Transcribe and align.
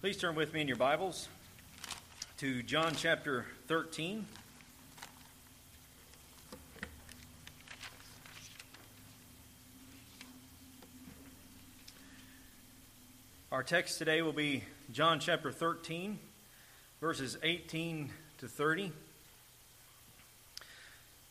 Please 0.00 0.16
turn 0.16 0.34
with 0.34 0.54
me 0.54 0.62
in 0.62 0.66
your 0.66 0.78
Bibles 0.78 1.28
to 2.38 2.62
John 2.62 2.94
chapter 2.96 3.44
13. 3.68 4.24
Our 13.52 13.62
text 13.62 13.98
today 13.98 14.22
will 14.22 14.32
be 14.32 14.64
John 14.90 15.20
chapter 15.20 15.52
13, 15.52 16.18
verses 17.02 17.36
18 17.42 18.10
to 18.38 18.48
30. 18.48 18.84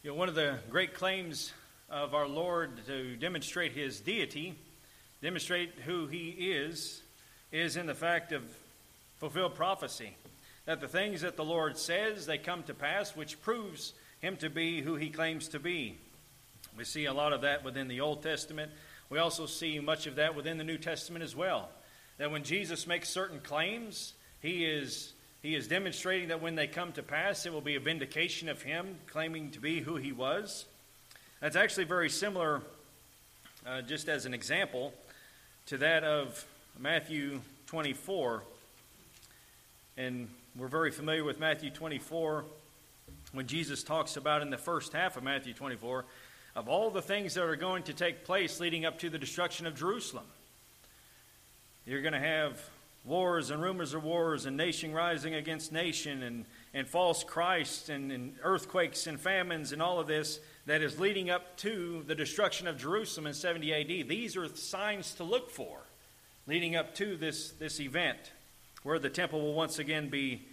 You 0.04 0.12
know, 0.12 0.14
one 0.14 0.30
of 0.30 0.36
the 0.36 0.60
great 0.70 0.94
claims 0.94 1.54
of 1.90 2.14
our 2.14 2.28
Lord 2.28 2.86
to 2.86 3.16
demonstrate 3.16 3.72
his 3.72 4.00
deity, 4.00 4.54
demonstrate 5.24 5.72
who 5.88 6.06
he 6.06 6.30
is, 6.30 7.02
is 7.52 7.78
in 7.78 7.88
the 7.88 7.96
fact 7.96 8.32
of 8.32 8.44
fulfilled 9.20 9.56
prophecy. 9.56 10.16
That 10.66 10.82
the 10.82 10.88
things 10.88 11.22
that 11.22 11.36
the 11.36 11.44
Lord 11.44 11.78
says, 11.78 12.26
they 12.26 12.38
come 12.38 12.64
to 12.64 12.74
pass, 12.74 13.16
which 13.16 13.42
proves 13.42 13.94
him 14.22 14.38
to 14.38 14.50
be 14.50 14.82
who 14.82 14.96
he 14.96 15.10
claims 15.10 15.50
to 15.50 15.60
be. 15.60 15.96
We 16.78 16.84
see 16.86 17.06
a 17.06 17.14
lot 17.14 17.34
of 17.34 17.42
that 17.42 17.64
within 17.64 17.88
the 17.88 18.02
Old 18.02 18.24
Testament. 18.24 18.72
We 19.10 19.20
also 19.20 19.46
see 19.46 19.80
much 19.80 20.08
of 20.08 20.16
that 20.16 20.36
within 20.36 20.58
the 20.58 20.64
New 20.64 20.78
Testament 20.78 21.24
as 21.24 21.36
well. 21.36 21.70
That 22.18 22.32
when 22.32 22.44
Jesus 22.44 22.88
makes 22.88 23.10
certain 23.10 23.40
claims, 23.40 24.14
he 24.42 24.66
is, 24.66 25.14
he 25.42 25.56
is 25.56 25.68
demonstrating 25.68 26.30
that 26.30 26.42
when 26.42 26.56
they 26.56 26.68
come 26.68 26.92
to 26.94 27.04
pass, 27.04 27.46
it 27.46 27.54
will 27.54 27.62
be 27.62 27.76
a 27.76 27.80
vindication 27.80 28.48
of 28.50 28.62
him 28.62 28.96
claiming 29.08 29.52
to 29.52 29.60
be 29.60 29.82
who 29.82 29.96
he 29.96 30.12
was. 30.12 30.66
That's 31.42 31.56
actually 31.56 31.86
very 31.86 32.10
similar, 32.10 32.62
uh, 33.66 33.82
just 33.82 34.08
as 34.10 34.26
an 34.26 34.34
example, 34.34 34.94
to 35.68 35.78
that 35.78 36.04
of 36.04 36.46
Matthew 36.78 37.42
24. 37.68 38.44
And 39.98 40.30
we're 40.56 40.68
very 40.68 40.92
familiar 40.92 41.24
with 41.24 41.40
Matthew 41.40 41.70
24 41.70 42.46
when 43.34 43.48
Jesus 43.48 43.84
talks 43.84 44.18
about 44.18 44.42
in 44.42 44.50
the 44.50 44.58
first 44.58 44.94
half 44.94 45.18
of 45.18 45.24
Matthew 45.24 45.54
24 45.54 46.06
of 46.56 46.68
all 46.68 46.90
the 46.90 47.02
things 47.02 47.34
that 47.36 47.44
are 47.44 47.56
going 47.56 47.84
to 47.84 47.94
take 47.94 48.26
place 48.26 48.60
leading 48.60 48.86
up 48.86 49.00
to 49.00 49.10
the 49.10 49.18
destruction 49.18 49.66
of 49.68 49.76
Jerusalem. 49.76 50.26
You're 51.86 52.02
going 52.02 52.14
to 52.14 52.20
have 52.20 52.62
wars 53.06 53.50
and 53.50 53.62
rumors 53.62 53.94
of 53.94 54.04
wars 54.04 54.46
and 54.46 54.58
nation 54.58 54.94
rising 54.94 55.34
against 55.34 55.72
nation 55.72 56.24
and, 56.24 56.46
and 56.74 56.88
false 56.88 57.24
Christ 57.24 57.90
and, 57.90 58.12
and 58.12 58.36
earthquakes 58.44 59.08
and 59.08 59.20
famines 59.20 59.72
and 59.72 59.82
all 59.82 60.00
of 60.00 60.08
this 60.08 60.40
that 60.66 60.82
is 60.82 61.00
leading 61.00 61.30
up 61.30 61.58
to 61.58 62.04
the 62.08 62.16
destruction 62.16 62.68
of 62.68 62.78
Jerusalem 62.78 63.28
in 63.28 63.34
70 63.34 63.74
AD. 63.74 64.08
These 64.08 64.36
are 64.36 64.48
signs 64.56 65.14
to 65.16 65.24
look 65.24 65.50
for 65.50 65.80
leading 66.46 66.76
up 66.76 66.94
to 66.96 67.16
this, 67.16 67.52
this 67.52 67.80
event 67.80 68.32
where 68.84 69.00
the 69.00 69.10
temple 69.10 69.42
will 69.42 69.54
once 69.54 69.80
again 69.80 70.10
be 70.10 70.48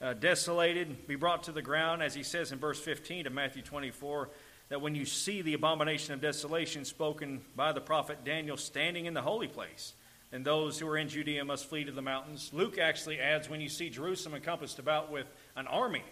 uh, 0.00 0.14
desolated, 0.14 1.06
be 1.06 1.16
brought 1.16 1.44
to 1.44 1.52
the 1.52 1.62
ground, 1.62 2.02
as 2.02 2.14
he 2.14 2.22
says 2.22 2.52
in 2.52 2.58
verse 2.58 2.80
15 2.80 3.26
of 3.26 3.32
Matthew 3.32 3.62
24, 3.62 4.30
that 4.68 4.80
when 4.80 4.94
you 4.94 5.04
see 5.04 5.42
the 5.42 5.54
abomination 5.54 6.14
of 6.14 6.20
desolation 6.20 6.84
spoken 6.84 7.42
by 7.56 7.72
the 7.72 7.80
prophet 7.80 8.24
Daniel 8.24 8.56
standing 8.56 9.06
in 9.06 9.14
the 9.14 9.22
holy 9.22 9.48
place, 9.48 9.94
then 10.30 10.42
those 10.42 10.78
who 10.78 10.88
are 10.88 10.96
in 10.96 11.08
Judea 11.08 11.44
must 11.44 11.66
flee 11.66 11.84
to 11.84 11.92
the 11.92 12.02
mountains. 12.02 12.50
Luke 12.52 12.78
actually 12.78 13.18
adds, 13.18 13.50
when 13.50 13.60
you 13.60 13.68
see 13.68 13.90
Jerusalem 13.90 14.36
encompassed 14.36 14.78
about 14.78 15.10
with 15.10 15.26
an 15.56 15.66
army, 15.66 16.04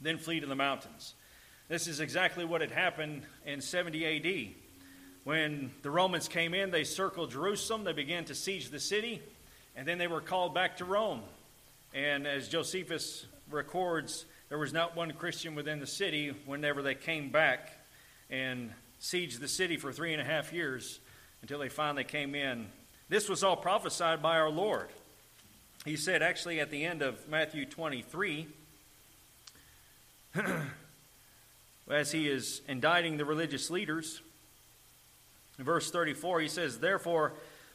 then 0.00 0.18
flee 0.18 0.40
to 0.40 0.46
the 0.46 0.54
mountains. 0.54 1.14
This 1.68 1.88
is 1.88 2.00
exactly 2.00 2.44
what 2.44 2.60
had 2.60 2.70
happened 2.70 3.22
in 3.46 3.62
70 3.62 4.04
AD. 4.04 4.54
When 5.24 5.72
the 5.80 5.90
Romans 5.90 6.28
came 6.28 6.52
in, 6.52 6.70
they 6.70 6.84
circled 6.84 7.30
Jerusalem, 7.30 7.84
they 7.84 7.94
began 7.94 8.26
to 8.26 8.34
siege 8.34 8.68
the 8.68 8.78
city, 8.78 9.22
and 9.76 9.86
then 9.86 9.98
they 9.98 10.06
were 10.06 10.20
called 10.20 10.54
back 10.54 10.78
to 10.78 10.84
Rome. 10.84 11.22
And 11.92 12.26
as 12.26 12.48
Josephus 12.48 13.26
records, 13.50 14.24
there 14.48 14.58
was 14.58 14.72
not 14.72 14.96
one 14.96 15.12
Christian 15.12 15.54
within 15.54 15.80
the 15.80 15.86
city 15.86 16.34
whenever 16.46 16.82
they 16.82 16.94
came 16.94 17.30
back 17.30 17.72
and 18.30 18.70
sieged 19.00 19.40
the 19.40 19.48
city 19.48 19.76
for 19.76 19.92
three 19.92 20.12
and 20.12 20.20
a 20.20 20.24
half 20.24 20.52
years 20.52 21.00
until 21.42 21.58
they 21.58 21.68
finally 21.68 22.04
came 22.04 22.34
in. 22.34 22.66
This 23.08 23.28
was 23.28 23.44
all 23.44 23.56
prophesied 23.56 24.22
by 24.22 24.38
our 24.38 24.50
Lord. 24.50 24.88
He 25.84 25.96
said, 25.96 26.22
actually, 26.22 26.60
at 26.60 26.70
the 26.70 26.84
end 26.84 27.02
of 27.02 27.28
Matthew 27.28 27.66
23, 27.66 28.48
as 31.90 32.12
he 32.12 32.28
is 32.28 32.62
indicting 32.66 33.18
the 33.18 33.26
religious 33.26 33.70
leaders, 33.70 34.22
in 35.58 35.64
verse 35.64 35.90
34, 35.90 36.40
he 36.40 36.48
says, 36.48 36.78
Therefore, 36.78 37.34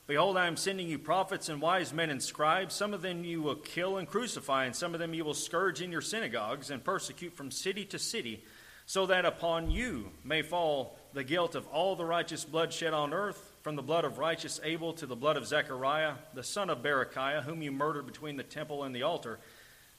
behold, 0.10 0.38
I 0.38 0.48
am 0.48 0.58
sending 0.58 0.90
you 0.90 0.98
prophets 0.98 1.50
and 1.50 1.62
wise 1.62 1.94
men 1.94 2.10
and 2.10 2.22
scribes. 2.22 2.74
Some 2.74 2.96
of 2.96 3.04
them 3.04 3.24
you 3.24 3.44
will 3.44 3.54
kill 3.54 3.98
and 3.98 4.08
crucify, 4.08 4.66
and 4.66 4.76
some 4.76 4.96
of 4.96 5.00
them 5.00 5.14
you 5.14 5.24
will 5.24 5.36
scourge 5.36 5.84
in 5.84 5.92
your 5.92 6.02
synagogues 6.02 6.72
and 6.72 6.84
persecute 6.84 7.36
from 7.36 7.52
city 7.52 7.86
to 7.86 8.00
city, 8.00 8.44
so 8.88 9.06
that 9.06 9.24
upon 9.24 9.70
you 9.70 10.10
may 10.24 10.42
fall 10.42 10.98
the 11.14 11.24
guilt 11.24 11.54
of 11.54 11.68
all 11.68 11.96
the 11.96 12.06
righteous 12.06 12.44
blood 12.44 12.74
shed 12.74 12.92
on 12.92 13.14
earth, 13.14 13.52
from 13.62 13.76
the 13.76 13.84
blood 13.84 14.04
of 14.04 14.18
righteous 14.18 14.60
Abel 14.64 14.94
to 14.94 15.06
the 15.06 15.16
blood 15.16 15.38
of 15.38 15.46
Zechariah, 15.46 16.14
the 16.34 16.42
son 16.44 16.72
of 16.72 16.82
Berechiah, 16.82 17.44
whom 17.44 17.62
you 17.62 17.72
murdered 17.72 18.08
between 18.08 18.36
the 18.36 18.44
temple 18.44 18.86
and 18.86 18.96
the 18.96 19.04
altar. 19.04 19.38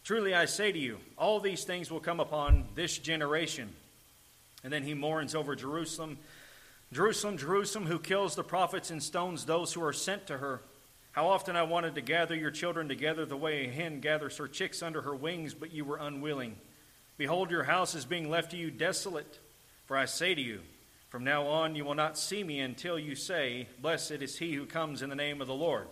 Truly 0.02 0.34
I 0.34 0.46
say 0.46 0.72
to 0.72 0.78
you, 0.78 0.98
all 1.16 1.38
these 1.38 1.62
things 1.62 1.88
will 1.88 2.00
come 2.00 2.18
upon 2.18 2.64
this 2.74 2.98
generation. 2.98 3.68
And 4.64 4.72
then 4.72 4.82
he 4.82 4.94
mourns 4.94 5.36
over 5.36 5.54
Jerusalem 5.54 6.18
Jerusalem, 6.92 7.38
Jerusalem, 7.38 7.86
who 7.86 8.00
kills 8.00 8.34
the 8.34 8.42
prophets 8.42 8.90
and 8.90 9.00
stones 9.00 9.44
those 9.44 9.72
who 9.72 9.84
are 9.84 9.92
sent 9.92 10.26
to 10.26 10.38
her. 10.38 10.60
How 11.12 11.28
often 11.28 11.54
I 11.54 11.62
wanted 11.62 11.94
to 11.94 12.00
gather 12.00 12.34
your 12.34 12.50
children 12.50 12.88
together 12.88 13.24
the 13.24 13.36
way 13.36 13.64
a 13.64 13.70
hen 13.70 14.00
gathers 14.00 14.38
her 14.38 14.48
chicks 14.48 14.82
under 14.82 15.02
her 15.02 15.14
wings, 15.14 15.54
but 15.54 15.72
you 15.72 15.84
were 15.84 15.98
unwilling. 15.98 16.56
Behold, 17.16 17.50
your 17.50 17.62
house 17.62 17.94
is 17.94 18.04
being 18.04 18.28
left 18.28 18.50
to 18.50 18.56
you 18.56 18.72
desolate. 18.72 19.38
For 19.86 19.96
I 19.96 20.06
say 20.06 20.34
to 20.34 20.40
you, 20.40 20.60
from 21.10 21.22
now 21.22 21.46
on 21.46 21.76
you 21.76 21.84
will 21.84 21.94
not 21.94 22.18
see 22.18 22.42
me 22.42 22.58
until 22.58 22.98
you 22.98 23.14
say, 23.14 23.68
Blessed 23.80 24.12
is 24.12 24.38
he 24.38 24.54
who 24.54 24.66
comes 24.66 25.02
in 25.02 25.10
the 25.10 25.16
name 25.16 25.40
of 25.40 25.46
the 25.46 25.54
Lord. 25.54 25.86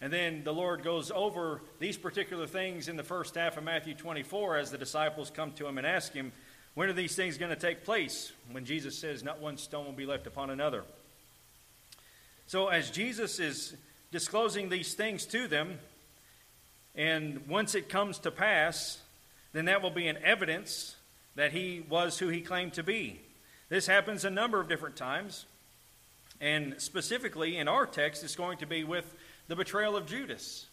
And 0.00 0.12
then 0.12 0.44
the 0.44 0.54
Lord 0.54 0.84
goes 0.84 1.10
over 1.10 1.62
these 1.80 1.96
particular 1.96 2.46
things 2.46 2.86
in 2.86 2.96
the 2.96 3.02
first 3.02 3.34
half 3.34 3.56
of 3.56 3.64
Matthew 3.64 3.94
24 3.94 4.58
as 4.58 4.70
the 4.70 4.78
disciples 4.78 5.30
come 5.30 5.50
to 5.52 5.66
him 5.66 5.78
and 5.78 5.86
ask 5.86 6.12
him, 6.12 6.30
when 6.78 6.88
are 6.88 6.92
these 6.92 7.16
things 7.16 7.38
going 7.38 7.50
to 7.50 7.56
take 7.56 7.82
place? 7.82 8.30
When 8.52 8.64
Jesus 8.64 8.96
says, 8.96 9.24
Not 9.24 9.40
one 9.40 9.56
stone 9.56 9.84
will 9.84 9.92
be 9.92 10.06
left 10.06 10.28
upon 10.28 10.48
another. 10.48 10.84
So, 12.46 12.68
as 12.68 12.92
Jesus 12.92 13.40
is 13.40 13.74
disclosing 14.12 14.68
these 14.68 14.94
things 14.94 15.26
to 15.26 15.48
them, 15.48 15.80
and 16.94 17.48
once 17.48 17.74
it 17.74 17.88
comes 17.88 18.20
to 18.20 18.30
pass, 18.30 19.02
then 19.52 19.64
that 19.64 19.82
will 19.82 19.90
be 19.90 20.06
an 20.06 20.18
evidence 20.22 20.94
that 21.34 21.50
he 21.50 21.84
was 21.88 22.16
who 22.20 22.28
he 22.28 22.42
claimed 22.42 22.74
to 22.74 22.84
be. 22.84 23.22
This 23.68 23.88
happens 23.88 24.24
a 24.24 24.30
number 24.30 24.60
of 24.60 24.68
different 24.68 24.94
times. 24.94 25.46
And 26.40 26.80
specifically 26.80 27.56
in 27.56 27.66
our 27.66 27.86
text, 27.86 28.22
it's 28.22 28.36
going 28.36 28.58
to 28.58 28.66
be 28.66 28.84
with 28.84 29.16
the 29.48 29.56
betrayal 29.56 29.96
of 29.96 30.06
Judas. 30.06 30.67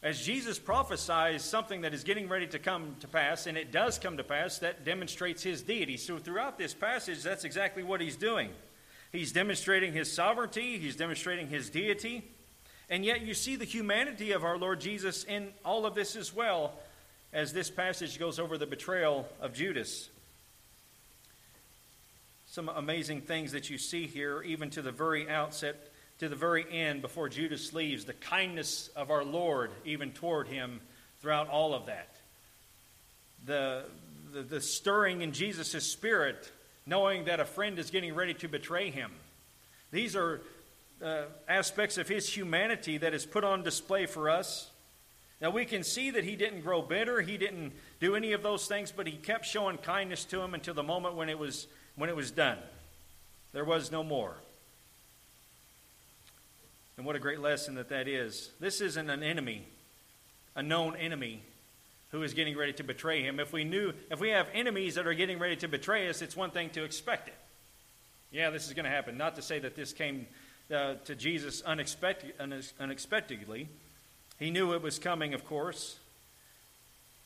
As 0.00 0.24
Jesus 0.24 0.60
prophesies 0.60 1.42
something 1.42 1.80
that 1.80 1.92
is 1.92 2.04
getting 2.04 2.28
ready 2.28 2.46
to 2.48 2.58
come 2.60 2.94
to 3.00 3.08
pass, 3.08 3.48
and 3.48 3.58
it 3.58 3.72
does 3.72 3.98
come 3.98 4.16
to 4.18 4.24
pass, 4.24 4.58
that 4.60 4.84
demonstrates 4.84 5.42
his 5.42 5.62
deity. 5.62 5.96
So, 5.96 6.18
throughout 6.18 6.56
this 6.56 6.72
passage, 6.72 7.22
that's 7.22 7.44
exactly 7.44 7.82
what 7.82 8.00
he's 8.00 8.16
doing. 8.16 8.50
He's 9.10 9.32
demonstrating 9.32 9.92
his 9.92 10.12
sovereignty, 10.12 10.78
he's 10.78 10.94
demonstrating 10.94 11.48
his 11.48 11.68
deity, 11.68 12.30
and 12.88 13.04
yet 13.04 13.22
you 13.22 13.34
see 13.34 13.56
the 13.56 13.64
humanity 13.64 14.32
of 14.32 14.44
our 14.44 14.56
Lord 14.56 14.80
Jesus 14.80 15.24
in 15.24 15.48
all 15.64 15.84
of 15.84 15.94
this 15.94 16.14
as 16.14 16.32
well, 16.32 16.74
as 17.32 17.52
this 17.52 17.68
passage 17.68 18.20
goes 18.20 18.38
over 18.38 18.56
the 18.56 18.66
betrayal 18.66 19.26
of 19.40 19.52
Judas. 19.52 20.10
Some 22.46 22.68
amazing 22.68 23.22
things 23.22 23.50
that 23.52 23.68
you 23.68 23.78
see 23.78 24.06
here, 24.06 24.42
even 24.42 24.70
to 24.70 24.82
the 24.82 24.92
very 24.92 25.28
outset 25.28 25.90
to 26.18 26.28
the 26.28 26.36
very 26.36 26.66
end 26.70 27.02
before 27.02 27.28
Judas 27.28 27.72
leaves, 27.72 28.04
the 28.04 28.12
kindness 28.12 28.90
of 28.96 29.10
our 29.10 29.24
Lord 29.24 29.70
even 29.84 30.10
toward 30.10 30.48
him 30.48 30.80
throughout 31.20 31.48
all 31.48 31.74
of 31.74 31.86
that. 31.86 32.08
The, 33.46 33.84
the, 34.32 34.42
the 34.42 34.60
stirring 34.60 35.22
in 35.22 35.32
Jesus' 35.32 35.84
spirit, 35.84 36.50
knowing 36.86 37.26
that 37.26 37.40
a 37.40 37.44
friend 37.44 37.78
is 37.78 37.90
getting 37.90 38.14
ready 38.14 38.34
to 38.34 38.48
betray 38.48 38.90
him. 38.90 39.12
These 39.90 40.16
are 40.16 40.40
uh, 41.02 41.22
aspects 41.48 41.98
of 41.98 42.08
his 42.08 42.28
humanity 42.28 42.98
that 42.98 43.14
is 43.14 43.24
put 43.24 43.44
on 43.44 43.62
display 43.62 44.06
for 44.06 44.28
us. 44.28 44.70
Now 45.40 45.50
we 45.50 45.64
can 45.64 45.84
see 45.84 46.10
that 46.10 46.24
he 46.24 46.34
didn't 46.34 46.62
grow 46.62 46.82
bitter, 46.82 47.20
he 47.20 47.36
didn't 47.36 47.72
do 48.00 48.16
any 48.16 48.32
of 48.32 48.42
those 48.42 48.66
things, 48.66 48.92
but 48.94 49.06
he 49.06 49.12
kept 49.12 49.46
showing 49.46 49.78
kindness 49.78 50.24
to 50.26 50.40
him 50.40 50.54
until 50.54 50.74
the 50.74 50.82
moment 50.82 51.14
when 51.14 51.28
it 51.28 51.38
was 51.38 51.68
when 51.94 52.10
it 52.10 52.16
was 52.16 52.32
done. 52.32 52.58
There 53.52 53.64
was 53.64 53.92
no 53.92 54.02
more. 54.02 54.34
And 56.98 57.06
what 57.06 57.14
a 57.14 57.20
great 57.20 57.38
lesson 57.38 57.76
that 57.76 57.90
that 57.90 58.08
is. 58.08 58.50
This 58.58 58.80
isn't 58.80 59.08
an 59.08 59.22
enemy, 59.22 59.64
a 60.56 60.64
known 60.64 60.96
enemy 60.96 61.40
who 62.10 62.24
is 62.24 62.34
getting 62.34 62.58
ready 62.58 62.72
to 62.72 62.82
betray 62.82 63.22
him. 63.22 63.38
If 63.38 63.52
we 63.52 63.62
knew, 63.62 63.92
if 64.10 64.18
we 64.18 64.30
have 64.30 64.48
enemies 64.52 64.96
that 64.96 65.06
are 65.06 65.14
getting 65.14 65.38
ready 65.38 65.54
to 65.56 65.68
betray 65.68 66.08
us, 66.08 66.22
it's 66.22 66.36
one 66.36 66.50
thing 66.50 66.70
to 66.70 66.82
expect 66.82 67.28
it. 67.28 67.36
Yeah, 68.32 68.50
this 68.50 68.66
is 68.66 68.74
going 68.74 68.84
to 68.84 68.90
happen. 68.90 69.16
Not 69.16 69.36
to 69.36 69.42
say 69.42 69.60
that 69.60 69.76
this 69.76 69.92
came 69.92 70.26
uh, 70.74 70.94
to 71.04 71.14
Jesus 71.14 71.62
unexpected, 71.62 72.32
unexpectedly, 72.80 73.68
He 74.40 74.50
knew 74.50 74.72
it 74.74 74.82
was 74.82 74.98
coming, 74.98 75.34
of 75.34 75.44
course. 75.44 75.96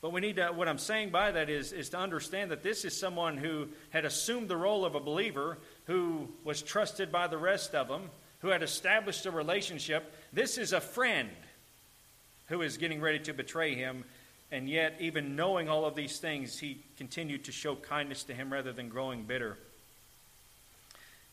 But 0.01 0.11
we 0.11 0.21
need 0.21 0.35
to, 0.35 0.49
what 0.49 0.67
I'm 0.67 0.77
saying 0.77 1.09
by 1.09 1.31
that 1.31 1.49
is, 1.49 1.73
is 1.73 1.89
to 1.89 1.97
understand 1.97 2.51
that 2.51 2.61
this 2.61 2.85
is 2.85 2.95
someone 2.95 3.37
who 3.37 3.69
had 3.89 4.05
assumed 4.05 4.49
the 4.49 4.57
role 4.57 4.85
of 4.85 4.93
a 4.93 4.99
believer, 4.99 5.57
who 5.85 6.27
was 6.43 6.61
trusted 6.61 7.11
by 7.11 7.25
the 7.25 7.37
rest 7.37 7.73
of 7.73 7.87
them, 7.87 8.11
who 8.43 8.49
had 8.49 8.61
established 8.61 9.25
a 9.25 9.31
relationship. 9.31 10.13
This 10.33 10.57
is 10.57 10.73
a 10.73 10.81
friend 10.81 11.29
who 12.47 12.61
is 12.61 12.77
getting 12.77 12.99
ready 12.99 13.19
to 13.19 13.33
betray 13.33 13.73
him. 13.73 14.03
And 14.51 14.69
yet, 14.69 14.97
even 14.99 15.37
knowing 15.37 15.69
all 15.69 15.85
of 15.85 15.95
these 15.95 16.19
things, 16.19 16.59
he 16.59 16.77
continued 16.97 17.45
to 17.45 17.53
show 17.53 17.75
kindness 17.75 18.23
to 18.25 18.33
him 18.33 18.51
rather 18.51 18.73
than 18.73 18.89
growing 18.89 19.23
bitter. 19.23 19.57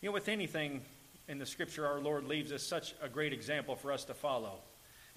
You 0.01 0.07
know, 0.07 0.13
with 0.13 0.29
anything 0.29 0.81
in 1.27 1.37
the 1.37 1.45
scripture, 1.45 1.85
our 1.85 1.99
Lord 1.99 2.23
leaves 2.23 2.53
us 2.53 2.63
such 2.63 2.95
a 3.01 3.09
great 3.09 3.33
example 3.33 3.75
for 3.75 3.91
us 3.91 4.05
to 4.05 4.13
follow. 4.13 4.59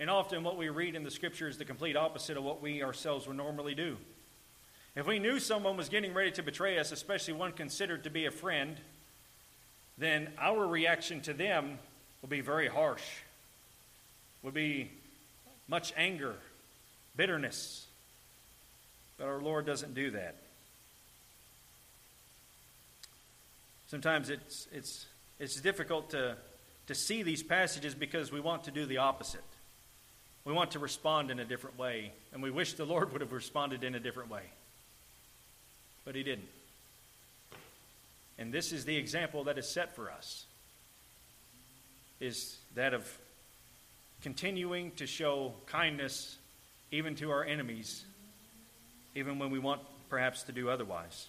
And 0.01 0.11
often, 0.11 0.43
what 0.43 0.59
we 0.59 0.71
read 0.71 0.97
in 0.97 1.05
the 1.05 1.13
scripture 1.13 1.47
is 1.47 1.59
the 1.59 1.65
complete 1.65 1.97
opposite 1.97 2.37
of 2.37 2.43
what 2.43 2.61
we 2.61 2.83
ourselves 2.83 3.29
would 3.29 3.37
normally 3.37 3.77
do. 3.77 3.97
If 4.97 5.07
we 5.07 5.21
knew 5.21 5.39
someone 5.39 5.77
was 5.77 5.89
getting 5.89 6.13
ready 6.13 6.33
to 6.33 6.43
betray 6.43 6.77
us, 6.81 6.91
especially 6.91 7.35
one 7.35 7.53
considered 7.53 8.03
to 8.03 8.11
be 8.11 8.27
a 8.27 8.33
friend, 8.33 8.79
then 9.99 10.29
our 10.39 10.67
reaction 10.67 11.21
to 11.23 11.33
them 11.33 11.79
will 12.21 12.29
be 12.29 12.41
very 12.41 12.69
harsh, 12.69 13.05
would 14.43 14.55
be 14.55 14.91
much 15.69 15.93
anger, 15.97 16.35
bitterness. 17.17 17.87
But 19.19 19.27
our 19.27 19.41
Lord 19.41 19.67
doesn't 19.67 19.95
do 19.95 20.11
that. 20.11 20.37
Sometimes 23.87 24.31
it's, 24.31 24.67
it's, 24.73 25.07
it's 25.39 25.61
difficult 25.61 26.11
to, 26.11 26.37
to 26.89 26.95
see 26.95 27.23
these 27.23 27.43
passages 27.43 27.95
because 27.95 28.33
we 28.33 28.41
want 28.41 28.65
to 28.65 28.73
do 28.73 28.87
the 28.87 28.99
opposite. 28.99 29.45
We 30.45 30.53
want 30.53 30.73
to 30.73 30.79
respond 30.79 31.31
in 31.31 31.39
a 31.39 31.45
different 31.45 31.79
way, 31.79 32.13
and 32.33 32.43
we 32.43 32.51
wish 32.51 32.75
the 32.75 32.85
Lord 32.85 33.13
would 33.13 33.21
have 33.21 33.33
responded 33.33 33.85
in 33.85 33.95
a 33.95 34.01
different 34.01 34.31
way. 34.31 34.43
But 36.05 36.17
He 36.17 36.23
didn't. 36.23 36.49
And 38.39 38.53
this 38.53 38.73
is 38.73 38.85
the 38.85 38.97
example 38.97 39.45
that 39.45 39.59
is 39.59 39.69
set 39.69 39.95
for 39.95 40.11
us 40.11 40.47
is 42.21 42.59
that 42.75 42.95
of 42.95 43.19
continuing 44.23 44.91
to 44.93 45.07
show 45.07 45.53
kindness 45.67 46.39
even 46.91 47.15
to 47.17 47.31
our 47.31 47.45
enemies, 47.45 48.05
even 49.15 49.39
when 49.39 49.51
we 49.51 49.59
want 49.59 49.81
perhaps 50.09 50.45
to 50.45 50.53
do 50.53 50.69
otherwise. 50.69 51.29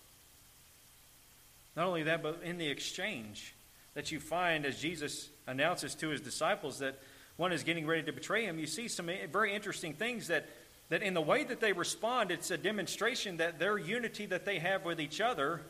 Not 1.76 1.88
only 1.88 2.04
that, 2.04 2.24
but 2.24 2.42
in 2.44 2.58
the 2.58 2.68
exchange 2.68 3.54
that 3.94 4.12
you 4.12 4.20
find 4.20 4.66
as 4.66 4.80
Jesus 4.80 5.30
announces 5.48 5.96
to 5.96 6.10
his 6.10 6.22
disciples 6.22 6.80
that 6.80 7.00
one 7.38 7.52
is 7.52 7.64
getting 7.64 7.86
ready 7.86 8.04
to 8.04 8.14
betray 8.14 8.46
him, 8.46 8.60
you 8.60 8.68
see 8.68 8.88
some 8.88 9.10
very 9.32 9.54
interesting 9.54 9.94
things 9.94 10.28
that, 10.28 10.48
that 10.90 11.04
in 11.04 11.14
the 11.14 11.22
way 11.22 11.44
that 11.44 11.60
they 11.60 11.74
respond, 11.74 12.32
it's 12.32 12.52
a 12.52 12.58
demonstration 12.58 13.38
that 13.38 13.60
their 13.60 13.78
unity 13.78 14.26
that 14.28 14.46
they 14.46 14.60
have 14.60 14.86
with 14.86 15.02
each 15.02 15.20
other 15.20 15.62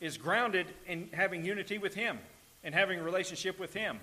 is 0.00 0.16
grounded 0.16 0.66
in 0.86 1.08
having 1.12 1.44
unity 1.44 1.78
with 1.78 1.94
him 1.94 2.18
and 2.64 2.74
having 2.74 3.00
a 3.00 3.02
relationship 3.02 3.58
with 3.58 3.74
him, 3.74 3.98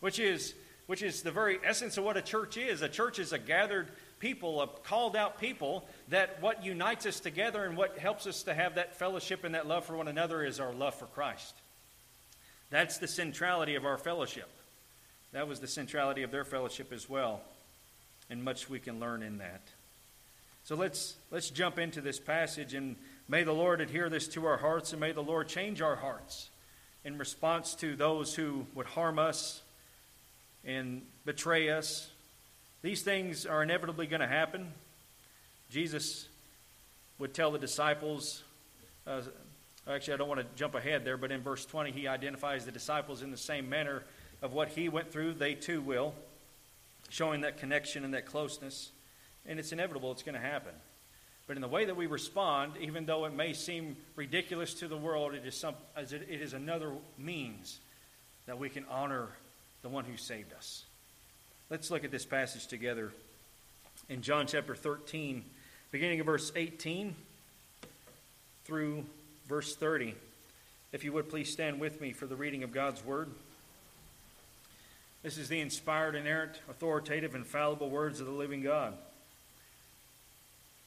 which 0.00 0.18
is 0.18 0.54
which 0.86 1.02
is 1.02 1.22
the 1.22 1.32
very 1.32 1.58
essence 1.64 1.98
of 1.98 2.04
what 2.04 2.16
a 2.16 2.22
church 2.22 2.56
is. 2.56 2.80
A 2.80 2.88
church 2.88 3.18
is 3.18 3.32
a 3.32 3.38
gathered 3.38 3.88
people, 4.20 4.62
a 4.62 4.68
called 4.68 5.16
out 5.16 5.40
people, 5.40 5.84
that 6.08 6.40
what 6.40 6.64
unites 6.64 7.06
us 7.06 7.18
together 7.18 7.64
and 7.64 7.76
what 7.76 7.98
helps 7.98 8.26
us 8.26 8.44
to 8.44 8.54
have 8.54 8.76
that 8.76 8.96
fellowship 8.96 9.42
and 9.42 9.54
that 9.54 9.66
love 9.66 9.84
for 9.84 9.96
one 9.96 10.08
another 10.08 10.44
is 10.44 10.60
our 10.60 10.72
love 10.72 10.94
for 10.94 11.06
Christ. 11.06 11.54
That's 12.70 12.98
the 12.98 13.08
centrality 13.08 13.74
of 13.74 13.84
our 13.84 13.98
fellowship. 13.98 14.48
That 15.32 15.48
was 15.48 15.60
the 15.60 15.68
centrality 15.68 16.22
of 16.22 16.30
their 16.30 16.44
fellowship 16.44 16.92
as 16.92 17.08
well. 17.08 17.40
And 18.30 18.42
much 18.42 18.70
we 18.70 18.78
can 18.78 19.00
learn 19.00 19.22
in 19.22 19.38
that. 19.38 19.62
So 20.64 20.74
let's 20.74 21.14
let's 21.30 21.50
jump 21.50 21.78
into 21.78 22.00
this 22.00 22.18
passage 22.18 22.74
and 22.74 22.96
may 23.28 23.42
the 23.42 23.52
Lord 23.52 23.80
adhere 23.80 24.08
this 24.08 24.28
to 24.28 24.46
our 24.46 24.56
hearts 24.56 24.92
and 24.92 25.00
may 25.00 25.12
the 25.12 25.22
Lord 25.22 25.48
change 25.48 25.82
our 25.82 25.96
hearts 25.96 26.50
in 27.04 27.18
response 27.18 27.74
to 27.76 27.96
those 27.96 28.34
who 28.34 28.66
would 28.74 28.86
harm 28.86 29.18
us 29.18 29.62
and 30.64 31.02
betray 31.24 31.70
us. 31.70 32.10
These 32.82 33.02
things 33.02 33.46
are 33.46 33.62
inevitably 33.62 34.06
going 34.06 34.20
to 34.20 34.26
happen. 34.26 34.72
Jesus 35.70 36.28
would 37.18 37.32
tell 37.32 37.50
the 37.50 37.58
disciples, 37.58 38.42
uh, 39.06 39.22
actually, 39.88 40.14
I 40.14 40.16
don't 40.16 40.28
want 40.28 40.40
to 40.40 40.46
jump 40.56 40.74
ahead 40.74 41.04
there, 41.04 41.16
but 41.16 41.32
in 41.32 41.42
verse 41.42 41.64
20, 41.64 41.92
he 41.92 42.08
identifies 42.08 42.64
the 42.64 42.72
disciples 42.72 43.22
in 43.22 43.30
the 43.30 43.36
same 43.36 43.68
manner 43.68 44.02
of 44.42 44.52
what 44.52 44.68
he 44.68 44.88
went 44.88 45.10
through, 45.10 45.34
they 45.34 45.54
too 45.54 45.80
will, 45.80 46.14
showing 47.08 47.40
that 47.42 47.58
connection 47.58 48.04
and 48.04 48.12
that 48.14 48.26
closeness. 48.26 48.90
And 49.46 49.58
it's 49.58 49.72
inevitable, 49.72 50.12
it's 50.12 50.22
going 50.22 50.34
to 50.34 50.40
happen. 50.40 50.72
But 51.46 51.56
in 51.56 51.62
the 51.62 51.68
way 51.68 51.84
that 51.84 51.96
we 51.96 52.06
respond, 52.06 52.72
even 52.80 53.06
though 53.06 53.24
it 53.24 53.34
may 53.34 53.52
seem 53.52 53.96
ridiculous 54.16 54.74
to 54.74 54.88
the 54.88 54.96
world, 54.96 55.34
it 55.34 55.46
is, 55.46 55.56
some, 55.56 55.74
it 55.96 56.12
is 56.28 56.52
another 56.52 56.92
means 57.18 57.78
that 58.46 58.58
we 58.58 58.68
can 58.68 58.84
honor 58.90 59.28
the 59.82 59.88
one 59.88 60.04
who 60.04 60.16
saved 60.16 60.52
us. 60.52 60.84
Let's 61.70 61.90
look 61.90 62.04
at 62.04 62.10
this 62.10 62.24
passage 62.24 62.66
together 62.66 63.12
in 64.08 64.22
John 64.22 64.46
chapter 64.46 64.74
13, 64.74 65.44
beginning 65.90 66.20
of 66.20 66.26
verse 66.26 66.50
18 66.54 67.14
through 68.64 69.04
verse 69.48 69.76
30. 69.76 70.14
If 70.92 71.04
you 71.04 71.12
would 71.12 71.28
please 71.28 71.52
stand 71.52 71.80
with 71.80 72.00
me 72.00 72.12
for 72.12 72.26
the 72.26 72.36
reading 72.36 72.62
of 72.62 72.72
God's 72.72 73.04
word. 73.04 73.30
This 75.22 75.38
is 75.38 75.48
the 75.48 75.60
inspired, 75.60 76.14
inerrant, 76.14 76.60
authoritative, 76.68 77.34
infallible 77.34 77.90
words 77.90 78.20
of 78.20 78.26
the 78.26 78.32
living 78.32 78.62
God. 78.62 78.94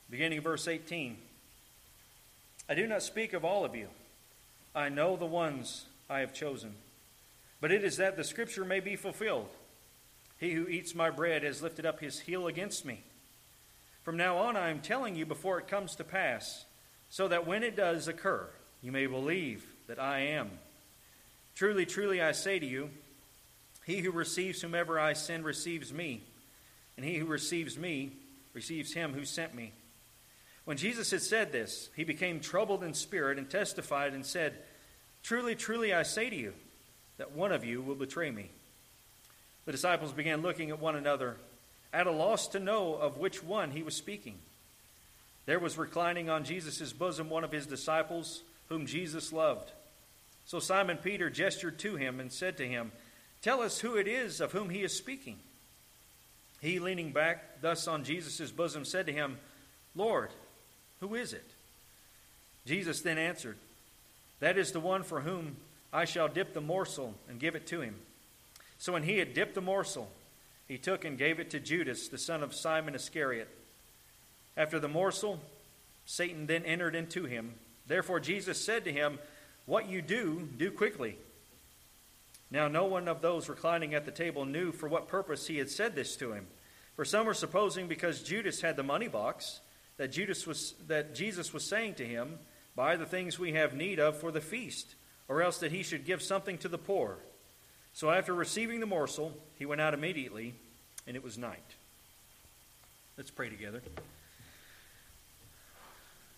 Beginning 0.09 0.39
of 0.39 0.43
verse 0.43 0.67
18. 0.67 1.17
I 2.67 2.75
do 2.75 2.87
not 2.87 3.03
speak 3.03 3.33
of 3.33 3.45
all 3.45 3.63
of 3.63 3.75
you. 3.75 3.87
I 4.75 4.89
know 4.89 5.15
the 5.15 5.25
ones 5.25 5.85
I 6.09 6.19
have 6.19 6.33
chosen. 6.33 6.73
But 7.61 7.71
it 7.71 7.83
is 7.83 7.97
that 7.97 8.17
the 8.17 8.23
scripture 8.23 8.65
may 8.65 8.79
be 8.79 8.95
fulfilled. 8.95 9.49
He 10.39 10.51
who 10.53 10.67
eats 10.67 10.95
my 10.95 11.09
bread 11.09 11.43
has 11.43 11.61
lifted 11.61 11.85
up 11.85 11.99
his 11.99 12.21
heel 12.21 12.47
against 12.47 12.85
me. 12.85 13.03
From 14.03 14.17
now 14.17 14.37
on, 14.37 14.55
I 14.55 14.69
am 14.69 14.79
telling 14.79 15.15
you 15.15 15.25
before 15.25 15.59
it 15.59 15.67
comes 15.67 15.95
to 15.95 16.03
pass, 16.03 16.65
so 17.09 17.27
that 17.27 17.45
when 17.45 17.63
it 17.63 17.75
does 17.75 18.07
occur, 18.07 18.47
you 18.81 18.91
may 18.91 19.05
believe 19.05 19.65
that 19.87 19.99
I 19.99 20.19
am. 20.19 20.49
Truly, 21.55 21.85
truly, 21.85 22.21
I 22.21 22.31
say 22.31 22.57
to 22.57 22.65
you, 22.65 22.89
he 23.85 23.99
who 23.99 24.11
receives 24.11 24.61
whomever 24.61 24.99
I 24.99 25.13
send 25.13 25.43
receives 25.43 25.91
me, 25.91 26.23
and 26.95 27.05
he 27.05 27.17
who 27.17 27.25
receives 27.25 27.77
me 27.77 28.11
receives 28.53 28.93
him 28.93 29.13
who 29.13 29.25
sent 29.25 29.53
me. 29.53 29.73
When 30.69 30.77
Jesus 30.77 31.09
had 31.09 31.23
said 31.23 31.51
this, 31.51 31.89
he 31.95 32.03
became 32.03 32.39
troubled 32.39 32.83
in 32.83 32.93
spirit 32.93 33.39
and 33.39 33.49
testified 33.49 34.13
and 34.13 34.23
said, 34.23 34.53
Truly, 35.23 35.55
truly, 35.55 35.95
I 35.95 36.03
say 36.03 36.29
to 36.29 36.35
you, 36.35 36.53
that 37.17 37.31
one 37.31 37.51
of 37.51 37.65
you 37.65 37.81
will 37.81 37.95
betray 37.95 38.29
me. 38.29 38.51
The 39.65 39.71
disciples 39.71 40.11
began 40.11 40.43
looking 40.43 40.69
at 40.69 40.79
one 40.79 40.95
another, 40.95 41.37
at 41.91 42.05
a 42.05 42.11
loss 42.11 42.49
to 42.49 42.59
know 42.59 42.93
of 42.93 43.17
which 43.17 43.41
one 43.43 43.71
he 43.71 43.81
was 43.81 43.95
speaking. 43.95 44.35
There 45.47 45.57
was 45.57 45.75
reclining 45.75 46.29
on 46.29 46.43
Jesus' 46.43 46.93
bosom 46.93 47.31
one 47.31 47.43
of 47.43 47.51
his 47.51 47.65
disciples, 47.65 48.43
whom 48.67 48.85
Jesus 48.85 49.33
loved. 49.33 49.71
So 50.45 50.59
Simon 50.59 50.97
Peter 50.97 51.31
gestured 51.31 51.79
to 51.79 51.95
him 51.95 52.19
and 52.19 52.31
said 52.31 52.57
to 52.57 52.67
him, 52.67 52.91
Tell 53.41 53.61
us 53.61 53.79
who 53.79 53.95
it 53.95 54.07
is 54.07 54.39
of 54.39 54.51
whom 54.51 54.69
he 54.69 54.83
is 54.83 54.95
speaking. 54.95 55.39
He, 56.61 56.77
leaning 56.77 57.11
back 57.11 57.59
thus 57.59 57.87
on 57.87 58.03
Jesus' 58.03 58.51
bosom, 58.51 58.85
said 58.85 59.07
to 59.07 59.11
him, 59.11 59.39
Lord, 59.95 60.29
who 60.99 61.15
is 61.15 61.33
it? 61.33 61.51
Jesus 62.65 63.01
then 63.01 63.17
answered, 63.17 63.57
That 64.39 64.57
is 64.57 64.71
the 64.71 64.79
one 64.79 65.03
for 65.03 65.21
whom 65.21 65.57
I 65.91 66.05
shall 66.05 66.27
dip 66.27 66.53
the 66.53 66.61
morsel 66.61 67.15
and 67.27 67.39
give 67.39 67.55
it 67.55 67.67
to 67.67 67.81
him. 67.81 67.95
So 68.77 68.93
when 68.93 69.03
he 69.03 69.17
had 69.17 69.33
dipped 69.33 69.55
the 69.55 69.61
morsel, 69.61 70.09
he 70.67 70.77
took 70.77 71.03
and 71.03 71.17
gave 71.17 71.39
it 71.39 71.49
to 71.51 71.59
Judas, 71.59 72.07
the 72.07 72.17
son 72.17 72.43
of 72.43 72.53
Simon 72.53 72.95
Iscariot. 72.95 73.49
After 74.55 74.79
the 74.79 74.87
morsel, 74.87 75.39
Satan 76.05 76.45
then 76.45 76.63
entered 76.63 76.95
into 76.95 77.25
him. 77.25 77.53
Therefore 77.87 78.19
Jesus 78.19 78.63
said 78.63 78.83
to 78.85 78.93
him, 78.93 79.19
What 79.65 79.89
you 79.89 80.01
do, 80.01 80.47
do 80.57 80.69
quickly. 80.69 81.17
Now 82.51 82.67
no 82.67 82.85
one 82.85 83.07
of 83.07 83.21
those 83.21 83.49
reclining 83.49 83.93
at 83.93 84.05
the 84.05 84.11
table 84.11 84.45
knew 84.45 84.71
for 84.71 84.89
what 84.89 85.07
purpose 85.07 85.47
he 85.47 85.57
had 85.57 85.69
said 85.69 85.95
this 85.95 86.15
to 86.17 86.33
him. 86.33 86.47
For 86.95 87.05
some 87.05 87.25
were 87.25 87.33
supposing 87.33 87.87
because 87.87 88.23
Judas 88.23 88.61
had 88.61 88.75
the 88.75 88.83
money 88.83 89.07
box, 89.07 89.61
that 89.99 90.13
Judas 90.13 90.47
was 90.47 90.73
that 90.87 91.13
Jesus 91.13 91.53
was 91.53 91.63
saying 91.63 91.95
to 91.95 92.05
him, 92.05 92.39
Buy 92.75 92.95
the 92.95 93.05
things 93.05 93.37
we 93.37 93.51
have 93.53 93.73
need 93.75 93.99
of 93.99 94.17
for 94.17 94.31
the 94.31 94.39
feast 94.39 94.95
or 95.27 95.41
else 95.41 95.59
that 95.59 95.73
he 95.73 95.83
should 95.83 96.05
give 96.05 96.23
something 96.23 96.57
to 96.59 96.69
the 96.69 96.77
poor. 96.77 97.17
So 97.93 98.09
after 98.09 98.33
receiving 98.33 98.79
the 98.79 98.85
morsel, 98.85 99.33
he 99.57 99.65
went 99.65 99.81
out 99.81 99.93
immediately, 99.93 100.53
and 101.05 101.17
it 101.17 101.23
was 101.23 101.37
night. 101.37 101.75
Let's 103.17 103.29
pray 103.29 103.49
together. 103.49 103.81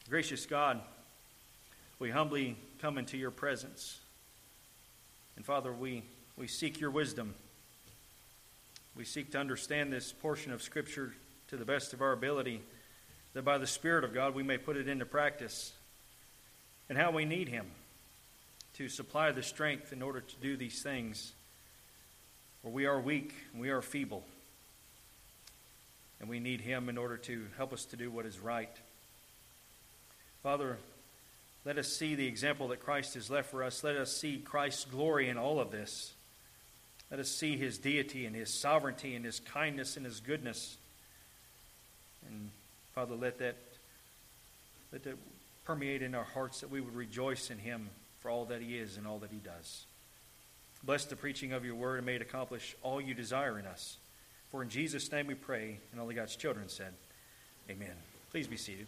Gracious 0.09 0.47
God, 0.47 0.81
we 1.99 2.09
humbly 2.09 2.57
come 2.81 2.97
into 2.97 3.15
your 3.15 3.31
presence. 3.31 3.99
And 5.35 5.45
Father, 5.45 5.71
we, 5.71 6.03
we 6.35 6.47
seek 6.47 6.79
your 6.79 6.89
wisdom. 6.89 7.35
we 8.97 9.05
seek 9.05 9.31
to 9.33 9.37
understand 9.37 9.93
this 9.93 10.11
portion 10.11 10.51
of 10.51 10.63
Scripture 10.63 11.13
to 11.49 11.57
the 11.57 11.65
best 11.65 11.93
of 11.93 12.01
our 12.01 12.11
ability, 12.11 12.61
that 13.33 13.43
by 13.43 13.57
the 13.57 13.67
Spirit 13.67 14.03
of 14.03 14.13
God 14.13 14.35
we 14.35 14.43
may 14.43 14.57
put 14.57 14.77
it 14.77 14.87
into 14.87 15.05
practice, 15.05 15.71
and 16.89 16.97
how 16.97 17.11
we 17.11 17.25
need 17.25 17.47
Him 17.47 17.65
to 18.75 18.89
supply 18.89 19.31
the 19.31 19.43
strength 19.43 19.93
in 19.93 20.01
order 20.01 20.21
to 20.21 20.35
do 20.41 20.57
these 20.57 20.81
things. 20.81 21.33
For 22.61 22.69
we 22.69 22.85
are 22.85 22.99
weak 22.99 23.33
and 23.53 23.61
we 23.61 23.69
are 23.69 23.81
feeble, 23.81 24.23
and 26.19 26.29
we 26.29 26.39
need 26.39 26.61
Him 26.61 26.89
in 26.89 26.97
order 26.97 27.17
to 27.17 27.45
help 27.57 27.73
us 27.73 27.85
to 27.85 27.95
do 27.95 28.11
what 28.11 28.25
is 28.25 28.39
right. 28.39 28.75
Father, 30.43 30.77
let 31.63 31.77
us 31.77 31.87
see 31.87 32.15
the 32.15 32.25
example 32.25 32.69
that 32.69 32.79
Christ 32.79 33.13
has 33.13 33.29
left 33.29 33.51
for 33.51 33.63
us. 33.63 33.83
Let 33.83 33.95
us 33.95 34.11
see 34.11 34.39
Christ's 34.39 34.85
glory 34.85 35.29
in 35.29 35.37
all 35.37 35.59
of 35.59 35.69
this. 35.71 36.13
Let 37.11 37.19
us 37.19 37.29
see 37.29 37.57
his 37.57 37.77
deity 37.77 38.25
and 38.25 38.35
his 38.35 38.51
sovereignty 38.51 39.15
and 39.15 39.23
his 39.23 39.39
kindness 39.39 39.97
and 39.97 40.05
his 40.05 40.19
goodness. 40.21 40.77
And 42.27 42.49
Father, 42.93 43.15
let 43.15 43.39
that, 43.39 43.55
let 44.91 45.03
that 45.03 45.15
permeate 45.63 46.01
in 46.01 46.13
our 46.13 46.23
hearts 46.23 46.59
that 46.61 46.69
we 46.69 46.81
would 46.81 46.95
rejoice 46.95 47.49
in 47.49 47.57
him 47.57 47.89
for 48.19 48.29
all 48.29 48.45
that 48.45 48.61
he 48.61 48.77
is 48.77 48.97
and 48.97 49.07
all 49.07 49.19
that 49.19 49.31
he 49.31 49.37
does. 49.37 49.85
Bless 50.83 51.05
the 51.05 51.15
preaching 51.15 51.53
of 51.53 51.63
your 51.63 51.75
word 51.75 51.97
and 51.97 52.05
may 52.05 52.15
it 52.15 52.21
accomplish 52.21 52.75
all 52.83 52.99
you 52.99 53.13
desire 53.13 53.57
in 53.57 53.65
us. 53.65 53.97
For 54.49 54.61
in 54.61 54.69
Jesus' 54.69 55.11
name 55.11 55.27
we 55.27 55.35
pray, 55.35 55.79
and 55.91 56.01
only 56.01 56.15
God's 56.15 56.35
children 56.35 56.67
said, 56.67 56.93
Amen. 57.69 57.93
Please 58.31 58.47
be 58.47 58.57
seated. 58.57 58.87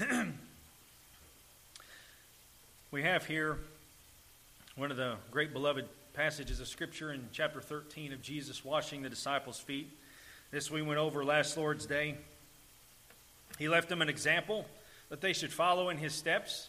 we 2.90 3.02
have 3.02 3.26
here 3.26 3.58
one 4.74 4.90
of 4.90 4.96
the 4.96 5.14
great 5.30 5.52
beloved 5.52 5.86
passages 6.20 6.60
of 6.60 6.68
Scripture 6.68 7.14
in 7.14 7.26
chapter 7.32 7.62
13 7.62 8.12
of 8.12 8.20
Jesus 8.20 8.62
washing 8.62 9.00
the 9.00 9.08
disciples' 9.08 9.58
feet. 9.58 9.88
This 10.50 10.70
we 10.70 10.82
went 10.82 10.98
over 10.98 11.24
last 11.24 11.56
Lord's 11.56 11.86
Day. 11.86 12.14
He 13.58 13.70
left 13.70 13.88
them 13.88 14.02
an 14.02 14.10
example 14.10 14.66
that 15.08 15.22
they 15.22 15.32
should 15.32 15.50
follow 15.50 15.88
in 15.88 15.96
his 15.96 16.12
steps. 16.12 16.68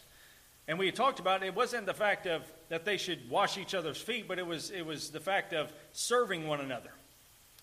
And 0.66 0.78
we 0.78 0.90
talked 0.90 1.20
about 1.20 1.42
it 1.42 1.54
wasn't 1.54 1.84
the 1.84 1.92
fact 1.92 2.26
of 2.26 2.50
that 2.70 2.86
they 2.86 2.96
should 2.96 3.28
wash 3.28 3.58
each 3.58 3.74
other's 3.74 4.00
feet, 4.00 4.26
but 4.26 4.38
it 4.38 4.46
was, 4.46 4.70
it 4.70 4.86
was 4.86 5.10
the 5.10 5.20
fact 5.20 5.52
of 5.52 5.70
serving 5.92 6.46
one 6.46 6.62
another. 6.62 6.92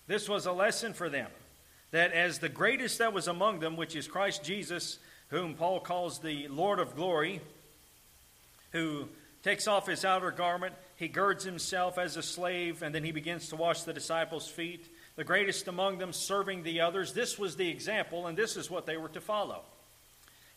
This 0.06 0.28
was 0.28 0.46
a 0.46 0.52
lesson 0.52 0.92
for 0.92 1.08
them 1.08 1.30
that 1.90 2.12
as 2.12 2.38
the 2.38 2.48
greatest 2.48 2.98
that 2.98 3.12
was 3.12 3.26
among 3.26 3.58
them, 3.58 3.76
which 3.76 3.96
is 3.96 4.06
Christ 4.06 4.44
Jesus, 4.44 5.00
whom 5.30 5.54
Paul 5.54 5.80
calls 5.80 6.20
the 6.20 6.46
Lord 6.46 6.78
of 6.78 6.94
glory, 6.94 7.40
who 8.70 9.08
takes 9.42 9.66
off 9.66 9.88
his 9.88 10.04
outer 10.04 10.30
garment, 10.30 10.76
he 11.00 11.08
girds 11.08 11.44
himself 11.44 11.96
as 11.96 12.18
a 12.18 12.22
slave, 12.22 12.82
and 12.82 12.94
then 12.94 13.04
he 13.04 13.10
begins 13.10 13.48
to 13.48 13.56
wash 13.56 13.84
the 13.84 13.92
disciples' 13.94 14.46
feet. 14.46 14.86
The 15.16 15.24
greatest 15.24 15.66
among 15.66 15.96
them 15.96 16.12
serving 16.12 16.62
the 16.62 16.82
others. 16.82 17.14
This 17.14 17.38
was 17.38 17.56
the 17.56 17.70
example, 17.70 18.26
and 18.26 18.36
this 18.36 18.54
is 18.54 18.70
what 18.70 18.84
they 18.84 18.98
were 18.98 19.08
to 19.08 19.20
follow. 19.22 19.62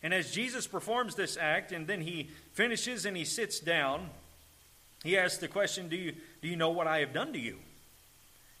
And 0.02 0.12
as 0.12 0.32
Jesus 0.32 0.66
performs 0.66 1.14
this 1.14 1.38
act, 1.38 1.72
and 1.72 1.86
then 1.86 2.02
he 2.02 2.28
finishes 2.52 3.06
and 3.06 3.16
he 3.16 3.24
sits 3.24 3.58
down, 3.58 4.10
he 5.02 5.16
asks 5.16 5.38
the 5.38 5.48
question 5.48 5.88
Do 5.88 5.96
you, 5.96 6.12
do 6.42 6.48
you 6.48 6.56
know 6.56 6.72
what 6.72 6.86
I 6.86 6.98
have 6.98 7.14
done 7.14 7.32
to 7.32 7.38
you? 7.38 7.56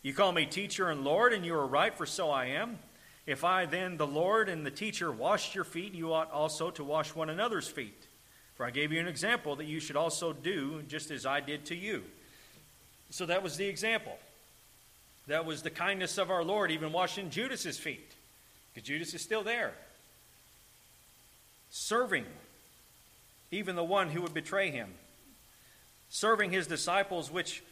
You 0.00 0.14
call 0.14 0.32
me 0.32 0.46
teacher 0.46 0.88
and 0.88 1.04
Lord, 1.04 1.34
and 1.34 1.44
you 1.44 1.54
are 1.54 1.66
right, 1.66 1.94
for 1.94 2.06
so 2.06 2.30
I 2.30 2.46
am. 2.46 2.78
If 3.26 3.44
I 3.44 3.66
then, 3.66 3.98
the 3.98 4.06
Lord 4.06 4.48
and 4.48 4.64
the 4.64 4.70
teacher, 4.70 5.12
washed 5.12 5.54
your 5.54 5.64
feet, 5.64 5.92
you 5.92 6.14
ought 6.14 6.30
also 6.30 6.70
to 6.70 6.82
wash 6.82 7.14
one 7.14 7.28
another's 7.28 7.68
feet. 7.68 8.06
For 8.56 8.64
I 8.64 8.70
gave 8.70 8.92
you 8.92 9.00
an 9.00 9.08
example 9.08 9.56
that 9.56 9.66
you 9.66 9.80
should 9.80 9.96
also 9.96 10.32
do 10.32 10.82
just 10.88 11.10
as 11.10 11.26
I 11.26 11.40
did 11.40 11.64
to 11.66 11.74
you. 11.74 12.04
So 13.10 13.26
that 13.26 13.42
was 13.42 13.56
the 13.56 13.66
example. 13.66 14.18
That 15.26 15.44
was 15.44 15.62
the 15.62 15.70
kindness 15.70 16.18
of 16.18 16.30
our 16.30 16.44
Lord, 16.44 16.70
even 16.70 16.92
washing 16.92 17.30
Judas's 17.30 17.78
feet, 17.78 18.12
because 18.72 18.86
Judas 18.86 19.14
is 19.14 19.22
still 19.22 19.42
there. 19.42 19.72
Serving 21.70 22.26
even 23.50 23.76
the 23.76 23.84
one 23.84 24.10
who 24.10 24.22
would 24.22 24.34
betray 24.34 24.70
him. 24.70 24.88
Serving 26.08 26.50
his 26.50 26.66
disciples, 26.66 27.30
which 27.30 27.62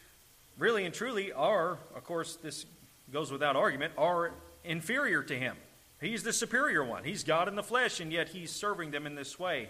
really 0.57 0.85
and 0.85 0.93
truly 0.93 1.31
are, 1.31 1.77
of 1.95 2.03
course, 2.03 2.35
this 2.37 2.65
goes 3.11 3.31
without 3.31 3.55
argument, 3.55 3.93
are 3.97 4.31
inferior 4.63 5.21
to 5.23 5.37
him. 5.37 5.55
He's 6.01 6.23
the 6.23 6.33
superior 6.33 6.83
one. 6.83 7.03
He's 7.03 7.23
God 7.23 7.47
in 7.47 7.55
the 7.55 7.63
flesh, 7.63 7.99
and 7.99 8.11
yet 8.11 8.29
he's 8.29 8.51
serving 8.51 8.91
them 8.91 9.05
in 9.05 9.15
this 9.15 9.39
way. 9.39 9.69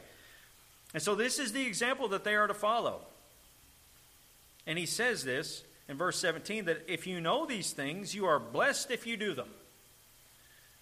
And 0.93 1.01
so, 1.01 1.15
this 1.15 1.39
is 1.39 1.53
the 1.53 1.65
example 1.65 2.09
that 2.09 2.23
they 2.23 2.35
are 2.35 2.47
to 2.47 2.53
follow. 2.53 3.01
And 4.67 4.77
he 4.77 4.85
says 4.85 5.23
this 5.23 5.63
in 5.89 5.97
verse 5.97 6.19
17 6.19 6.65
that 6.65 6.83
if 6.87 7.07
you 7.07 7.19
know 7.19 7.45
these 7.45 7.71
things, 7.71 8.13
you 8.15 8.25
are 8.25 8.39
blessed 8.39 8.91
if 8.91 9.05
you 9.07 9.17
do 9.17 9.33
them. 9.33 9.49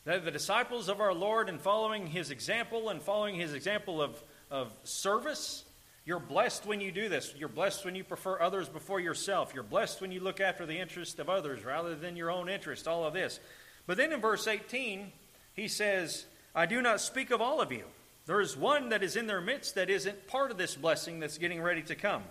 That 0.05 0.25
the 0.25 0.31
disciples 0.31 0.89
of 0.89 0.99
our 0.99 1.13
Lord, 1.13 1.47
and 1.47 1.61
following 1.61 2.07
his 2.07 2.31
example 2.31 2.89
and 2.89 3.01
following 3.01 3.35
his 3.35 3.53
example 3.53 4.01
of, 4.01 4.21
of 4.49 4.71
service, 4.83 5.63
you're 6.05 6.19
blessed 6.19 6.65
when 6.65 6.81
you 6.81 6.91
do 6.91 7.07
this. 7.07 7.33
You're 7.37 7.49
blessed 7.49 7.85
when 7.85 7.93
you 7.93 8.03
prefer 8.03 8.39
others 8.39 8.67
before 8.67 8.99
yourself. 8.99 9.53
You're 9.53 9.63
blessed 9.63 10.01
when 10.01 10.11
you 10.11 10.19
look 10.19 10.41
after 10.41 10.65
the 10.65 10.79
interest 10.79 11.19
of 11.19 11.29
others 11.29 11.63
rather 11.63 11.95
than 11.95 12.15
your 12.15 12.31
own 12.31 12.49
interest, 12.49 12.87
all 12.87 13.05
of 13.05 13.13
this. 13.13 13.39
But 13.85 13.97
then 13.97 14.11
in 14.11 14.19
verse 14.19 14.47
18, 14.47 15.11
he 15.55 15.67
says, 15.67 16.25
I 16.55 16.65
do 16.65 16.81
not 16.81 16.99
speak 17.01 17.29
of 17.29 17.39
all 17.39 17.61
of 17.61 17.71
you. 17.71 17.83
There 18.25 18.41
is 18.41 18.55
one 18.55 18.89
that 18.89 19.03
is 19.03 19.15
in 19.15 19.27
their 19.27 19.41
midst 19.41 19.75
that 19.75 19.89
isn't 19.89 20.27
part 20.27 20.51
of 20.51 20.57
this 20.57 20.75
blessing 20.75 21.19
that's 21.19 21.37
getting 21.37 21.61
ready 21.61 21.81
to 21.83 21.95
come. 21.95 22.23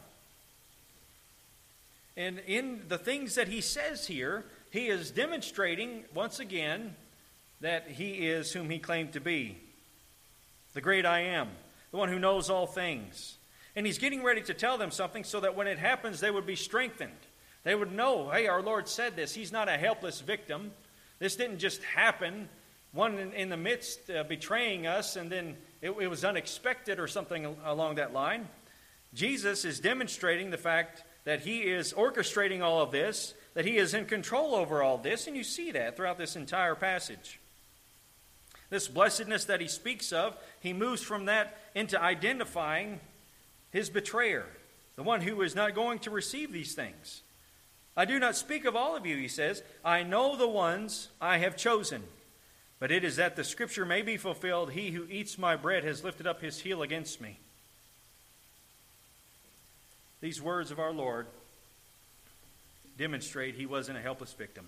And 2.16 2.40
in 2.46 2.82
the 2.88 2.98
things 2.98 3.34
that 3.36 3.48
he 3.48 3.60
says 3.60 4.06
here, 4.06 4.44
he 4.70 4.88
is 4.88 5.10
demonstrating 5.10 6.04
once 6.14 6.38
again 6.38 6.94
that 7.60 7.88
he 7.88 8.28
is 8.28 8.52
whom 8.52 8.70
he 8.70 8.78
claimed 8.78 9.12
to 9.12 9.20
be 9.20 9.58
the 10.72 10.80
great 10.80 11.04
I 11.04 11.20
am, 11.20 11.48
the 11.90 11.96
one 11.96 12.08
who 12.08 12.18
knows 12.18 12.48
all 12.48 12.66
things. 12.66 13.36
And 13.74 13.86
he's 13.86 13.98
getting 13.98 14.22
ready 14.22 14.42
to 14.42 14.54
tell 14.54 14.78
them 14.78 14.90
something 14.90 15.24
so 15.24 15.40
that 15.40 15.56
when 15.56 15.66
it 15.66 15.78
happens, 15.78 16.20
they 16.20 16.30
would 16.30 16.46
be 16.46 16.56
strengthened. 16.56 17.12
They 17.64 17.74
would 17.74 17.92
know, 17.92 18.30
hey, 18.30 18.46
our 18.46 18.62
Lord 18.62 18.88
said 18.88 19.16
this. 19.16 19.34
He's 19.34 19.52
not 19.52 19.68
a 19.68 19.76
helpless 19.76 20.20
victim. 20.20 20.72
This 21.18 21.36
didn't 21.36 21.58
just 21.58 21.82
happen, 21.82 22.48
one 22.92 23.32
in, 23.36 23.48
the 23.50 23.56
midst 23.56 24.10
uh, 24.10 24.24
betraying 24.24 24.86
us, 24.86 25.16
and 25.16 25.30
then 25.30 25.56
it, 25.82 25.90
it 25.90 26.08
was 26.08 26.24
unexpected 26.24 26.98
or 26.98 27.06
something 27.06 27.56
along 27.64 27.96
that 27.96 28.12
line. 28.12 28.48
Jesus 29.14 29.64
is 29.64 29.80
demonstrating 29.80 30.50
the 30.50 30.58
fact 30.58 31.02
that 31.24 31.40
he 31.40 31.60
is 31.60 31.92
orchestrating 31.92 32.62
all 32.62 32.80
of 32.80 32.92
this, 32.92 33.34
that 33.54 33.64
he 33.64 33.76
is 33.76 33.94
in 33.94 34.06
control 34.06 34.54
over 34.54 34.82
all 34.82 34.98
this, 34.98 35.26
and 35.26 35.36
you 35.36 35.44
see 35.44 35.72
that 35.72 35.96
throughout 35.96 36.18
this 36.18 36.36
entire 36.36 36.74
passage. 36.74 37.40
This 38.70 38.86
blessedness 38.86 39.46
that 39.46 39.60
he 39.60 39.68
speaks 39.68 40.12
of, 40.12 40.36
he 40.60 40.72
moves 40.72 41.02
from 41.02 41.24
that 41.24 41.58
into 41.74 42.00
identifying 42.00 43.00
his 43.70 43.90
betrayer, 43.90 44.46
the 44.96 45.02
one 45.02 45.22
who 45.22 45.42
is 45.42 45.56
not 45.56 45.74
going 45.74 45.98
to 46.00 46.10
receive 46.10 46.52
these 46.52 46.74
things. 46.74 47.22
I 47.96 48.04
do 48.04 48.18
not 48.18 48.36
speak 48.36 48.64
of 48.64 48.76
all 48.76 48.96
of 48.96 49.04
you, 49.04 49.16
he 49.16 49.28
says. 49.28 49.62
I 49.84 50.04
know 50.04 50.36
the 50.36 50.48
ones 50.48 51.08
I 51.20 51.38
have 51.38 51.56
chosen. 51.56 52.04
But 52.80 52.90
it 52.90 53.04
is 53.04 53.16
that 53.16 53.36
the 53.36 53.44
scripture 53.44 53.84
may 53.84 54.02
be 54.02 54.16
fulfilled 54.16 54.72
He 54.72 54.90
who 54.90 55.06
eats 55.08 55.38
my 55.38 55.54
bread 55.54 55.84
has 55.84 56.02
lifted 56.02 56.26
up 56.26 56.40
his 56.40 56.58
heel 56.58 56.82
against 56.82 57.20
me. 57.20 57.38
These 60.20 60.42
words 60.42 60.70
of 60.70 60.78
our 60.78 60.92
Lord 60.92 61.26
demonstrate 62.98 63.54
he 63.54 63.66
wasn't 63.66 63.98
a 63.98 64.02
helpless 64.02 64.32
victim. 64.32 64.66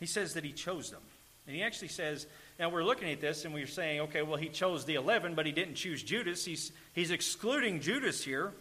He 0.00 0.06
says 0.06 0.34
that 0.34 0.44
he 0.44 0.52
chose 0.52 0.90
them. 0.90 1.00
And 1.46 1.54
he 1.54 1.62
actually 1.62 1.88
says, 1.88 2.26
now 2.58 2.68
we're 2.68 2.82
looking 2.82 3.10
at 3.10 3.20
this 3.20 3.44
and 3.44 3.54
we're 3.54 3.66
saying, 3.66 4.00
okay, 4.00 4.22
well, 4.22 4.36
he 4.36 4.48
chose 4.48 4.84
the 4.84 4.96
11, 4.96 5.34
but 5.34 5.46
he 5.46 5.52
didn't 5.52 5.76
choose 5.76 6.02
Judas. 6.02 6.44
He's, 6.44 6.72
he's 6.92 7.10
excluding 7.10 7.80
Judas 7.80 8.22
here. 8.24 8.52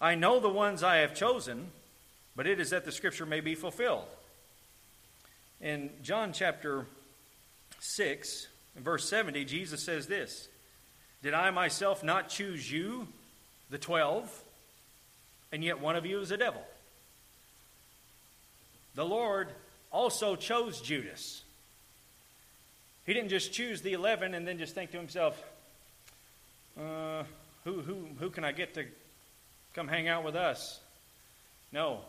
I 0.00 0.14
know 0.14 0.38
the 0.38 0.48
ones 0.48 0.82
I 0.82 0.98
have 0.98 1.14
chosen, 1.14 1.68
but 2.36 2.46
it 2.46 2.60
is 2.60 2.70
that 2.70 2.84
the 2.84 2.92
scripture 2.92 3.26
may 3.26 3.40
be 3.40 3.54
fulfilled. 3.54 4.04
In 5.60 5.90
John 6.02 6.32
chapter 6.32 6.86
6, 7.80 8.46
verse 8.76 9.08
70, 9.08 9.44
Jesus 9.44 9.84
says 9.84 10.06
this 10.06 10.48
Did 11.22 11.34
I 11.34 11.50
myself 11.50 12.02
not 12.02 12.28
choose 12.28 12.70
you, 12.70 13.06
the 13.68 13.78
twelve, 13.78 14.42
and 15.52 15.62
yet 15.62 15.80
one 15.80 15.96
of 15.96 16.06
you 16.06 16.20
is 16.20 16.30
a 16.30 16.38
devil? 16.38 16.62
The 18.94 19.04
Lord 19.04 19.48
also 19.90 20.34
chose 20.34 20.80
Judas. 20.80 21.42
He 23.04 23.14
didn't 23.14 23.30
just 23.30 23.52
choose 23.52 23.82
the 23.82 23.92
11 23.92 24.34
and 24.34 24.46
then 24.46 24.58
just 24.58 24.74
think 24.74 24.92
to 24.92 24.96
himself, 24.96 25.42
uh, 26.78 27.24
who, 27.64 27.80
who, 27.80 28.06
who 28.18 28.30
can 28.30 28.44
I 28.44 28.52
get 28.52 28.74
to 28.74 28.84
come 29.74 29.88
hang 29.88 30.08
out 30.08 30.24
with 30.24 30.36
us. 30.36 30.80
No. 31.72 32.00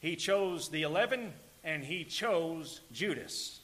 He 0.00 0.16
chose 0.16 0.68
the 0.68 0.82
11 0.82 1.32
and 1.66 1.82
he 1.82 2.04
chose 2.04 2.80
Judas. 2.92 3.58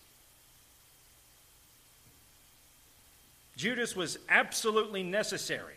Judas 3.57 3.95
was 3.95 4.19
absolutely 4.29 5.05
necessary 5.05 5.77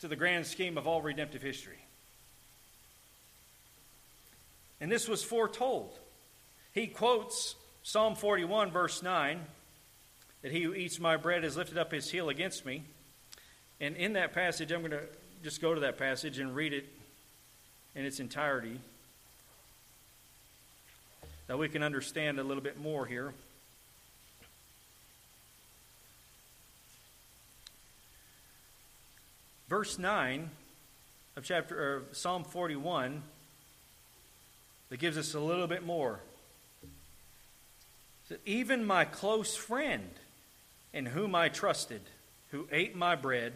to 0.00 0.06
the 0.06 0.14
grand 0.14 0.46
scheme 0.46 0.78
of 0.78 0.86
all 0.86 1.02
redemptive 1.02 1.42
history. 1.42 1.84
And 4.80 4.90
this 4.90 5.08
was 5.08 5.24
foretold. 5.24 5.98
He 6.72 6.86
quotes 6.86 7.56
Psalm 7.82 8.14
41, 8.14 8.70
verse 8.70 9.02
9, 9.02 9.40
that 10.42 10.52
he 10.52 10.62
who 10.62 10.72
eats 10.72 11.00
my 11.00 11.16
bread 11.16 11.42
has 11.42 11.56
lifted 11.56 11.78
up 11.78 11.90
his 11.90 12.08
heel 12.08 12.28
against 12.28 12.64
me. 12.64 12.84
And 13.80 13.96
in 13.96 14.12
that 14.12 14.32
passage, 14.32 14.70
I'm 14.70 14.82
going 14.82 14.92
to 14.92 15.02
just 15.42 15.60
go 15.60 15.74
to 15.74 15.80
that 15.80 15.98
passage 15.98 16.38
and 16.38 16.54
read 16.54 16.72
it 16.72 16.86
in 17.96 18.04
its 18.04 18.20
entirety. 18.20 18.78
That 21.50 21.58
we 21.58 21.68
can 21.68 21.82
understand 21.82 22.38
a 22.38 22.44
little 22.44 22.62
bit 22.62 22.78
more 22.78 23.06
here. 23.06 23.34
Verse 29.68 29.98
9 29.98 30.48
of 31.34 31.42
chapter 31.42 31.96
of 31.96 32.16
Psalm 32.16 32.44
41 32.44 33.24
that 34.90 35.00
gives 35.00 35.18
us 35.18 35.34
a 35.34 35.40
little 35.40 35.66
bit 35.66 35.84
more. 35.84 36.20
So 38.28 38.36
even 38.46 38.84
my 38.84 39.04
close 39.04 39.56
friend, 39.56 40.08
in 40.92 41.04
whom 41.04 41.34
I 41.34 41.48
trusted, 41.48 42.02
who 42.52 42.68
ate 42.70 42.94
my 42.94 43.16
bread, 43.16 43.54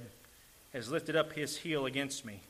has 0.73 0.91
lifted 0.91 1.15
up 1.15 1.35
his 1.35 1.59
heel 1.59 1.87
against 1.87 2.25
me. 2.25 2.41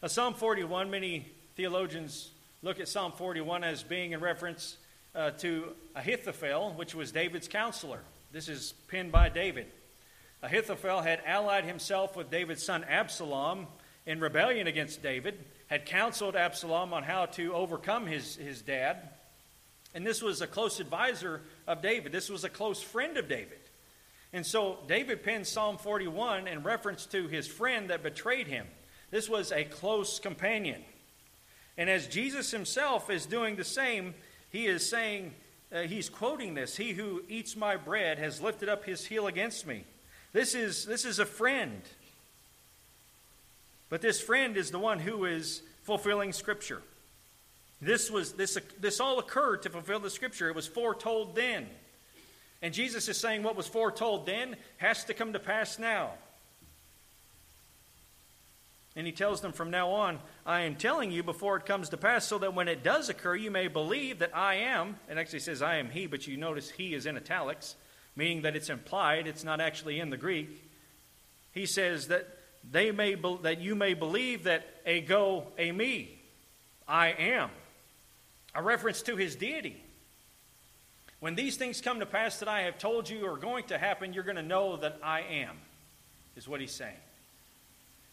Now, 0.00 0.06
Psalm 0.06 0.34
41, 0.34 0.92
many 0.92 1.26
theologians 1.56 2.30
look 2.62 2.78
at 2.78 2.86
Psalm 2.86 3.10
41 3.10 3.64
as 3.64 3.82
being 3.82 4.12
in 4.12 4.20
reference 4.20 4.76
uh, 5.14 5.30
to 5.30 5.68
Ahithophel, 5.94 6.72
which 6.76 6.94
was 6.94 7.12
David's 7.12 7.48
counselor. 7.48 8.00
This 8.32 8.48
is 8.48 8.74
penned 8.88 9.12
by 9.12 9.28
David. 9.28 9.66
Ahithophel 10.42 11.02
had 11.02 11.20
allied 11.26 11.64
himself 11.64 12.16
with 12.16 12.30
David's 12.30 12.64
son 12.64 12.84
Absalom 12.84 13.66
in 14.06 14.20
rebellion 14.20 14.66
against 14.66 15.02
David, 15.02 15.38
had 15.68 15.86
counseled 15.86 16.34
Absalom 16.34 16.92
on 16.92 17.02
how 17.02 17.26
to 17.26 17.54
overcome 17.54 18.06
his, 18.06 18.36
his 18.36 18.62
dad. 18.62 19.10
And 19.94 20.06
this 20.06 20.22
was 20.22 20.40
a 20.40 20.46
close 20.46 20.80
advisor 20.80 21.42
of 21.66 21.82
David. 21.82 22.10
This 22.10 22.28
was 22.28 22.44
a 22.44 22.48
close 22.48 22.82
friend 22.82 23.16
of 23.16 23.28
David. 23.28 23.58
And 24.32 24.46
so 24.46 24.78
David 24.88 25.22
penned 25.22 25.46
Psalm 25.46 25.76
41 25.76 26.48
in 26.48 26.62
reference 26.62 27.06
to 27.06 27.28
his 27.28 27.46
friend 27.46 27.90
that 27.90 28.02
betrayed 28.02 28.46
him. 28.46 28.66
This 29.10 29.28
was 29.28 29.52
a 29.52 29.64
close 29.64 30.18
companion. 30.18 30.82
And 31.76 31.90
as 31.90 32.06
Jesus 32.06 32.50
himself 32.50 33.10
is 33.10 33.26
doing 33.26 33.56
the 33.56 33.64
same, 33.64 34.14
he 34.52 34.66
is 34.66 34.88
saying, 34.88 35.32
uh, 35.72 35.82
he's 35.82 36.10
quoting 36.10 36.54
this 36.54 36.76
He 36.76 36.92
who 36.92 37.22
eats 37.28 37.56
my 37.56 37.76
bread 37.76 38.18
has 38.18 38.40
lifted 38.40 38.68
up 38.68 38.84
his 38.84 39.04
heel 39.06 39.26
against 39.26 39.66
me. 39.66 39.84
This 40.32 40.54
is, 40.54 40.84
this 40.84 41.04
is 41.04 41.18
a 41.18 41.26
friend. 41.26 41.80
But 43.88 44.00
this 44.00 44.20
friend 44.20 44.56
is 44.56 44.70
the 44.70 44.78
one 44.78 44.98
who 44.98 45.24
is 45.24 45.62
fulfilling 45.82 46.32
Scripture. 46.32 46.82
This, 47.80 48.10
was, 48.10 48.32
this, 48.32 48.56
this 48.80 49.00
all 49.00 49.18
occurred 49.18 49.62
to 49.62 49.70
fulfill 49.70 50.00
the 50.00 50.08
Scripture. 50.10 50.48
It 50.48 50.54
was 50.54 50.66
foretold 50.66 51.34
then. 51.34 51.66
And 52.62 52.72
Jesus 52.72 53.08
is 53.08 53.18
saying 53.18 53.42
what 53.42 53.56
was 53.56 53.66
foretold 53.66 54.24
then 54.24 54.56
has 54.76 55.04
to 55.04 55.14
come 55.14 55.32
to 55.32 55.38
pass 55.38 55.78
now. 55.78 56.12
And 58.94 59.06
he 59.06 59.12
tells 59.12 59.40
them 59.40 59.52
from 59.52 59.70
now 59.70 59.90
on, 59.90 60.18
I 60.44 60.62
am 60.62 60.76
telling 60.76 61.10
you 61.10 61.22
before 61.22 61.56
it 61.56 61.64
comes 61.64 61.88
to 61.88 61.96
pass, 61.96 62.26
so 62.26 62.38
that 62.38 62.54
when 62.54 62.68
it 62.68 62.84
does 62.84 63.08
occur, 63.08 63.34
you 63.34 63.50
may 63.50 63.68
believe 63.68 64.18
that 64.18 64.36
I 64.36 64.56
am. 64.56 64.96
It 65.08 65.16
actually 65.16 65.40
says 65.40 65.62
I 65.62 65.76
am 65.76 65.88
he, 65.88 66.06
but 66.06 66.26
you 66.26 66.36
notice 66.36 66.70
he 66.70 66.92
is 66.92 67.06
in 67.06 67.16
italics, 67.16 67.74
meaning 68.16 68.42
that 68.42 68.54
it's 68.54 68.68
implied, 68.68 69.26
it's 69.26 69.44
not 69.44 69.60
actually 69.60 69.98
in 69.98 70.10
the 70.10 70.18
Greek. 70.18 70.62
He 71.52 71.64
says 71.64 72.08
that 72.08 72.28
they 72.70 72.90
may 72.90 73.14
be, 73.14 73.38
that 73.42 73.60
you 73.60 73.74
may 73.74 73.94
believe 73.94 74.44
that 74.44 74.66
a 74.84 75.00
go, 75.00 75.46
a 75.56 75.72
me, 75.72 76.18
I 76.86 77.08
am, 77.08 77.50
a 78.54 78.62
reference 78.62 79.00
to 79.02 79.16
his 79.16 79.36
deity. 79.36 79.82
When 81.20 81.34
these 81.34 81.56
things 81.56 81.80
come 81.80 82.00
to 82.00 82.06
pass 82.06 82.40
that 82.40 82.48
I 82.48 82.62
have 82.62 82.78
told 82.78 83.08
you 83.08 83.24
are 83.26 83.38
going 83.38 83.64
to 83.68 83.78
happen, 83.78 84.12
you're 84.12 84.24
going 84.24 84.36
to 84.36 84.42
know 84.42 84.76
that 84.76 84.98
I 85.02 85.20
am, 85.20 85.56
is 86.36 86.46
what 86.46 86.60
he's 86.60 86.72
saying. 86.72 86.96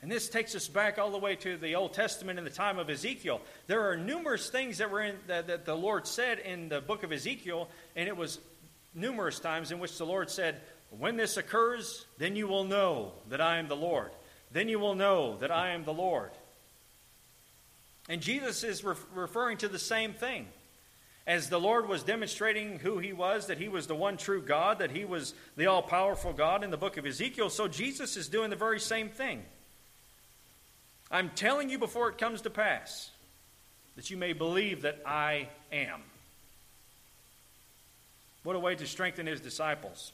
And 0.01 0.09
this 0.09 0.29
takes 0.29 0.55
us 0.55 0.67
back 0.67 0.97
all 0.97 1.11
the 1.11 1.17
way 1.17 1.35
to 1.37 1.57
the 1.57 1.75
Old 1.75 1.93
Testament 1.93 2.39
in 2.39 2.45
the 2.45 2.51
time 2.51 2.79
of 2.79 2.89
Ezekiel. 2.89 3.41
There 3.67 3.89
are 3.89 3.97
numerous 3.97 4.49
things 4.49 4.77
that 4.77 4.89
were 4.89 5.01
in 5.01 5.15
that, 5.27 5.47
that 5.47 5.65
the 5.65 5.75
Lord 5.75 6.07
said 6.07 6.39
in 6.39 6.69
the 6.69 6.79
book 6.79 7.03
of 7.03 7.11
Ezekiel, 7.11 7.67
and 7.95 8.07
it 8.07 8.15
was 8.15 8.39
numerous 8.95 9.39
times 9.39 9.71
in 9.71 9.79
which 9.79 9.97
the 9.97 10.05
Lord 10.05 10.29
said, 10.29 10.61
"When 10.89 11.17
this 11.17 11.35
occurs, 11.35 12.05
then 12.17 12.35
you 12.37 12.47
will 12.47 12.63
know 12.63 13.11
that 13.27 13.41
I 13.41 13.57
am 13.57 13.67
the 13.67 13.75
Lord." 13.75 14.11
Then 14.51 14.67
you 14.67 14.79
will 14.79 14.95
know 14.95 15.37
that 15.37 15.51
I 15.51 15.69
am 15.71 15.83
the 15.83 15.93
Lord. 15.93 16.31
And 18.07 18.21
Jesus 18.21 18.63
is 18.63 18.83
re- 18.83 18.95
referring 19.13 19.57
to 19.57 19.67
the 19.67 19.77
same 19.77 20.13
thing. 20.13 20.47
As 21.27 21.49
the 21.49 21.59
Lord 21.59 21.87
was 21.87 22.01
demonstrating 22.01 22.79
who 22.79 22.97
he 22.97 23.13
was, 23.13 23.45
that 23.45 23.59
he 23.59 23.67
was 23.67 23.85
the 23.85 23.93
one 23.93 24.17
true 24.17 24.41
God, 24.41 24.79
that 24.79 24.89
he 24.89 25.05
was 25.05 25.35
the 25.55 25.67
all 25.67 25.83
powerful 25.83 26.33
God 26.33 26.63
in 26.63 26.71
the 26.71 26.77
book 26.77 26.97
of 26.97 27.05
Ezekiel, 27.05 27.51
so 27.51 27.67
Jesus 27.67 28.17
is 28.17 28.29
doing 28.29 28.49
the 28.49 28.55
very 28.55 28.79
same 28.79 29.09
thing. 29.09 29.45
I'm 31.11 31.29
telling 31.31 31.69
you 31.69 31.77
before 31.77 32.09
it 32.09 32.17
comes 32.17 32.41
to 32.41 32.49
pass 32.49 33.09
that 33.95 34.09
you 34.09 34.17
may 34.17 34.33
believe 34.33 34.83
that 34.83 35.01
I 35.05 35.49
am. 35.71 36.01
What 38.43 38.55
a 38.55 38.59
way 38.59 38.75
to 38.75 38.87
strengthen 38.87 39.25
his 39.25 39.41
disciples. 39.41 40.13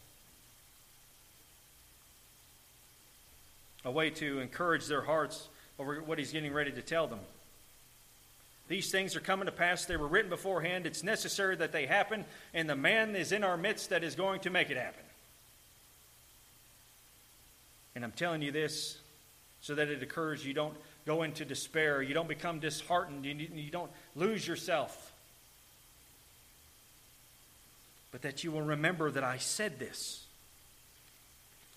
a 3.85 3.91
way 3.91 4.09
to 4.09 4.39
encourage 4.39 4.87
their 4.87 5.03
hearts 5.03 5.47
over 5.79 6.01
what 6.01 6.17
he's 6.17 6.31
getting 6.31 6.51
ready 6.51 6.71
to 6.71 6.81
tell 6.81 7.07
them. 7.07 7.19
These 8.67 8.89
things 8.89 9.15
are 9.15 9.19
coming 9.19 9.45
to 9.45 9.51
pass. 9.51 9.85
They 9.85 9.95
were 9.95 10.07
written 10.07 10.29
beforehand. 10.29 10.87
It's 10.87 11.03
necessary 11.03 11.55
that 11.57 11.71
they 11.71 11.85
happen, 11.85 12.25
and 12.53 12.67
the 12.67 12.75
man 12.75 13.15
is 13.15 13.31
in 13.31 13.43
our 13.43 13.57
midst 13.57 13.91
that 13.91 14.03
is 14.03 14.15
going 14.15 14.41
to 14.41 14.49
make 14.49 14.71
it 14.71 14.77
happen. 14.77 15.03
And 17.93 18.03
I'm 18.03 18.11
telling 18.11 18.41
you 18.41 18.51
this 18.51 18.97
so 19.65 19.73
that 19.73 19.89
it 19.89 20.03
occurs. 20.03 20.45
You 20.45 20.53
don't 20.53 20.75
go 21.07 21.23
into 21.23 21.43
despair. 21.43 21.99
You 22.03 22.13
don't 22.13 22.27
become 22.27 22.59
disheartened. 22.59 23.25
You, 23.25 23.33
you 23.33 23.71
don't 23.71 23.89
lose 24.15 24.47
yourself. 24.47 25.11
But 28.11 28.21
that 28.21 28.43
you 28.43 28.51
will 28.51 28.61
remember 28.61 29.09
that 29.09 29.23
I 29.23 29.37
said 29.37 29.79
this. 29.79 30.23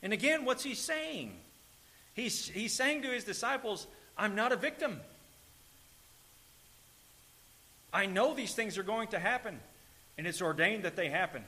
And 0.03 0.13
again, 0.13 0.45
what's 0.45 0.63
he 0.63 0.75
saying? 0.75 1.33
He's, 2.13 2.47
he's 2.47 2.75
saying 2.75 3.03
to 3.03 3.09
his 3.09 3.25
disciples, 3.25 3.87
I'm 4.19 4.35
not 4.35 4.53
a 4.53 4.57
victim. 4.57 5.01
I 7.91 8.05
know 8.05 8.35
these 8.35 8.53
things 8.53 8.77
are 8.77 8.83
going 8.83 9.09
to 9.09 9.19
happen, 9.19 9.59
and 10.19 10.27
it's 10.27 10.43
ordained 10.43 10.83
that 10.83 10.95
they 10.95 11.09
happen. 11.09 11.43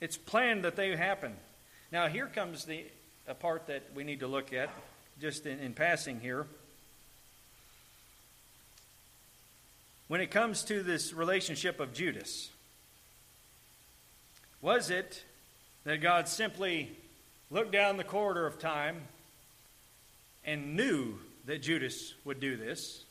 It's 0.00 0.16
planned 0.16 0.64
that 0.64 0.74
they 0.74 0.96
happen. 0.96 1.36
Now, 1.92 2.08
here 2.08 2.28
comes 2.28 2.64
the 2.64 2.86
a 3.30 3.34
part 3.34 3.68
that 3.68 3.84
we 3.94 4.02
need 4.02 4.20
to 4.20 4.26
look 4.26 4.52
at, 4.52 4.70
just 5.20 5.46
in, 5.46 5.60
in 5.60 5.72
passing 5.72 6.18
here. 6.18 6.46
When 10.08 10.20
it 10.20 10.32
comes 10.32 10.64
to 10.64 10.82
this 10.82 11.12
relationship 11.12 11.78
of 11.78 11.94
Judas, 11.94 12.50
was 14.60 14.90
it 14.90 15.22
that 15.84 16.00
God 16.00 16.26
simply 16.26 16.90
looked 17.52 17.70
down 17.70 17.98
the 17.98 18.04
corridor 18.04 18.46
of 18.46 18.58
time 18.58 19.00
and 20.44 20.74
knew 20.74 21.14
that 21.46 21.62
Judas 21.62 22.14
would 22.24 22.40
do 22.40 22.56
this? 22.56 23.04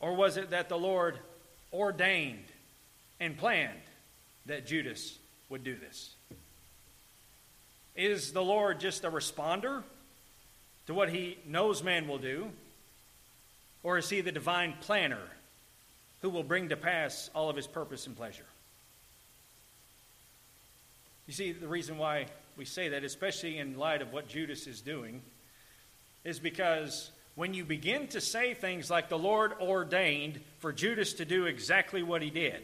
Or 0.00 0.14
was 0.14 0.38
it 0.38 0.48
that 0.50 0.70
the 0.70 0.78
Lord 0.78 1.18
ordained 1.74 2.46
and 3.20 3.36
planned 3.36 3.82
that 4.46 4.66
Judas 4.66 5.18
would 5.50 5.62
do 5.62 5.76
this? 5.76 6.14
Is 8.00 8.32
the 8.32 8.42
Lord 8.42 8.80
just 8.80 9.04
a 9.04 9.10
responder 9.10 9.82
to 10.86 10.94
what 10.94 11.10
he 11.10 11.36
knows 11.46 11.82
man 11.82 12.08
will 12.08 12.16
do? 12.16 12.48
Or 13.82 13.98
is 13.98 14.08
he 14.08 14.22
the 14.22 14.32
divine 14.32 14.72
planner 14.80 15.20
who 16.22 16.30
will 16.30 16.42
bring 16.42 16.70
to 16.70 16.78
pass 16.78 17.28
all 17.34 17.50
of 17.50 17.56
his 17.56 17.66
purpose 17.66 18.06
and 18.06 18.16
pleasure? 18.16 18.46
You 21.26 21.34
see, 21.34 21.52
the 21.52 21.68
reason 21.68 21.98
why 21.98 22.28
we 22.56 22.64
say 22.64 22.88
that, 22.88 23.04
especially 23.04 23.58
in 23.58 23.76
light 23.76 24.00
of 24.00 24.14
what 24.14 24.28
Judas 24.28 24.66
is 24.66 24.80
doing, 24.80 25.20
is 26.24 26.38
because 26.38 27.10
when 27.34 27.52
you 27.52 27.66
begin 27.66 28.06
to 28.08 28.20
say 28.22 28.54
things 28.54 28.90
like 28.90 29.10
the 29.10 29.18
Lord 29.18 29.52
ordained 29.60 30.40
for 30.60 30.72
Judas 30.72 31.12
to 31.14 31.26
do 31.26 31.44
exactly 31.44 32.02
what 32.02 32.22
he 32.22 32.30
did, 32.30 32.62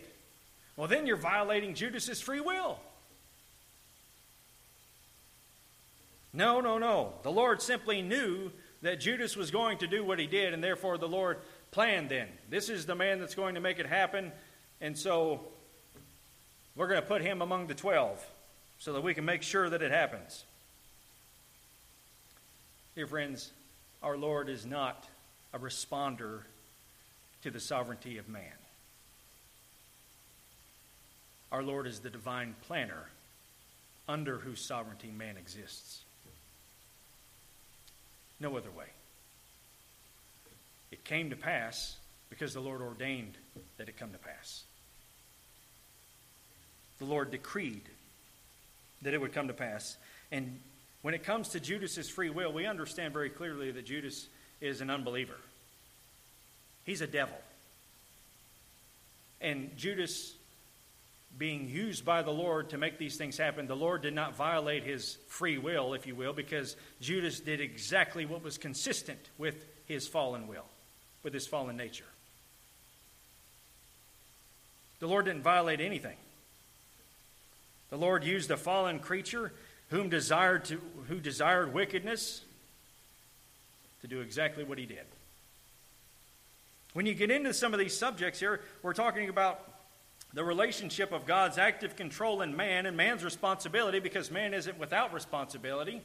well, 0.78 0.88
then 0.88 1.06
you're 1.06 1.18
violating 1.18 1.74
Judas's 1.74 2.22
free 2.22 2.40
will. 2.40 2.78
No, 6.36 6.60
no, 6.60 6.78
no. 6.78 7.14
The 7.22 7.32
Lord 7.32 7.62
simply 7.62 8.02
knew 8.02 8.52
that 8.82 9.00
Judas 9.00 9.36
was 9.36 9.50
going 9.50 9.78
to 9.78 9.86
do 9.86 10.04
what 10.04 10.18
he 10.18 10.26
did, 10.26 10.52
and 10.52 10.62
therefore 10.62 10.98
the 10.98 11.08
Lord 11.08 11.38
planned 11.70 12.10
then. 12.10 12.28
This 12.50 12.68
is 12.68 12.86
the 12.86 12.94
man 12.94 13.18
that's 13.18 13.34
going 13.34 13.54
to 13.54 13.60
make 13.60 13.78
it 13.78 13.86
happen, 13.86 14.30
and 14.80 14.96
so 14.96 15.40
we're 16.76 16.88
going 16.88 17.00
to 17.00 17.06
put 17.06 17.22
him 17.22 17.40
among 17.40 17.66
the 17.66 17.74
twelve. 17.74 18.24
so 18.78 18.92
that 18.92 19.02
we 19.02 19.14
can 19.14 19.24
make 19.24 19.42
sure 19.42 19.68
that 19.70 19.82
it 19.82 19.90
happens. 19.90 20.44
Dear 22.94 23.06
friends, 23.06 23.50
our 24.02 24.16
Lord 24.16 24.48
is 24.48 24.66
not 24.66 25.04
a 25.52 25.58
responder 25.58 26.40
to 27.42 27.50
the 27.50 27.60
sovereignty 27.60 28.18
of 28.18 28.28
man. 28.28 28.42
Our 31.52 31.62
Lord 31.62 31.86
is 31.86 32.00
the 32.00 32.10
divine 32.10 32.54
planner 32.66 33.08
under 34.08 34.38
whose 34.38 34.60
sovereignty 34.60 35.10
man 35.10 35.36
exists. 35.36 36.02
No 38.40 38.56
other 38.56 38.70
way. 38.70 38.86
It 40.90 41.04
came 41.04 41.30
to 41.30 41.36
pass 41.36 41.96
because 42.30 42.54
the 42.54 42.60
Lord 42.60 42.80
ordained 42.80 43.34
that 43.78 43.88
it 43.88 43.96
come 43.96 44.12
to 44.12 44.18
pass. 44.18 44.64
The 46.98 47.04
Lord 47.04 47.30
decreed 47.30 47.82
that 49.02 49.14
it 49.14 49.20
would 49.20 49.32
come 49.32 49.48
to 49.48 49.54
pass. 49.54 49.96
And 50.32 50.58
when 51.02 51.14
it 51.14 51.24
comes 51.24 51.50
to 51.50 51.60
Judas's 51.60 52.08
free 52.08 52.30
will, 52.30 52.52
we 52.52 52.66
understand 52.66 53.12
very 53.12 53.30
clearly 53.30 53.70
that 53.70 53.86
Judas 53.86 54.28
is 54.60 54.80
an 54.80 54.90
unbeliever. 54.90 55.36
He's 56.84 57.00
a 57.00 57.06
devil. 57.06 57.36
And 59.40 59.76
Judas 59.76 60.34
being 61.38 61.68
used 61.68 62.04
by 62.04 62.22
the 62.22 62.30
Lord 62.30 62.70
to 62.70 62.78
make 62.78 62.98
these 62.98 63.16
things 63.16 63.36
happen, 63.36 63.66
the 63.66 63.76
Lord 63.76 64.02
did 64.02 64.14
not 64.14 64.36
violate 64.36 64.84
his 64.84 65.18
free 65.28 65.58
will, 65.58 65.94
if 65.94 66.06
you 66.06 66.14
will, 66.14 66.32
because 66.32 66.76
Judas 67.00 67.40
did 67.40 67.60
exactly 67.60 68.24
what 68.24 68.42
was 68.42 68.56
consistent 68.56 69.20
with 69.36 69.66
his 69.86 70.08
fallen 70.08 70.48
will, 70.48 70.64
with 71.22 71.34
his 71.34 71.46
fallen 71.46 71.76
nature. 71.76 72.04
The 75.00 75.06
Lord 75.06 75.26
didn't 75.26 75.42
violate 75.42 75.80
anything. 75.80 76.16
The 77.90 77.98
Lord 77.98 78.24
used 78.24 78.50
a 78.50 78.56
fallen 78.56 78.98
creature 78.98 79.52
whom 79.90 80.08
desired 80.08 80.64
to, 80.66 80.80
who 81.08 81.20
desired 81.20 81.72
wickedness 81.72 82.42
to 84.00 84.08
do 84.08 84.20
exactly 84.20 84.64
what 84.64 84.78
he 84.78 84.86
did. 84.86 85.04
When 86.94 87.04
you 87.04 87.14
get 87.14 87.30
into 87.30 87.52
some 87.52 87.74
of 87.74 87.78
these 87.78 87.96
subjects 87.96 88.40
here, 88.40 88.60
we're 88.82 88.94
talking 88.94 89.28
about 89.28 89.62
the 90.36 90.44
relationship 90.44 91.12
of 91.12 91.24
God's 91.24 91.56
active 91.56 91.96
control 91.96 92.42
in 92.42 92.54
man 92.54 92.84
and 92.84 92.94
man's 92.94 93.24
responsibility 93.24 94.00
because 94.00 94.30
man 94.30 94.52
isn't 94.52 94.78
without 94.78 95.14
responsibility. 95.14 96.02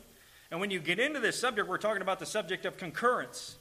And 0.50 0.62
when 0.62 0.72
you 0.72 0.80
get 0.80 1.00
into 1.00 1.20
this 1.20 1.38
subject, 1.38 1.68
we're 1.68 1.78
talking 1.78 2.02
about 2.02 2.20
the 2.20 2.26
subject 2.26 2.66
of 2.66 2.78
concurrence. 2.78 3.58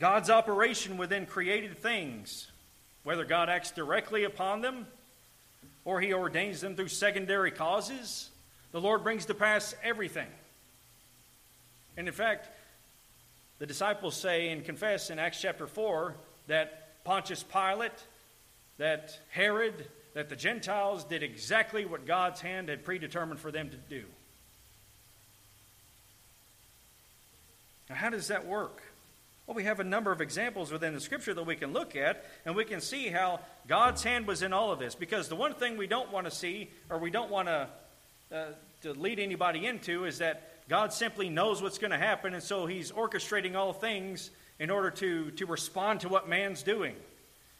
God's 0.00 0.30
operation 0.30 0.96
within 0.96 1.26
created 1.26 1.78
things, 1.80 2.50
whether 3.02 3.26
God 3.26 3.50
acts 3.50 3.72
directly 3.72 4.24
upon 4.24 4.62
them 4.62 4.86
or 5.84 6.00
he 6.00 6.14
ordains 6.14 6.62
them 6.62 6.74
through 6.74 6.88
secondary 6.88 7.50
causes, 7.50 8.30
the 8.72 8.80
Lord 8.80 9.04
brings 9.04 9.26
to 9.26 9.34
pass 9.34 9.74
everything. 9.82 10.28
And 11.98 12.08
in 12.08 12.14
fact, 12.14 12.48
the 13.58 13.66
disciples 13.66 14.16
say 14.16 14.48
and 14.48 14.64
confess 14.64 15.10
in 15.10 15.18
Acts 15.18 15.42
chapter 15.42 15.66
4 15.66 16.14
that 16.46 17.04
Pontius 17.04 17.42
Pilate, 17.42 17.92
that 18.78 19.18
Herod, 19.30 19.86
that 20.14 20.28
the 20.28 20.36
Gentiles 20.36 21.04
did 21.04 21.22
exactly 21.22 21.84
what 21.84 22.06
God's 22.06 22.40
hand 22.40 22.68
had 22.68 22.84
predetermined 22.84 23.40
for 23.40 23.50
them 23.50 23.70
to 23.70 23.76
do. 23.76 24.04
Now, 27.88 27.96
how 27.96 28.10
does 28.10 28.28
that 28.28 28.46
work? 28.46 28.82
Well, 29.46 29.54
we 29.54 29.64
have 29.64 29.78
a 29.78 29.84
number 29.84 30.10
of 30.10 30.22
examples 30.22 30.72
within 30.72 30.94
the 30.94 31.00
scripture 31.00 31.34
that 31.34 31.44
we 31.44 31.56
can 31.56 31.74
look 31.74 31.96
at, 31.96 32.24
and 32.46 32.56
we 32.56 32.64
can 32.64 32.80
see 32.80 33.08
how 33.08 33.40
God's 33.68 34.02
hand 34.02 34.26
was 34.26 34.42
in 34.42 34.54
all 34.54 34.72
of 34.72 34.78
this. 34.78 34.94
Because 34.94 35.28
the 35.28 35.36
one 35.36 35.52
thing 35.54 35.76
we 35.76 35.86
don't 35.86 36.10
want 36.10 36.24
to 36.24 36.30
see, 36.30 36.70
or 36.88 36.98
we 36.98 37.10
don't 37.10 37.30
want 37.30 37.48
to, 37.48 37.68
uh, 38.32 38.44
to 38.82 38.92
lead 38.94 39.18
anybody 39.18 39.66
into, 39.66 40.06
is 40.06 40.18
that 40.18 40.50
God 40.68 40.94
simply 40.94 41.28
knows 41.28 41.60
what's 41.60 41.76
going 41.76 41.90
to 41.90 41.98
happen, 41.98 42.32
and 42.32 42.42
so 42.42 42.64
He's 42.64 42.90
orchestrating 42.90 43.54
all 43.54 43.74
things 43.74 44.30
in 44.58 44.70
order 44.70 44.90
to, 44.92 45.30
to 45.32 45.46
respond 45.46 46.00
to 46.00 46.08
what 46.08 46.26
man's 46.26 46.62
doing, 46.62 46.94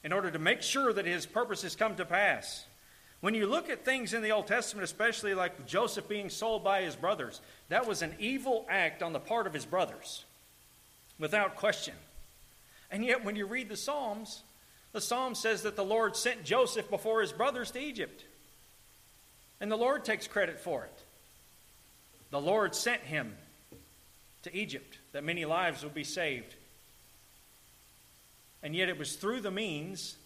in 0.04 0.12
order 0.12 0.30
to 0.30 0.38
make 0.38 0.62
sure 0.62 0.92
that 0.92 1.06
His 1.06 1.26
purposes 1.26 1.74
come 1.74 1.96
to 1.96 2.04
pass. 2.04 2.66
When 3.24 3.34
you 3.34 3.46
look 3.46 3.70
at 3.70 3.86
things 3.86 4.12
in 4.12 4.20
the 4.20 4.32
Old 4.32 4.46
Testament, 4.46 4.84
especially 4.84 5.32
like 5.32 5.66
Joseph 5.66 6.06
being 6.06 6.28
sold 6.28 6.62
by 6.62 6.82
his 6.82 6.94
brothers, 6.94 7.40
that 7.70 7.86
was 7.86 8.02
an 8.02 8.14
evil 8.18 8.66
act 8.68 9.02
on 9.02 9.14
the 9.14 9.18
part 9.18 9.46
of 9.46 9.54
his 9.54 9.64
brothers 9.64 10.26
without 11.18 11.56
question. 11.56 11.94
And 12.90 13.02
yet, 13.02 13.24
when 13.24 13.34
you 13.34 13.46
read 13.46 13.70
the 13.70 13.78
Psalms, 13.78 14.42
the 14.92 15.00
Psalm 15.00 15.34
says 15.34 15.62
that 15.62 15.74
the 15.74 15.82
Lord 15.82 16.16
sent 16.16 16.44
Joseph 16.44 16.90
before 16.90 17.22
his 17.22 17.32
brothers 17.32 17.70
to 17.70 17.80
Egypt. 17.80 18.26
And 19.58 19.72
the 19.72 19.76
Lord 19.76 20.04
takes 20.04 20.28
credit 20.28 20.60
for 20.60 20.84
it. 20.84 21.04
The 22.30 22.42
Lord 22.42 22.74
sent 22.74 23.00
him 23.00 23.34
to 24.42 24.54
Egypt 24.54 24.98
that 25.12 25.24
many 25.24 25.46
lives 25.46 25.82
would 25.82 25.94
be 25.94 26.04
saved. 26.04 26.56
And 28.64 28.74
yet, 28.74 28.88
it 28.88 28.98
was 28.98 29.14
through 29.14 29.42
the 29.42 29.50
means 29.50 30.16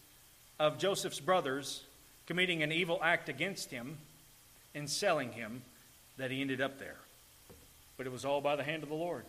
of 0.61 0.79
Joseph's 0.79 1.21
brothers 1.21 1.83
committing 2.27 2.63
an 2.63 2.71
evil 2.71 3.01
act 3.03 3.29
against 3.29 3.71
him 3.71 3.99
and 4.75 4.89
selling 4.89 5.33
him 5.33 5.63
that 6.19 6.31
he 6.31 6.41
ended 6.41 6.61
up 6.61 6.79
there. 6.79 6.97
But 7.97 8.07
it 8.07 8.13
was 8.13 8.25
all 8.25 8.41
by 8.41 8.55
the 8.55 8.63
hand 8.63 8.85
of 8.85 8.89
the 8.89 8.95
Lord. 8.95 9.25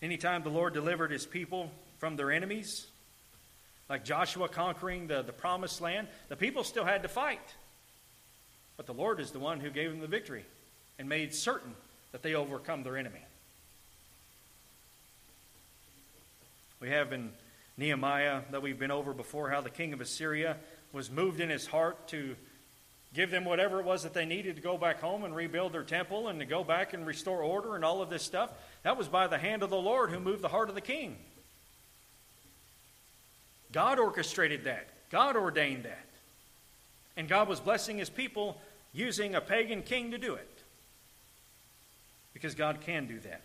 Anytime 0.00 0.42
the 0.42 0.48
Lord 0.48 0.72
delivered 0.72 1.10
his 1.10 1.26
people 1.26 1.70
from 1.98 2.16
their 2.16 2.32
enemies, 2.32 2.86
like 3.90 4.02
Joshua 4.02 4.48
conquering 4.48 5.08
the, 5.08 5.20
the 5.20 5.32
promised 5.32 5.82
land, 5.82 6.08
the 6.28 6.36
people 6.36 6.64
still 6.64 6.84
had 6.84 7.02
to 7.02 7.08
fight. 7.08 7.54
But 8.78 8.86
the 8.86 8.94
Lord 8.94 9.20
is 9.20 9.30
the 9.30 9.40
one 9.40 9.60
who 9.60 9.68
gave 9.68 9.90
them 9.90 10.00
the 10.00 10.06
victory 10.06 10.46
and 10.98 11.06
made 11.06 11.34
certain 11.34 11.74
that 12.12 12.22
they 12.22 12.34
overcome 12.34 12.82
their 12.82 12.96
enemy. 12.96 13.20
We 16.80 16.88
have 16.88 17.12
in 17.12 17.30
Nehemiah 17.76 18.40
that 18.50 18.62
we've 18.62 18.78
been 18.78 18.90
over 18.90 19.12
before 19.12 19.50
how 19.50 19.60
the 19.60 19.70
king 19.70 19.92
of 19.92 20.00
Assyria 20.00 20.56
was 20.92 21.10
moved 21.10 21.38
in 21.40 21.50
his 21.50 21.66
heart 21.66 22.08
to 22.08 22.34
give 23.14 23.30
them 23.30 23.44
whatever 23.44 23.80
it 23.80 23.84
was 23.84 24.02
that 24.04 24.14
they 24.14 24.24
needed 24.24 24.56
to 24.56 24.62
go 24.62 24.78
back 24.78 25.00
home 25.00 25.24
and 25.24 25.36
rebuild 25.36 25.74
their 25.74 25.82
temple 25.82 26.28
and 26.28 26.40
to 26.40 26.46
go 26.46 26.64
back 26.64 26.94
and 26.94 27.06
restore 27.06 27.42
order 27.42 27.74
and 27.76 27.84
all 27.84 28.00
of 28.00 28.08
this 28.08 28.22
stuff. 28.22 28.50
That 28.82 28.96
was 28.96 29.08
by 29.08 29.26
the 29.26 29.36
hand 29.36 29.62
of 29.62 29.68
the 29.68 29.76
Lord 29.76 30.10
who 30.10 30.20
moved 30.20 30.40
the 30.42 30.48
heart 30.48 30.70
of 30.70 30.74
the 30.74 30.80
king. 30.80 31.16
God 33.72 33.98
orchestrated 33.98 34.64
that, 34.64 34.88
God 35.10 35.36
ordained 35.36 35.84
that. 35.84 36.06
And 37.16 37.28
God 37.28 37.48
was 37.48 37.60
blessing 37.60 37.98
his 37.98 38.08
people 38.08 38.58
using 38.94 39.34
a 39.34 39.40
pagan 39.42 39.82
king 39.82 40.12
to 40.12 40.18
do 40.18 40.34
it. 40.34 40.48
Because 42.32 42.54
God 42.54 42.80
can 42.80 43.06
do 43.06 43.18
that. 43.20 43.42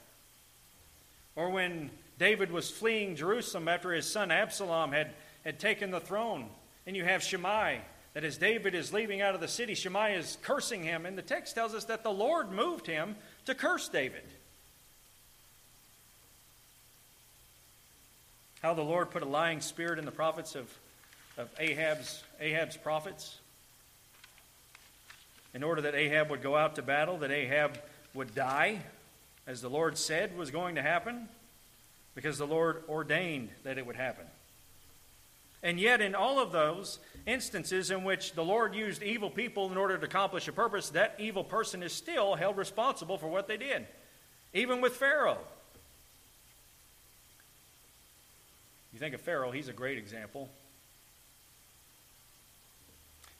Or 1.36 1.50
when 1.50 1.90
David 2.18 2.52
was 2.52 2.72
fleeing 2.72 3.16
Jerusalem 3.16 3.68
after 3.68 3.92
his 3.92 4.10
son 4.10 4.32
Absalom 4.32 4.92
had, 4.92 5.12
had 5.44 5.60
taken 5.60 5.92
the 5.92 6.00
throne, 6.00 6.48
and 6.88 6.96
you 6.96 7.04
have 7.04 7.24
Shimei, 7.24 7.82
that 8.14 8.24
as 8.24 8.38
David 8.38 8.74
is 8.76 8.94
leaving 8.94 9.22
out 9.22 9.36
of 9.36 9.42
the 9.42 9.48
city, 9.48 9.76
Shimei 9.76 10.16
is 10.16 10.38
cursing 10.42 10.84
him. 10.84 11.06
And 11.06 11.18
the 11.18 11.22
text 11.22 11.56
tells 11.56 11.74
us 11.74 11.86
that 11.86 12.04
the 12.04 12.12
Lord 12.12 12.52
moved 12.52 12.88
him 12.88 13.16
to 13.46 13.54
curse 13.54 13.90
David. 13.90 14.24
how 18.66 18.74
the 18.74 18.82
Lord 18.82 19.12
put 19.12 19.22
a 19.22 19.28
lying 19.28 19.62
spirit 19.62 20.00
in 20.00 20.06
the 20.06 20.12
prophets 20.12 20.56
of, 20.56 20.68
of 21.38 21.48
Ahab's, 21.60 22.24
Ahab's 22.42 22.76
prophets 22.76 23.38
in 25.54 25.62
order 25.62 25.84
that 25.84 25.94
Ahab 25.94 26.32
would 26.32 26.42
go 26.42 26.56
out 26.56 26.74
to 26.78 26.82
battle, 26.82 27.20
that 27.20 27.30
Ahab 27.30 27.78
would 28.16 28.34
die, 28.34 28.80
as 29.46 29.62
the 29.62 29.70
Lord 29.70 30.00
said 30.00 30.36
was 30.36 30.50
going 30.50 30.74
to 30.74 30.82
happen, 30.82 31.30
because 32.16 32.38
the 32.38 32.48
Lord 32.48 32.84
ordained 32.90 33.50
that 33.64 33.78
it 33.78 33.86
would 33.86 33.98
happen. 33.98 34.26
And 35.62 35.80
yet, 35.80 36.00
in 36.00 36.16
all 36.16 36.40
of 36.40 36.52
those 36.52 37.00
instances 37.26 37.92
in 37.92 38.04
which 38.04 38.34
the 38.34 38.44
Lord 38.44 38.76
used 38.76 39.02
evil 39.02 39.30
people 39.30 39.72
in 39.72 39.78
order 39.78 39.98
to 39.98 40.06
accomplish 40.06 40.48
a 40.48 40.52
purpose, 40.52 40.90
that 40.92 41.16
evil 41.18 41.44
person 41.44 41.84
is 41.84 41.92
still 41.92 42.36
held 42.36 42.56
responsible 42.58 43.18
for 43.18 43.28
what 43.28 43.48
they 43.48 43.58
did. 43.58 43.86
Even 44.54 44.80
with 44.80 44.96
Pharaoh. 44.96 45.40
You 48.94 49.00
think 49.00 49.16
of 49.16 49.22
Pharaoh, 49.22 49.52
he's 49.52 49.68
a 49.68 49.74
great 49.74 49.98
example. 49.98 50.50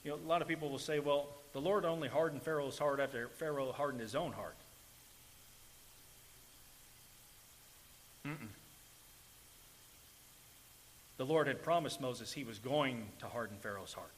You 0.04 0.12
know, 0.12 0.18
a 0.18 0.28
lot 0.28 0.42
of 0.42 0.48
people 0.48 0.70
will 0.70 0.80
say, 0.80 1.00
well, 1.00 1.28
the 1.54 1.62
Lord 1.62 1.86
only 1.86 2.10
hardened 2.10 2.42
Pharaoh's 2.42 2.78
heart 2.78 3.00
after 3.00 3.30
Pharaoh 3.38 3.72
hardened 3.72 4.02
his 4.02 4.16
own 4.16 4.34
heart. 4.34 4.56
Mm-mm. 8.28 8.48
The 11.18 11.26
Lord 11.26 11.48
had 11.48 11.64
promised 11.64 12.02
Moses 12.02 12.34
he 12.34 12.44
was 12.44 12.60
going 12.60 13.06
to 13.20 13.28
harden 13.28 13.58
Pharaoh's 13.62 13.94
heart. 13.94 14.12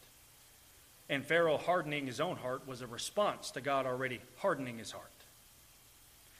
And 1.10 1.25
Pharaoh 1.25 1.57
hardening 1.57 2.05
his 2.05 2.19
own 2.19 2.36
heart 2.36 2.67
was 2.67 2.81
a 2.81 2.88
response 2.88 3.51
to 3.51 3.62
God 3.62 3.86
already 3.86 4.19
hardening 4.38 4.77
his 4.77 4.91
heart. 4.91 5.05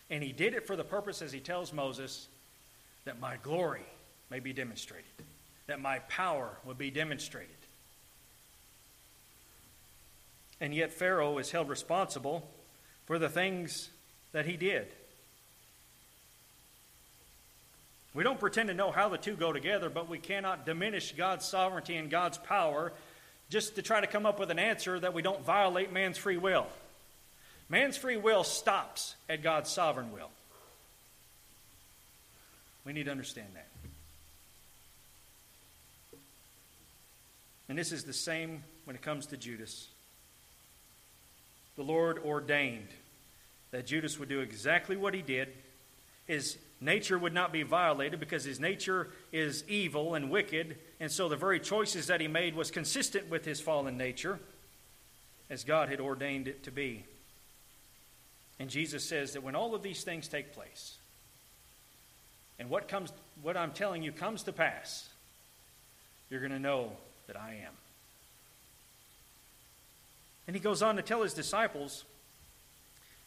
And 0.10 0.24
he 0.24 0.32
did 0.32 0.54
it 0.54 0.66
for 0.66 0.76
the 0.76 0.84
purpose, 0.84 1.22
as 1.22 1.32
he 1.32 1.40
tells 1.40 1.74
Moses, 1.74 2.28
that 3.06 3.20
my 3.20 3.38
glory 3.38 3.86
may 4.30 4.40
be 4.40 4.54
demonstrated, 4.54 5.06
that 5.68 5.82
my 5.82 6.00
power 6.00 6.50
would 6.66 6.78
be 6.78 6.90
demonstrated. 6.90 7.50
And 10.60 10.74
yet, 10.74 10.92
Pharaoh 10.92 11.38
is 11.38 11.52
held 11.52 11.70
responsible 11.70 12.50
for 13.06 13.20
the 13.20 13.30
things 13.30 13.90
that 14.32 14.46
he 14.46 14.58
did. 14.58 14.88
We 18.18 18.24
don't 18.24 18.40
pretend 18.40 18.70
to 18.70 18.74
know 18.74 18.90
how 18.90 19.10
the 19.10 19.20
two 19.20 19.36
go 19.36 19.54
together, 19.54 19.92
but 19.92 20.10
we 20.10 20.18
cannot 20.18 20.66
diminish 20.66 21.12
God's 21.12 21.46
sovereignty 21.46 21.98
and 21.98 22.10
God's 22.10 22.40
power 22.40 22.92
just 23.52 23.76
to 23.76 23.84
try 23.84 24.02
to 24.02 24.08
come 24.08 24.26
up 24.26 24.40
with 24.40 24.50
an 24.50 24.58
answer 24.58 25.00
that 25.00 25.14
we 25.14 25.22
don't 25.22 25.46
violate 25.46 25.94
man's 25.94 26.18
free 26.18 26.38
will. 26.38 26.66
Man's 27.70 27.96
free 27.96 28.18
will 28.18 28.44
stops 28.44 29.16
at 29.30 29.44
God's 29.44 29.70
sovereign 29.70 30.12
will. 30.12 30.32
We 32.86 32.94
need 32.94 33.04
to 33.04 33.12
understand 33.12 33.50
that. 33.54 33.68
And 37.70 37.78
this 37.78 37.92
is 37.92 38.04
the 38.04 38.14
same 38.14 38.64
when 38.86 38.96
it 38.96 39.04
comes 39.04 39.28
to 39.28 39.38
Judas. 39.38 39.90
The 41.76 41.84
Lord 41.84 42.18
ordained 42.26 42.90
that 43.70 43.86
Judas 43.86 44.18
would 44.18 44.28
do 44.28 44.40
exactly 44.40 44.98
what 44.98 45.14
he 45.14 45.22
did. 45.22 45.50
His 46.26 46.58
nature 46.80 47.18
would 47.18 47.34
not 47.34 47.52
be 47.52 47.64
violated 47.64 48.20
because 48.20 48.44
his 48.44 48.60
nature 48.60 49.10
is 49.32 49.64
evil 49.68 50.16
and 50.16 50.30
wicked, 50.30 50.78
and 51.00 51.12
so 51.12 51.30
the 51.30 51.36
very 51.36 51.60
choices 51.60 52.08
that 52.08 52.22
he 52.22 52.28
made 52.28 52.56
was 52.56 52.72
consistent 52.72 53.30
with 53.30 53.46
his 53.46 53.60
fallen 53.60 53.98
nature 53.98 54.40
as 55.50 55.64
God 55.64 55.90
had 55.90 56.00
ordained 56.00 56.48
it 56.48 56.64
to 56.64 56.72
be. 56.72 57.06
And 58.60 58.70
Jesus 58.70 59.04
says 59.04 59.34
that 59.34 59.44
when 59.44 59.56
all 59.56 59.76
of 59.76 59.84
these 59.84 60.04
things 60.04 60.28
take 60.28 60.54
place, 60.54 60.98
and 62.60 62.70
what 62.70 62.88
comes 62.88 63.12
what 63.42 63.56
I'm 63.56 63.72
telling 63.72 64.02
you 64.02 64.12
comes 64.12 64.44
to 64.44 64.52
pass, 64.52 65.08
you're 66.30 66.40
going 66.40 66.52
to 66.52 66.60
know 66.60 66.92
that 67.28 67.38
I 67.38 67.62
am. 67.66 67.74
And 70.48 70.56
he 70.56 70.62
goes 70.62 70.82
on 70.82 70.96
to 70.96 71.02
tell 71.02 71.22
his 71.22 71.34
disciples, 71.34 72.04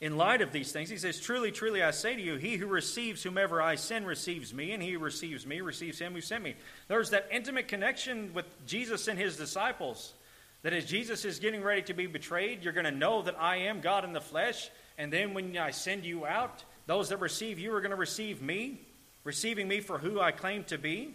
in 0.00 0.16
light 0.16 0.40
of 0.40 0.50
these 0.50 0.72
things, 0.72 0.88
he 0.88 0.96
says, 0.96 1.20
Truly, 1.20 1.52
truly, 1.52 1.82
I 1.82 1.90
say 1.90 2.16
to 2.16 2.22
you, 2.22 2.36
he 2.36 2.56
who 2.56 2.66
receives 2.66 3.22
whomever 3.22 3.60
I 3.60 3.74
send 3.74 4.06
receives 4.06 4.54
me, 4.54 4.72
and 4.72 4.82
he 4.82 4.92
who 4.92 4.98
receives 4.98 5.46
me 5.46 5.60
receives 5.60 5.98
him 5.98 6.14
who 6.14 6.22
sent 6.22 6.42
me. 6.42 6.54
There's 6.88 7.10
that 7.10 7.28
intimate 7.30 7.68
connection 7.68 8.32
with 8.32 8.46
Jesus 8.66 9.08
and 9.08 9.18
his 9.18 9.36
disciples. 9.36 10.14
That 10.62 10.72
as 10.72 10.86
Jesus 10.86 11.24
is 11.24 11.38
getting 11.38 11.62
ready 11.62 11.82
to 11.82 11.94
be 11.94 12.06
betrayed, 12.06 12.62
you're 12.62 12.72
going 12.72 12.84
to 12.84 12.90
know 12.90 13.22
that 13.22 13.38
I 13.38 13.56
am 13.56 13.80
God 13.80 14.04
in 14.04 14.12
the 14.12 14.20
flesh. 14.20 14.70
And 14.96 15.12
then 15.12 15.34
when 15.34 15.56
I 15.56 15.70
send 15.70 16.04
you 16.04 16.26
out, 16.26 16.64
those 16.86 17.10
that 17.10 17.18
receive 17.18 17.58
you 17.58 17.74
are 17.74 17.80
going 17.80 17.90
to 17.90 17.96
receive 17.96 18.42
me, 18.42 18.80
receiving 19.24 19.68
me 19.68 19.80
for 19.80 19.98
who 19.98 20.20
I 20.20 20.32
claim 20.32 20.64
to 20.64 20.78
be. 20.78 21.14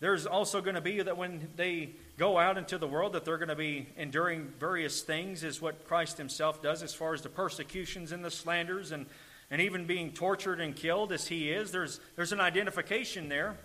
There's 0.00 0.26
also 0.26 0.60
going 0.60 0.74
to 0.74 0.82
be 0.82 1.00
that 1.00 1.16
when 1.16 1.48
they 1.56 1.92
go 2.18 2.38
out 2.38 2.56
into 2.56 2.78
the 2.78 2.86
world, 2.86 3.12
that 3.12 3.24
they're 3.24 3.38
going 3.38 3.48
to 3.48 3.56
be 3.56 3.88
enduring 3.96 4.52
various 4.58 5.02
things, 5.02 5.44
is 5.44 5.60
what 5.60 5.86
Christ 5.86 6.18
Himself 6.18 6.62
does 6.62 6.82
as 6.82 6.94
far 6.94 7.14
as 7.14 7.22
the 7.22 7.28
persecutions 7.28 8.12
and 8.12 8.24
the 8.24 8.30
slanders 8.30 8.92
and, 8.92 9.06
and 9.50 9.60
even 9.60 9.86
being 9.86 10.12
tortured 10.12 10.60
and 10.60 10.74
killed 10.74 11.12
as 11.12 11.26
He 11.26 11.50
is. 11.50 11.72
There's, 11.72 12.00
there's 12.16 12.32
an 12.32 12.40
identification 12.40 13.28
there. 13.28 13.56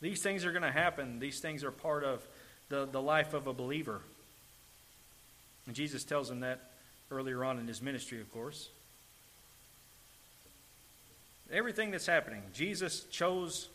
These 0.00 0.22
things 0.22 0.44
are 0.44 0.52
going 0.52 0.62
to 0.62 0.70
happen, 0.70 1.18
these 1.18 1.40
things 1.40 1.64
are 1.64 1.70
part 1.70 2.04
of 2.04 2.26
the, 2.68 2.86
the 2.86 3.00
life 3.00 3.32
of 3.34 3.46
a 3.46 3.52
believer. 3.52 4.00
And 5.66 5.74
Jesus 5.74 6.04
tells 6.04 6.30
him 6.30 6.40
that 6.40 6.70
earlier 7.10 7.44
on 7.44 7.58
in 7.58 7.66
His 7.66 7.80
ministry, 7.80 8.20
of 8.20 8.32
course. 8.32 8.68
Everything 11.50 11.90
that's 11.92 12.06
happening, 12.06 12.42
Jesus 12.52 13.04
chose 13.04 13.68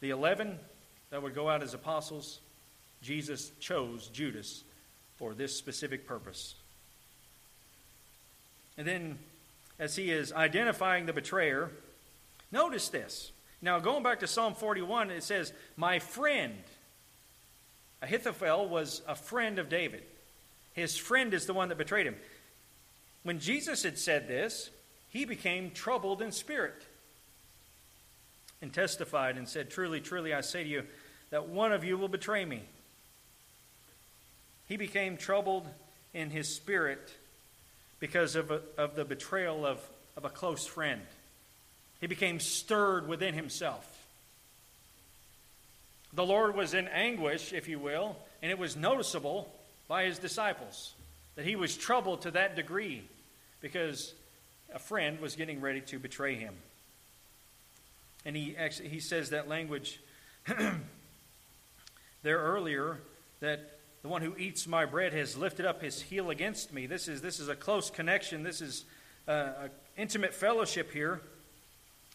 the 0.00 0.10
11 0.10 0.58
that 1.10 1.22
would 1.22 1.34
go 1.34 1.48
out 1.48 1.62
as 1.62 1.74
apostles, 1.74 2.40
Jesus 3.02 3.50
chose 3.60 4.08
Judas 4.08 4.64
for 5.16 5.34
this 5.34 5.54
specific 5.54 6.06
purpose. 6.06 6.54
And 8.76 8.86
then, 8.86 9.18
as 9.78 9.96
he 9.96 10.10
is 10.10 10.32
identifying 10.32 11.06
the 11.06 11.12
betrayer, 11.12 11.70
notice 12.52 12.88
this. 12.88 13.32
Now, 13.60 13.80
going 13.80 14.04
back 14.04 14.20
to 14.20 14.26
Psalm 14.26 14.54
41, 14.54 15.10
it 15.10 15.22
says, 15.22 15.52
My 15.76 15.98
friend. 15.98 16.54
Ahithophel 18.00 18.68
was 18.68 19.02
a 19.08 19.16
friend 19.16 19.58
of 19.58 19.68
David. 19.68 20.04
His 20.74 20.96
friend 20.96 21.34
is 21.34 21.46
the 21.46 21.54
one 21.54 21.68
that 21.70 21.78
betrayed 21.78 22.06
him. 22.06 22.14
When 23.24 23.40
Jesus 23.40 23.82
had 23.82 23.98
said 23.98 24.28
this, 24.28 24.70
he 25.08 25.24
became 25.24 25.72
troubled 25.72 26.22
in 26.22 26.30
spirit 26.30 26.86
and 28.62 28.72
testified 28.72 29.36
and 29.36 29.48
said, 29.48 29.70
Truly, 29.70 30.00
truly, 30.00 30.32
I 30.32 30.40
say 30.40 30.62
to 30.62 30.68
you, 30.68 30.84
that 31.30 31.48
one 31.48 31.72
of 31.72 31.84
you 31.84 31.96
will 31.96 32.08
betray 32.08 32.44
me. 32.44 32.62
He 34.66 34.76
became 34.76 35.16
troubled 35.16 35.66
in 36.14 36.30
his 36.30 36.54
spirit 36.54 37.10
because 38.00 38.36
of, 38.36 38.50
a, 38.50 38.60
of 38.76 38.94
the 38.96 39.04
betrayal 39.04 39.66
of, 39.66 39.78
of 40.16 40.24
a 40.24 40.30
close 40.30 40.66
friend. 40.66 41.02
He 42.00 42.06
became 42.06 42.38
stirred 42.38 43.08
within 43.08 43.34
himself. 43.34 43.86
The 46.12 46.24
Lord 46.24 46.54
was 46.54 46.74
in 46.74 46.88
anguish, 46.88 47.52
if 47.52 47.68
you 47.68 47.78
will, 47.78 48.16
and 48.42 48.50
it 48.50 48.58
was 48.58 48.76
noticeable 48.76 49.52
by 49.88 50.04
his 50.04 50.18
disciples 50.18 50.94
that 51.36 51.44
he 51.44 51.56
was 51.56 51.76
troubled 51.76 52.22
to 52.22 52.30
that 52.32 52.56
degree 52.56 53.04
because 53.60 54.12
a 54.74 54.78
friend 54.78 55.20
was 55.20 55.36
getting 55.36 55.60
ready 55.60 55.80
to 55.82 55.98
betray 55.98 56.34
him. 56.34 56.54
And 58.24 58.36
he 58.36 58.56
actually 58.56 58.88
he 58.88 59.00
says 59.00 59.30
that 59.30 59.48
language 59.48 60.00
there 62.28 62.40
earlier 62.40 62.98
that 63.40 63.78
the 64.02 64.08
one 64.08 64.20
who 64.20 64.36
eats 64.36 64.66
my 64.66 64.84
bread 64.84 65.14
has 65.14 65.34
lifted 65.34 65.64
up 65.64 65.80
his 65.80 66.02
heel 66.02 66.28
against 66.28 66.74
me. 66.74 66.84
This 66.84 67.08
is 67.08 67.22
this 67.22 67.40
is 67.40 67.48
a 67.48 67.56
close 67.56 67.88
connection. 67.88 68.42
This 68.42 68.60
is 68.60 68.84
uh, 69.26 69.68
intimate 69.96 70.34
fellowship 70.34 70.92
here. 70.92 71.22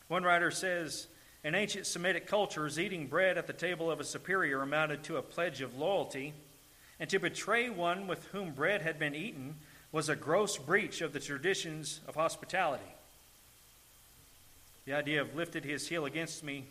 One 0.10 0.22
writer 0.22 0.52
says, 0.52 1.08
in 1.44 1.56
ancient 1.56 1.88
Semitic 1.88 2.28
cultures, 2.28 2.78
eating 2.78 3.08
bread 3.08 3.40
at 3.40 3.48
the 3.48 3.54
table 3.54 3.90
of 3.90 4.00
a 4.00 4.04
superior 4.04 4.62
amounted 4.62 5.02
to 5.06 5.18
a 5.18 5.24
pledge 5.24 5.62
of 5.62 5.80
loyalty, 5.80 6.36
and 7.00 7.10
to 7.10 7.18
betray 7.18 7.72
one 7.72 8.06
with 8.06 8.24
whom 8.26 8.52
bread 8.52 8.84
had 8.84 9.00
been 9.00 9.16
eaten 9.16 9.56
was 9.92 10.10
a 10.10 10.16
gross 10.16 10.60
breach 10.60 11.02
of 11.02 11.12
the 11.12 11.20
traditions 11.20 12.02
of 12.08 12.14
hospitality. 12.14 12.84
The 14.86 14.94
idea 14.94 15.22
of 15.22 15.36
lifted 15.36 15.66
his 15.66 15.88
heel 15.88 16.06
against 16.06 16.44
me 16.44 16.66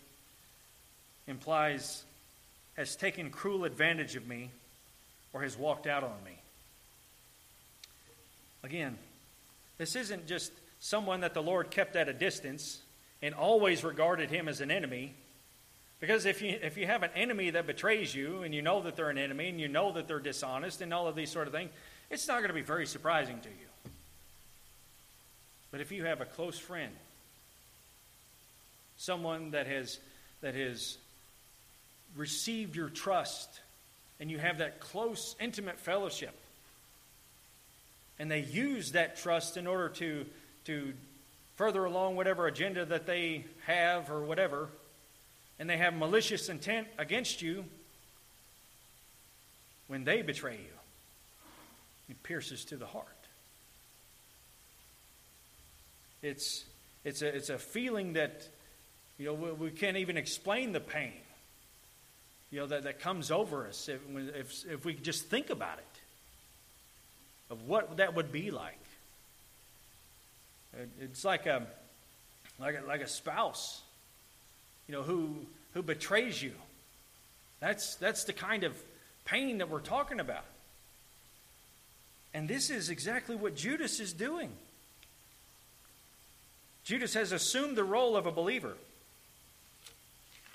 implies 1.27 2.05
has 2.77 2.97
taken 2.97 3.31
cruel 3.31 3.65
advantage 3.65 4.17
of 4.17 4.27
me 4.27 4.51
or 5.33 5.43
has 5.43 5.57
walked 5.57 5.87
out 5.87 6.03
on 6.03 6.15
me. 6.25 6.39
Again, 8.63 8.97
this 9.79 9.97
isn't 9.97 10.27
just 10.27 10.53
someone 10.81 11.21
that 11.21 11.35
the 11.35 11.43
Lord 11.43 11.71
kept 11.71 11.97
at 11.97 12.09
a 12.09 12.13
distance 12.13 12.81
and 13.21 13.35
always 13.35 13.85
regarded 13.85 14.31
him 14.31 14.49
as 14.49 14.61
an 14.61 14.71
enemy. 14.71 15.15
Because 16.01 16.27
if 16.27 16.43
you, 16.43 16.59
if 16.63 16.77
you 16.77 16.87
have 16.87 17.03
an 17.03 17.11
enemy 17.15 17.51
that 17.51 17.67
betrays 17.67 18.15
you 18.15 18.43
and 18.43 18.55
you 18.55 18.63
know 18.63 18.83
that 18.83 18.97
they're 18.97 19.11
an 19.11 19.19
enemy 19.19 19.49
and 19.49 19.61
you 19.61 19.69
know 19.69 19.93
that 19.93 20.09
they're 20.09 20.19
dishonest 20.19 20.81
and 20.81 20.93
all 20.93 21.07
of 21.07 21.15
these 21.15 21.31
sort 21.31 21.47
of 21.47 21.53
things, 21.53 21.71
it's 22.11 22.27
not 22.27 22.39
going 22.39 22.49
to 22.49 22.55
be 22.55 22.63
very 22.63 22.87
surprising 22.87 23.39
to 23.41 23.49
you. 23.49 23.91
But 25.71 25.81
if 25.81 25.93
you 25.93 26.05
have 26.05 26.21
a 26.21 26.27
close 26.27 26.59
friend 26.59 26.93
someone 28.97 29.51
that 29.51 29.67
has, 29.67 29.99
that 30.43 30.55
has 30.55 30.97
received 32.17 32.77
your 32.77 32.89
trust, 32.89 33.61
and 34.21 34.31
you 34.31 34.39
have 34.39 34.59
that 34.59 34.81
close, 34.81 35.35
intimate 35.41 35.79
fellowship. 35.79 36.35
And 38.19 38.31
they 38.31 38.41
use 38.41 38.93
that 38.93 39.17
trust 39.17 39.57
in 39.57 39.67
order 39.67 39.89
to, 39.91 40.27
to 40.67 40.93
further 41.57 41.85
along 41.85 42.17
whatever 42.17 42.47
agenda 42.47 42.85
that 42.85 43.07
they 43.07 43.45
have 43.67 44.11
or 44.11 44.23
whatever, 44.23 44.69
and 45.59 45.69
they 45.69 45.77
have 45.77 45.95
malicious 45.95 46.49
intent 46.49 46.89
against 46.99 47.43
you, 47.43 47.65
when 49.89 50.05
they 50.05 50.23
betray 50.23 50.55
you, 50.55 50.75
it 52.09 52.23
pierces 52.23 52.65
to 52.65 52.77
the 52.77 52.87
heart. 52.87 53.07
It's, 56.23 56.65
it's, 57.05 57.21
a, 57.21 57.27
it's 57.27 57.51
a 57.51 57.59
feeling 57.59 58.15
that 58.15 58.49
you 59.19 59.27
know, 59.27 59.35
we, 59.35 59.53
we 59.53 59.71
can't 59.71 59.97
even 59.97 60.17
explain 60.17 60.73
the 60.73 60.81
pain, 60.81 61.13
you 62.53 62.61
know, 62.61 62.67
that, 62.67 62.85
that 62.85 63.01
comes 63.01 63.31
over 63.31 63.67
us 63.67 63.89
if, 63.89 64.01
if, 64.37 64.65
if 64.71 64.85
we 64.85 64.93
just 64.93 65.25
think 65.25 65.49
about 65.49 65.79
it, 65.79 65.85
of 67.51 67.67
what 67.67 67.97
that 67.97 68.15
would 68.15 68.31
be 68.31 68.51
like. 68.51 68.79
It's 71.01 71.25
like 71.25 71.47
a, 71.47 71.67
like 72.61 72.79
a, 72.79 72.87
like 72.87 73.01
a 73.01 73.09
spouse, 73.09 73.81
you 74.87 74.95
know, 74.95 75.03
who, 75.03 75.35
who 75.73 75.83
betrays 75.83 76.43
you. 76.43 76.53
That's, 77.61 77.97
that's 77.97 78.25
the 78.25 78.33
kind 78.33 78.65
of 78.65 78.77
pain 79.25 79.59
that 79.59 79.71
we're 79.71 79.81
talking 79.81 80.21
about. 80.21 80.45
And 82.35 82.49
this 82.49 82.71
is 82.71 82.91
exactly 82.91 83.37
what 83.37 83.57
Judas 83.57 83.99
is 83.99 84.13
doing. 84.13 84.51
Judas 86.85 87.15
has 87.15 87.33
assumed 87.33 87.77
the 87.77 87.85
role 87.85 88.17
of 88.17 88.27
a 88.27 88.33
believer. 88.33 88.75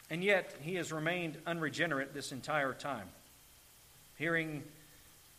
And 0.10 0.24
yet, 0.24 0.54
he 0.62 0.76
has 0.76 0.92
remained 0.92 1.38
unregenerate 1.46 2.14
this 2.14 2.32
entire 2.32 2.74
time. 2.74 3.08
Hearing, 4.18 4.64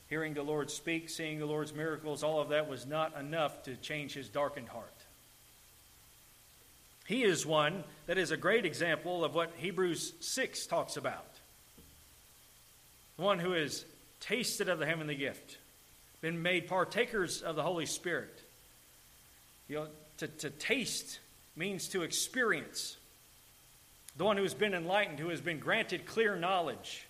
hearing 0.09 0.35
the 0.35 0.43
Lord 0.43 0.71
speak, 0.71 1.09
seeing 1.09 1.39
the 1.39 1.47
Lord's 1.47 1.73
miracles, 1.75 2.23
all 2.23 2.41
of 2.41 2.51
that 2.51 2.69
was 2.69 2.87
not 2.87 3.19
enough 3.19 3.63
to 3.65 3.77
change 3.77 4.13
his 4.13 4.29
darkened 4.29 4.69
heart. 4.69 4.93
He 7.07 7.23
is 7.23 7.47
one 7.47 7.83
that 8.07 8.19
is 8.19 8.31
a 8.31 8.37
great 8.37 8.67
example 8.67 9.25
of 9.25 9.35
what 9.35 9.53
Hebrews 9.57 10.13
6 10.21 10.67
talks 10.67 10.99
about. 10.99 11.25
The 13.17 13.23
One 13.23 13.39
who 13.39 13.53
has 13.53 13.87
tasted 14.21 14.69
of 14.69 14.79
the 14.79 14.85
heavenly 14.85 15.15
gift, 15.15 15.57
been 16.21 16.43
made 16.43 16.69
partakers 16.69 17.41
of 17.41 17.57
the 17.57 17.63
Holy 17.63 17.87
Spirit. 17.87 18.39
You 19.69 19.77
know, 19.77 19.87
to, 20.19 20.29
to 20.29 20.51
taste 20.51 21.19
means 21.57 21.89
to 21.89 22.03
experience. 22.03 22.98
The 24.19 24.25
one 24.25 24.37
who 24.37 24.43
has 24.43 24.55
been 24.55 24.75
enlightened, 24.75 25.21
who 25.21 25.29
has 25.29 25.41
been 25.41 25.61
granted 25.61 26.05
clear 26.05 26.35
knowledge, 26.35 27.07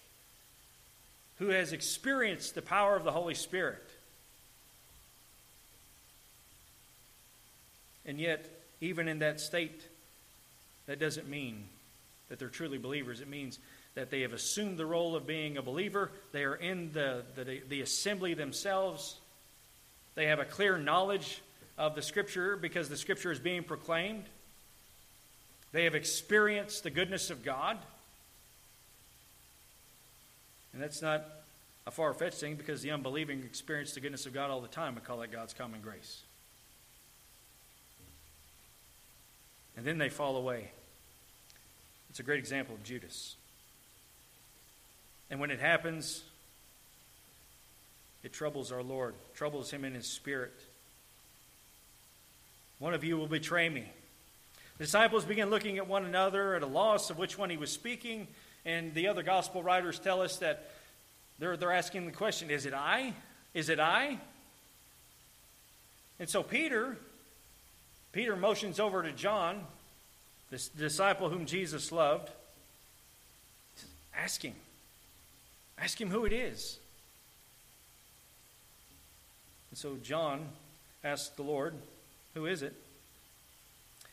who 1.39 1.49
has 1.49 1.73
experienced 1.73 2.55
the 2.55 2.61
power 2.61 2.97
of 2.97 3.05
the 3.05 3.13
Holy 3.13 3.35
Spirit. 3.35 3.83
And 8.05 8.21
yet, 8.21 8.47
even 8.83 9.09
in 9.09 9.21
that 9.21 9.41
state, 9.41 9.81
that 10.87 11.01
doesn't 11.01 11.29
mean 11.29 11.65
that 12.29 12.39
they're 12.39 12.49
truly 12.49 12.77
believers. 12.77 13.23
It 13.23 13.29
means 13.29 13.59
that 13.95 14.11
they 14.11 14.21
have 14.21 14.35
assumed 14.35 14.77
the 14.77 14.87
role 14.87 15.17
of 15.17 15.27
being 15.27 15.57
a 15.57 15.63
believer. 15.63 16.11
They 16.33 16.45
are 16.45 16.55
in 16.55 16.93
the, 16.93 17.23
the, 17.35 17.63
the 17.69 17.81
assembly 17.81 18.35
themselves. 18.35 19.17
They 20.15 20.27
have 20.27 20.41
a 20.41 20.45
clear 20.45 20.77
knowledge 20.77 21.41
of 21.79 21.95
the 21.95 22.03
Scripture 22.03 22.57
because 22.57 22.91
the 22.91 22.99
Scripture 22.99 23.33
is 23.33 23.39
being 23.39 23.63
proclaimed. 23.63 24.25
They 25.73 25.85
have 25.85 25.95
experienced 25.95 26.83
the 26.83 26.91
goodness 26.91 27.31
of 27.31 27.45
God. 27.45 27.79
And 30.73 30.83
that's 30.83 31.03
not 31.03 31.27
a 31.87 31.91
far 31.91 32.13
fetched 32.15 32.39
thing 32.39 32.57
because 32.57 32.83
the 32.83 32.91
unbelieving 32.91 33.43
experience 33.45 33.93
the 33.93 34.01
goodness 34.01 34.27
of 34.27 34.33
God 34.33 34.51
all 34.51 34.61
the 34.61 34.69
time. 34.69 34.95
We 34.95 35.01
call 35.01 35.19
that 35.19 35.33
God's 35.33 35.55
common 35.55 35.81
grace. 35.81 36.23
And 39.77 39.87
then 39.87 39.99
they 39.99 40.09
fall 40.09 40.37
away. 40.37 40.71
It's 42.11 42.21
a 42.21 42.23
great 42.23 42.39
example 42.39 42.75
of 42.75 42.83
Judas. 42.83 43.37
And 45.31 45.41
when 45.41 45.51
it 45.51 45.61
happens, 45.61 46.25
it 48.23 48.33
troubles 48.33 48.73
our 48.73 48.83
Lord, 48.83 49.15
troubles 49.35 49.71
him 49.71 49.85
in 49.85 49.95
his 49.95 50.07
spirit. 50.07 50.55
One 52.79 52.95
of 52.95 53.05
you 53.05 53.17
will 53.17 53.27
betray 53.27 53.69
me. 53.69 53.91
The 54.79 54.85
disciples 54.85 55.25
begin 55.25 55.51
looking 55.51 55.77
at 55.79 55.89
one 55.89 56.05
another 56.05 56.55
at 56.55 56.63
a 56.63 56.67
loss 56.67 57.11
of 57.11 57.19
which 57.19 57.37
one 57.37 57.51
he 57.51 57.57
was 57.57 57.73
speaking, 57.73 58.29
and 58.65 58.95
the 58.95 59.09
other 59.09 59.25
gospel 59.25 59.61
writers 59.61 59.99
tell 59.99 60.23
us 60.23 60.37
that 60.39 60.71
they're, 61.41 61.57
they're 61.57 61.73
asking 61.73 62.07
the 62.07 62.13
question 62.13 62.49
Is 62.49 62.65
it 62.65 62.73
I? 62.73 63.13
Is 63.55 63.69
it 63.71 63.81
I? 63.81 64.19
And 66.21 66.29
so 66.29 66.45
Peter, 66.45 66.97
Peter 68.13 68.37
motions 68.37 68.79
over 68.79 69.03
to 69.03 69.11
John, 69.11 69.65
this 70.51 70.69
disciple 70.69 71.29
whom 71.29 71.47
Jesus 71.47 71.91
loved, 71.91 72.31
ask 74.17 74.43
him. 74.43 74.55
Ask 75.77 76.01
him 76.01 76.11
who 76.11 76.25
it 76.25 76.33
is. 76.33 76.79
And 79.71 79.79
so 79.79 79.97
John 80.03 80.47
asked 81.03 81.37
the 81.37 81.43
Lord, 81.43 81.75
Who 82.35 82.47
is 82.47 82.63
it? 82.63 82.75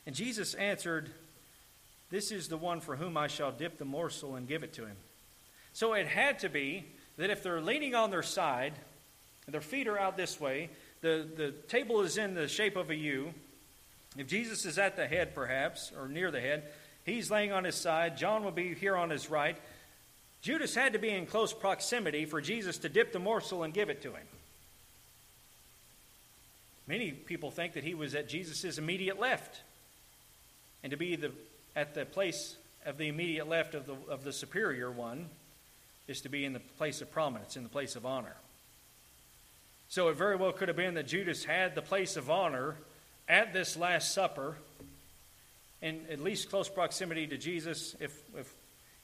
And 0.06 0.15
Jesus 0.15 0.54
answered, 0.54 1.10
This 2.10 2.32
is 2.32 2.48
the 2.48 2.58
one 2.58 2.80
for 2.80 2.96
whom 2.96 3.18
I 3.18 3.28
shall 3.28 3.52
dip 3.52 3.78
the 3.78 3.86
morsel 3.86 4.36
and 4.36 4.48
give 4.48 4.63
it 4.63 4.74
to 4.74 4.86
him. 4.86 4.96
So 5.74 5.94
it 5.94 6.08
had 6.08 6.39
to 6.39 6.50
be 6.50 6.86
that 7.18 7.30
if 7.30 7.44
they're 7.44 7.62
leaning 7.62 7.96
on 7.96 8.12
their 8.12 8.24
side, 8.24 8.74
and 9.46 9.54
their 9.54 9.62
feet 9.62 9.88
are 9.88 10.00
out 10.00 10.18
this 10.18 10.39
way, 10.39 10.70
the, 11.02 11.28
the 11.36 11.52
table 11.68 12.02
is 12.02 12.18
in 12.18 12.34
the 12.34 12.48
shape 12.48 12.76
of 12.76 12.89
a 12.89 12.96
U. 12.96 13.34
If 14.18 14.28
Jesus 14.28 14.65
is 14.65 14.78
at 14.78 14.96
the 14.96 15.08
head, 15.08 15.36
perhaps, 15.36 15.91
or 16.00 16.08
near 16.08 16.32
the 16.32 16.39
head, 16.39 16.63
he's 17.06 17.30
laying 17.30 17.52
on 17.52 17.63
his 17.63 17.76
side. 17.76 18.18
John 18.18 18.44
will 18.44 18.52
be 18.52 18.74
here 18.74 18.96
on 18.96 19.10
his 19.10 19.30
right. 19.30 19.58
Judas 20.41 20.76
had 20.76 20.94
to 20.94 21.00
be 21.00 21.10
in 21.10 21.26
close 21.26 21.54
proximity 21.54 22.26
for 22.26 22.39
Jesus 22.39 22.78
to 22.80 22.89
dip 22.89 23.12
the 23.12 23.20
morsel 23.20 23.63
and 23.63 23.74
give 23.74 23.89
it 23.89 24.02
to 24.04 24.10
him. 24.10 24.28
Many 26.88 27.12
people 27.12 27.50
think 27.52 27.74
that 27.74 27.84
he 27.84 27.96
was 27.96 28.13
at 28.13 28.30
Jesus' 28.30 28.78
immediate 28.78 29.20
left. 29.20 29.62
And 30.86 30.91
to 30.91 30.98
be 30.98 31.15
the, 31.15 31.32
at 31.76 31.95
the 31.95 32.06
place 32.06 32.58
of 32.86 33.00
the 33.00 33.08
immediate 33.08 33.50
left 33.50 33.74
of 33.74 33.88
the, 33.88 33.95
of 34.08 34.24
the 34.24 34.32
superior 34.32 34.91
one 34.91 35.30
is 36.08 36.21
to 36.21 36.30
be 36.30 36.45
in 36.45 36.54
the 36.54 36.60
place 36.60 37.02
of 37.02 37.12
prominence, 37.12 37.58
in 37.58 37.63
the 37.63 37.69
place 37.69 37.95
of 37.95 38.06
honor. 38.06 38.36
So 39.89 40.10
it 40.10 40.15
very 40.15 40.36
well 40.36 40.52
could 40.52 40.67
have 40.67 40.78
been 40.78 40.93
that 40.93 41.08
Judas 41.08 41.43
had 41.43 41.74
the 41.74 41.82
place 41.82 42.17
of 42.17 42.30
honor 42.30 42.76
at 43.28 43.52
this 43.52 43.76
Last 43.76 44.13
Supper 44.13 44.58
in 45.82 46.02
at 46.12 46.19
least 46.19 46.52
close 46.52 46.69
proximity 46.69 47.26
to 47.26 47.38
Jesus, 47.39 47.95
if, 48.00 48.21
if 48.38 48.54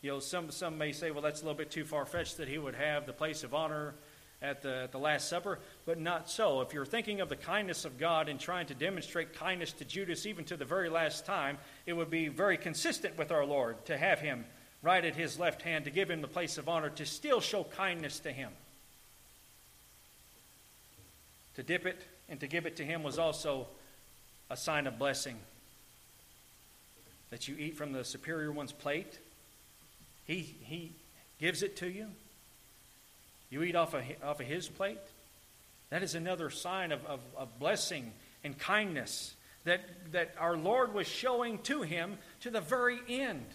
you 0.03 0.11
know, 0.11 0.19
some, 0.19 0.51
some 0.51 0.77
may 0.77 0.91
say, 0.91 1.09
well, 1.09 1.23
that's 1.23 1.41
a 1.41 1.45
little 1.45 1.57
bit 1.57 1.71
too 1.71 1.83
far 1.83 2.05
fetched 2.05 2.37
that 2.37 2.47
he 2.47 2.59
would 2.59 2.75
have 2.75 3.07
the 3.07 3.13
place 3.13 3.43
of 3.43 3.55
honor 3.55 3.95
at 4.41 4.61
the, 4.61 4.83
at 4.83 4.91
the 4.91 4.97
Last 4.97 5.29
Supper, 5.29 5.59
but 5.85 5.99
not 5.99 6.29
so. 6.29 6.61
If 6.61 6.73
you're 6.73 6.85
thinking 6.85 7.21
of 7.21 7.29
the 7.29 7.35
kindness 7.35 7.85
of 7.85 7.97
God 7.97 8.29
and 8.29 8.39
trying 8.39 8.65
to 8.67 8.73
demonstrate 8.73 9.33
kindness 9.33 9.71
to 9.73 9.85
Judas 9.85 10.25
even 10.25 10.45
to 10.45 10.57
the 10.57 10.65
very 10.65 10.89
last 10.89 11.25
time, 11.25 11.57
it 11.85 11.93
would 11.93 12.09
be 12.09 12.27
very 12.27 12.57
consistent 12.57 13.17
with 13.17 13.31
our 13.31 13.45
Lord 13.45 13.85
to 13.85 13.97
have 13.97 14.19
him 14.19 14.45
right 14.81 15.03
at 15.03 15.15
his 15.15 15.39
left 15.39 15.61
hand, 15.61 15.85
to 15.85 15.91
give 15.91 16.09
him 16.09 16.21
the 16.21 16.27
place 16.27 16.57
of 16.57 16.67
honor, 16.67 16.89
to 16.89 17.05
still 17.05 17.39
show 17.39 17.63
kindness 17.63 18.19
to 18.21 18.31
him. 18.31 18.51
To 21.55 21.63
dip 21.63 21.85
it 21.85 22.01
and 22.29 22.39
to 22.39 22.47
give 22.47 22.65
it 22.65 22.77
to 22.77 22.83
him 22.83 23.03
was 23.03 23.19
also 23.19 23.67
a 24.49 24.57
sign 24.57 24.87
of 24.87 24.97
blessing. 24.97 25.37
That 27.29 27.47
you 27.47 27.55
eat 27.57 27.77
from 27.77 27.91
the 27.91 28.03
superior 28.03 28.51
one's 28.51 28.71
plate 28.71 29.19
he, 30.25 30.55
he 30.63 30.93
gives 31.39 31.63
it 31.63 31.75
to 31.77 31.89
you. 31.89 32.07
You 33.51 33.61
eat 33.63 33.75
off 33.75 33.93
of, 33.93 34.03
off 34.23 34.39
of 34.39 34.47
his 34.47 34.67
plate. 34.67 34.97
That 35.91 36.01
is 36.01 36.15
another 36.15 36.49
sign 36.49 36.91
of, 36.91 37.05
of, 37.05 37.19
of 37.37 37.59
blessing 37.59 38.13
and 38.43 38.57
kindness 38.57 39.35
that, 39.65 39.81
that 40.13 40.33
our 40.39 40.57
Lord 40.57 40.93
was 40.93 41.05
showing 41.05 41.59
to 41.63 41.83
him 41.83 42.17
to 42.39 42.49
the 42.49 42.61
very 42.61 42.99
end. 43.07 43.45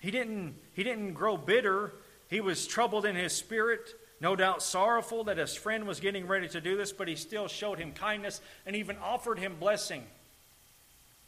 He 0.00 0.10
didn't, 0.10 0.54
he 0.74 0.82
didn't 0.82 1.12
grow 1.12 1.36
bitter. 1.36 1.92
He 2.28 2.40
was 2.40 2.66
troubled 2.66 3.04
in 3.04 3.14
his 3.14 3.32
spirit, 3.32 3.88
no 4.20 4.34
doubt 4.34 4.62
sorrowful 4.62 5.24
that 5.24 5.38
his 5.38 5.54
friend 5.54 5.86
was 5.86 6.00
getting 6.00 6.26
ready 6.26 6.48
to 6.48 6.60
do 6.60 6.76
this, 6.76 6.92
but 6.92 7.08
he 7.08 7.14
still 7.14 7.46
showed 7.46 7.78
him 7.78 7.92
kindness 7.92 8.40
and 8.64 8.74
even 8.74 8.96
offered 8.98 9.38
him 9.38 9.56
blessing 9.60 10.04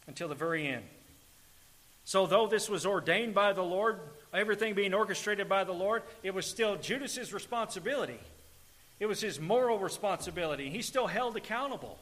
until 0.07 0.29
the 0.29 0.35
very 0.35 0.67
end. 0.67 0.85
So, 2.05 2.27
though 2.27 2.47
this 2.47 2.69
was 2.69 2.85
ordained 2.85 3.35
by 3.35 3.53
the 3.55 3.62
Lord, 3.62 3.99
everything 4.33 4.75
being 4.75 4.93
orchestrated 4.93 5.49
by 5.49 5.64
the 5.64 5.73
Lord, 5.73 6.03
it 6.23 6.35
was 6.35 6.45
still 6.47 6.77
Judas's 6.77 7.33
responsibility. 7.33 8.21
It 9.01 9.07
was 9.07 9.21
his 9.21 9.40
moral 9.40 9.79
responsibility. 9.79 10.71
He 10.71 10.83
still 10.83 11.07
held 11.07 11.37
accountable 11.37 11.99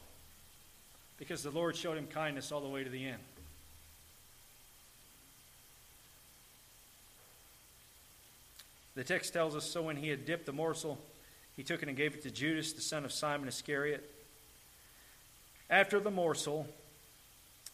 because 1.18 1.42
the 1.42 1.50
Lord 1.50 1.76
showed 1.76 1.96
him 1.96 2.06
kindness 2.08 2.50
all 2.50 2.60
the 2.60 2.68
way 2.68 2.82
to 2.82 2.90
the 2.90 3.06
end. 3.06 3.22
The 8.94 9.04
text 9.04 9.32
tells 9.32 9.56
us 9.56 9.64
so 9.64 9.82
when 9.82 9.96
he 9.96 10.08
had 10.08 10.26
dipped 10.26 10.46
the 10.46 10.52
morsel, 10.52 10.98
he 11.56 11.62
took 11.62 11.82
it 11.82 11.88
and 11.88 11.96
gave 11.96 12.14
it 12.14 12.22
to 12.24 12.30
Judas, 12.30 12.72
the 12.72 12.82
son 12.82 13.04
of 13.04 13.12
Simon 13.12 13.48
Iscariot. 13.48 14.10
After 15.70 16.00
the 16.00 16.10
morsel, 16.10 16.66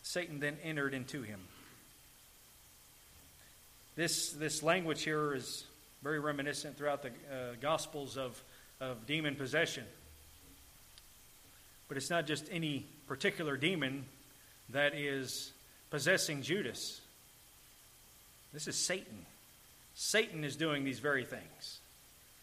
Satan 0.03 0.39
then 0.41 0.59
entered 0.62 0.95
into 0.95 1.22
him. 1.22 1.41
This, 3.99 4.30
this 4.30 4.62
language 4.62 5.03
here 5.03 5.34
is 5.34 5.64
very 6.05 6.20
reminiscent 6.20 6.78
throughout 6.78 7.03
the 7.03 7.09
uh, 7.09 7.55
Gospels 7.61 8.16
of, 8.16 8.40
of 8.80 9.09
demon 9.09 9.34
possession. 9.34 9.82
But 11.88 11.96
it's 11.96 12.09
not 12.09 12.24
just 12.24 12.46
any 12.53 12.86
particular 13.09 13.57
demon 13.57 14.05
that 14.68 14.94
is 14.94 15.51
possessing 15.90 16.42
Judas. 16.42 17.01
This 18.53 18.68
is 18.68 18.76
Satan. 18.76 19.26
Satan 19.96 20.44
is 20.44 20.55
doing 20.55 20.84
these 20.84 21.01
very 21.01 21.24
things. 21.24 21.80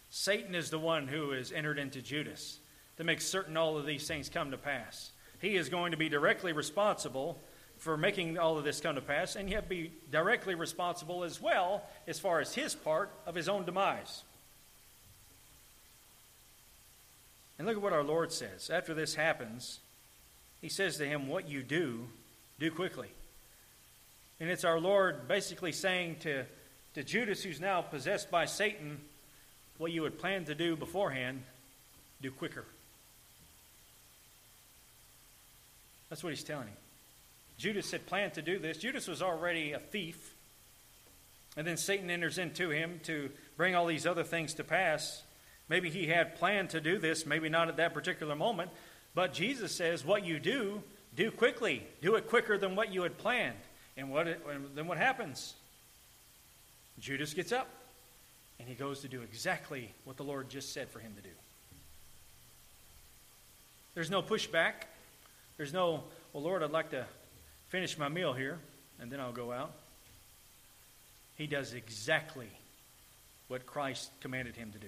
Satan 0.09 0.55
is 0.55 0.69
the 0.71 0.77
one 0.77 1.07
who 1.07 1.31
has 1.31 1.53
entered 1.53 1.79
into 1.79 2.01
Judas 2.01 2.59
to 2.97 3.05
make 3.05 3.21
certain 3.21 3.55
all 3.55 3.77
of 3.77 3.85
these 3.85 4.05
things 4.05 4.27
come 4.27 4.51
to 4.51 4.57
pass. 4.57 5.11
He 5.39 5.55
is 5.55 5.69
going 5.69 5.91
to 5.91 5.97
be 5.97 6.09
directly 6.09 6.51
responsible 6.51 7.39
for 7.85 7.97
making 7.97 8.39
all 8.39 8.57
of 8.57 8.63
this 8.63 8.81
come 8.81 8.95
to 8.95 9.01
pass, 9.01 9.35
and 9.35 9.47
yet 9.47 9.69
be 9.69 9.91
directly 10.11 10.55
responsible 10.55 11.23
as 11.23 11.39
well 11.39 11.83
as 12.07 12.17
far 12.17 12.39
as 12.39 12.51
his 12.51 12.73
part 12.73 13.11
of 13.27 13.35
his 13.35 13.47
own 13.47 13.63
demise. 13.63 14.23
And 17.59 17.67
look 17.67 17.77
at 17.77 17.83
what 17.83 17.93
our 17.93 18.03
Lord 18.03 18.31
says. 18.31 18.71
After 18.71 18.95
this 18.95 19.13
happens, 19.13 19.81
he 20.63 20.67
says 20.67 20.97
to 20.97 21.05
him, 21.05 21.27
What 21.27 21.47
you 21.47 21.61
do, 21.61 22.07
do 22.59 22.71
quickly. 22.71 23.09
And 24.39 24.49
it's 24.49 24.63
our 24.63 24.79
Lord 24.79 25.27
basically 25.27 25.71
saying 25.71 26.15
to, 26.21 26.43
to 26.95 27.03
Judas, 27.03 27.43
who's 27.43 27.61
now 27.61 27.83
possessed 27.83 28.31
by 28.31 28.45
Satan, 28.45 28.99
what 29.77 29.91
you 29.91 30.03
had 30.05 30.17
planned 30.17 30.47
to 30.47 30.55
do 30.55 30.75
beforehand, 30.75 31.43
do 32.19 32.31
quicker. 32.31 32.65
That's 36.09 36.23
what 36.23 36.31
he's 36.31 36.43
telling 36.43 36.69
him. 36.69 36.77
Judas 37.57 37.91
had 37.91 38.05
planned 38.05 38.33
to 38.33 38.41
do 38.41 38.59
this. 38.59 38.77
Judas 38.77 39.07
was 39.07 39.21
already 39.21 39.71
a 39.71 39.79
thief. 39.79 40.35
And 41.57 41.65
then 41.65 41.77
Satan 41.77 42.09
enters 42.09 42.37
into 42.37 42.69
him 42.69 42.99
to 43.03 43.29
bring 43.55 43.75
all 43.75 43.85
these 43.85 44.05
other 44.05 44.23
things 44.23 44.53
to 44.55 44.63
pass. 44.63 45.23
Maybe 45.69 45.89
he 45.89 46.07
had 46.07 46.35
planned 46.35 46.71
to 46.71 46.81
do 46.81 46.97
this, 46.97 47.25
maybe 47.25 47.47
not 47.47 47.69
at 47.69 47.77
that 47.77 47.93
particular 47.93 48.35
moment. 48.35 48.71
But 49.13 49.33
Jesus 49.33 49.71
says, 49.71 50.03
What 50.03 50.25
you 50.25 50.39
do, 50.39 50.83
do 51.15 51.31
quickly. 51.31 51.83
Do 52.01 52.15
it 52.15 52.27
quicker 52.27 52.57
than 52.57 52.75
what 52.75 52.93
you 52.93 53.03
had 53.03 53.17
planned. 53.17 53.55
And 53.95 54.11
what 54.11 54.27
it, 54.27 54.75
then 54.75 54.87
what 54.87 54.97
happens? 54.97 55.55
Judas 56.99 57.33
gets 57.33 57.51
up 57.51 57.67
and 58.59 58.67
he 58.67 58.75
goes 58.75 59.01
to 59.01 59.07
do 59.07 59.21
exactly 59.21 59.93
what 60.03 60.17
the 60.17 60.23
Lord 60.23 60.49
just 60.49 60.73
said 60.73 60.89
for 60.89 60.99
him 60.99 61.13
to 61.15 61.21
do. 61.21 61.33
There's 63.93 64.09
no 64.09 64.21
pushback. 64.21 64.73
There's 65.57 65.73
no, 65.73 66.03
well, 66.33 66.43
Lord, 66.43 66.63
I'd 66.63 66.71
like 66.71 66.89
to 66.91 67.05
finish 67.75 67.97
my 67.97 68.07
meal 68.07 68.31
here, 68.31 68.57
and 69.01 69.11
then 69.11 69.19
I'll 69.19 69.33
go 69.33 69.51
out. 69.51 69.73
He 71.37 71.45
does 71.45 71.73
exactly 71.73 72.47
what 73.49 73.65
Christ 73.65 74.09
commanded 74.21 74.55
him 74.55 74.71
to 74.71 74.79
do. 74.79 74.87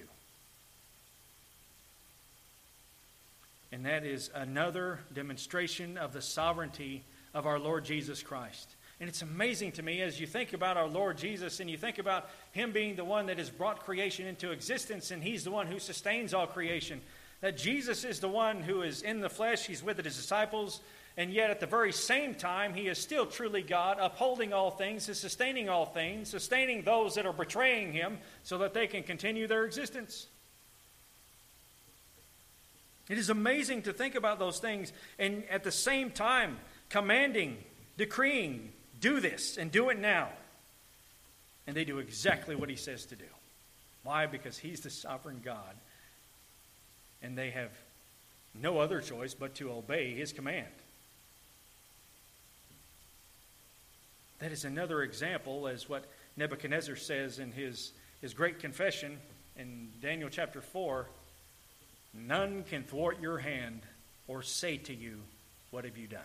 And 3.72 3.84
that 3.84 4.06
is 4.06 4.30
another 4.34 5.00
demonstration 5.12 5.98
of 5.98 6.14
the 6.14 6.22
sovereignty 6.22 7.04
of 7.34 7.44
our 7.44 7.58
Lord 7.58 7.84
Jesus 7.84 8.22
Christ. 8.22 8.70
And 9.00 9.08
it's 9.10 9.20
amazing 9.20 9.72
to 9.72 9.82
me 9.82 10.00
as 10.00 10.18
you 10.18 10.26
think 10.26 10.54
about 10.54 10.78
our 10.78 10.88
Lord 10.88 11.18
Jesus 11.18 11.60
and 11.60 11.68
you 11.68 11.76
think 11.76 11.98
about 11.98 12.30
Him 12.52 12.72
being 12.72 12.96
the 12.96 13.04
one 13.04 13.26
that 13.26 13.36
has 13.36 13.50
brought 13.50 13.84
creation 13.84 14.26
into 14.26 14.50
existence 14.50 15.10
and 15.10 15.22
He's 15.22 15.44
the 15.44 15.50
one 15.50 15.66
who 15.66 15.78
sustains 15.78 16.32
all 16.32 16.46
creation. 16.46 17.02
That 17.42 17.58
Jesus 17.58 18.04
is 18.04 18.20
the 18.20 18.28
one 18.28 18.62
who 18.62 18.80
is 18.80 19.02
in 19.02 19.20
the 19.20 19.28
flesh, 19.28 19.66
He's 19.66 19.82
with 19.82 20.02
His 20.02 20.16
disciples, 20.16 20.80
and 21.18 21.32
yet 21.32 21.50
at 21.50 21.58
the 21.58 21.66
very 21.66 21.92
same 21.92 22.36
time, 22.36 22.72
He 22.72 22.86
is 22.86 22.96
still 22.96 23.26
truly 23.26 23.60
God, 23.60 23.98
upholding 24.00 24.52
all 24.52 24.70
things, 24.70 25.08
is 25.08 25.18
sustaining 25.18 25.68
all 25.68 25.84
things, 25.84 26.30
sustaining 26.30 26.82
those 26.82 27.16
that 27.16 27.26
are 27.26 27.32
betraying 27.32 27.92
Him 27.92 28.18
so 28.44 28.58
that 28.58 28.72
they 28.72 28.86
can 28.86 29.02
continue 29.02 29.48
their 29.48 29.64
existence. 29.64 30.28
It 33.10 33.18
is 33.18 33.30
amazing 33.30 33.82
to 33.82 33.92
think 33.92 34.14
about 34.14 34.38
those 34.38 34.60
things 34.60 34.92
and 35.18 35.42
at 35.50 35.64
the 35.64 35.72
same 35.72 36.12
time 36.12 36.56
commanding, 36.88 37.56
decreeing, 37.96 38.70
do 39.00 39.18
this 39.18 39.56
and 39.56 39.72
do 39.72 39.88
it 39.88 39.98
now. 39.98 40.28
And 41.66 41.76
they 41.76 41.84
do 41.84 41.98
exactly 41.98 42.54
what 42.54 42.68
he 42.68 42.76
says 42.76 43.06
to 43.06 43.16
do. 43.16 43.24
Why? 44.04 44.26
Because 44.26 44.56
he's 44.56 44.80
the 44.80 44.90
sovereign 44.90 45.40
God. 45.44 45.74
And 47.22 47.36
they 47.36 47.50
have 47.50 47.70
no 48.54 48.78
other 48.78 49.00
choice 49.00 49.34
but 49.34 49.56
to 49.56 49.72
obey 49.72 50.14
his 50.14 50.32
command. 50.32 50.66
That 54.38 54.52
is 54.52 54.64
another 54.64 55.02
example, 55.02 55.66
as 55.66 55.88
what 55.88 56.04
Nebuchadnezzar 56.36 56.96
says 56.96 57.38
in 57.38 57.52
his, 57.52 57.92
his 58.20 58.34
great 58.34 58.60
confession 58.60 59.18
in 59.56 59.88
Daniel 60.00 60.28
chapter 60.30 60.60
4 60.60 61.06
None 62.14 62.64
can 62.64 62.84
thwart 62.84 63.20
your 63.20 63.38
hand 63.38 63.82
or 64.26 64.42
say 64.42 64.76
to 64.78 64.94
you, 64.94 65.18
What 65.70 65.84
have 65.84 65.98
you 65.98 66.06
done? 66.06 66.20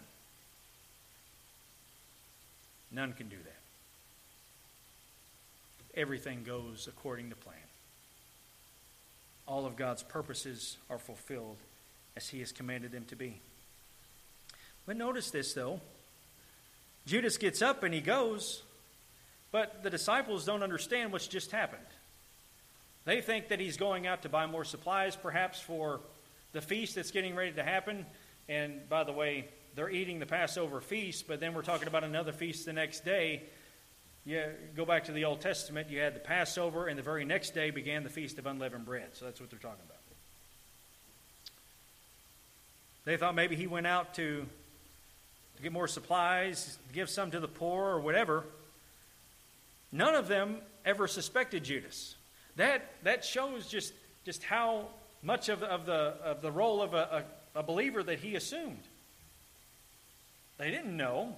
None 2.91 3.13
can 3.13 3.27
do 3.27 3.35
that. 3.43 3.59
Everything 5.99 6.43
goes 6.43 6.87
according 6.87 7.29
to 7.29 7.35
plan. 7.35 7.57
All 9.47 9.65
of 9.65 9.75
God's 9.75 10.03
purposes 10.03 10.77
are 10.89 10.97
fulfilled 10.97 11.57
as 12.15 12.29
He 12.29 12.39
has 12.39 12.51
commanded 12.51 12.91
them 12.91 13.05
to 13.05 13.15
be. 13.15 13.41
But 14.85 14.97
notice 14.97 15.31
this, 15.31 15.53
though. 15.53 15.81
Judas 17.05 17.37
gets 17.37 17.61
up 17.61 17.83
and 17.83 17.93
he 17.93 18.01
goes, 18.01 18.63
but 19.51 19.83
the 19.83 19.89
disciples 19.89 20.45
don't 20.45 20.63
understand 20.63 21.11
what's 21.11 21.27
just 21.27 21.51
happened. 21.51 21.81
They 23.05 23.21
think 23.21 23.49
that 23.49 23.59
he's 23.59 23.77
going 23.77 24.07
out 24.07 24.21
to 24.21 24.29
buy 24.29 24.45
more 24.45 24.63
supplies, 24.63 25.15
perhaps 25.15 25.59
for 25.59 25.99
the 26.53 26.61
feast 26.61 26.95
that's 26.95 27.11
getting 27.11 27.35
ready 27.35 27.51
to 27.51 27.63
happen. 27.63 28.05
And 28.47 28.87
by 28.89 29.03
the 29.03 29.11
way, 29.11 29.47
they're 29.75 29.89
eating 29.89 30.19
the 30.19 30.25
Passover 30.25 30.81
feast, 30.81 31.27
but 31.27 31.39
then 31.39 31.53
we're 31.53 31.63
talking 31.63 31.87
about 31.87 32.03
another 32.03 32.31
feast 32.31 32.65
the 32.65 32.73
next 32.73 33.03
day. 33.03 33.43
You 34.25 34.43
go 34.75 34.85
back 34.85 35.05
to 35.05 35.11
the 35.11 35.25
Old 35.25 35.41
Testament, 35.41 35.89
you 35.89 35.99
had 35.99 36.15
the 36.15 36.19
Passover, 36.19 36.87
and 36.87 36.97
the 36.97 37.03
very 37.03 37.25
next 37.25 37.53
day 37.53 37.71
began 37.71 38.03
the 38.03 38.09
Feast 38.09 38.37
of 38.37 38.45
Unleavened 38.45 38.85
Bread. 38.85 39.09
So 39.13 39.25
that's 39.25 39.41
what 39.41 39.49
they're 39.49 39.59
talking 39.59 39.83
about. 39.85 39.97
They 43.05 43.17
thought 43.17 43.35
maybe 43.35 43.57
he 43.57 43.67
went 43.67 43.85
out 43.85 44.13
to, 44.13 44.45
to 45.57 45.63
get 45.63 45.71
more 45.71 45.87
supplies, 45.87 46.77
give 46.93 47.09
some 47.09 47.31
to 47.31 47.39
the 47.39 47.47
poor, 47.47 47.85
or 47.85 47.99
whatever. 47.99 48.43
None 49.91 50.15
of 50.15 50.27
them 50.27 50.57
ever 50.85 51.07
suspected 51.07 51.63
Judas. 51.63 52.15
That, 52.55 52.89
that 53.03 53.23
shows 53.23 53.67
just, 53.67 53.93
just 54.25 54.43
how 54.43 54.87
much 55.21 55.49
of, 55.49 55.63
of, 55.63 55.85
the, 55.85 56.15
of 56.23 56.41
the 56.41 56.51
role 56.51 56.81
of 56.81 56.93
a, 56.93 57.25
a, 57.55 57.59
a 57.59 57.63
believer 57.63 58.03
that 58.03 58.19
he 58.19 58.35
assumed. 58.35 58.81
They 60.57 60.69
didn't 60.69 60.95
know. 60.95 61.35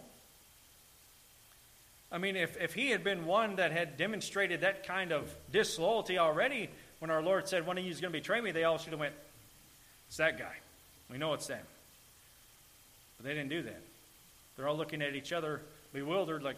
I 2.11 2.17
mean, 2.17 2.35
if, 2.35 2.59
if 2.61 2.73
he 2.73 2.91
had 2.91 3.03
been 3.03 3.25
one 3.25 3.57
that 3.57 3.71
had 3.71 3.97
demonstrated 3.97 4.61
that 4.61 4.85
kind 4.85 5.11
of 5.11 5.33
disloyalty 5.51 6.17
already, 6.17 6.69
when 6.99 7.11
our 7.11 7.21
Lord 7.21 7.47
said, 7.47 7.65
One 7.65 7.77
of 7.77 7.83
you 7.83 7.91
is 7.91 8.01
going 8.01 8.13
to 8.13 8.19
betray 8.19 8.41
me, 8.41 8.51
they 8.51 8.63
all 8.63 8.77
should 8.77 8.91
have 8.91 8.99
went, 8.99 9.13
It's 10.07 10.17
that 10.17 10.37
guy. 10.37 10.55
We 11.09 11.17
know 11.17 11.33
it's 11.33 11.47
them. 11.47 11.65
But 13.17 13.25
they 13.25 13.33
didn't 13.33 13.49
do 13.49 13.63
that. 13.63 13.81
They're 14.55 14.67
all 14.67 14.77
looking 14.77 15.01
at 15.01 15.15
each 15.15 15.33
other, 15.33 15.61
bewildered, 15.93 16.43
like, 16.43 16.57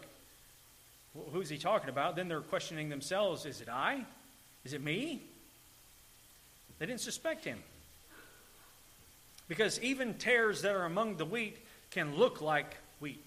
Who's 1.32 1.48
he 1.48 1.58
talking 1.58 1.88
about? 1.88 2.16
Then 2.16 2.28
they're 2.28 2.40
questioning 2.40 2.88
themselves 2.88 3.46
Is 3.46 3.60
it 3.60 3.68
I? 3.68 4.04
Is 4.64 4.72
it 4.72 4.82
me? 4.82 5.22
They 6.78 6.86
didn't 6.86 7.00
suspect 7.00 7.44
him. 7.44 7.58
Because 9.48 9.80
even 9.80 10.14
tares 10.14 10.62
that 10.62 10.76
are 10.76 10.84
among 10.84 11.16
the 11.16 11.24
wheat 11.24 11.56
can 11.90 12.16
look 12.16 12.40
like 12.40 12.76
wheat. 13.00 13.26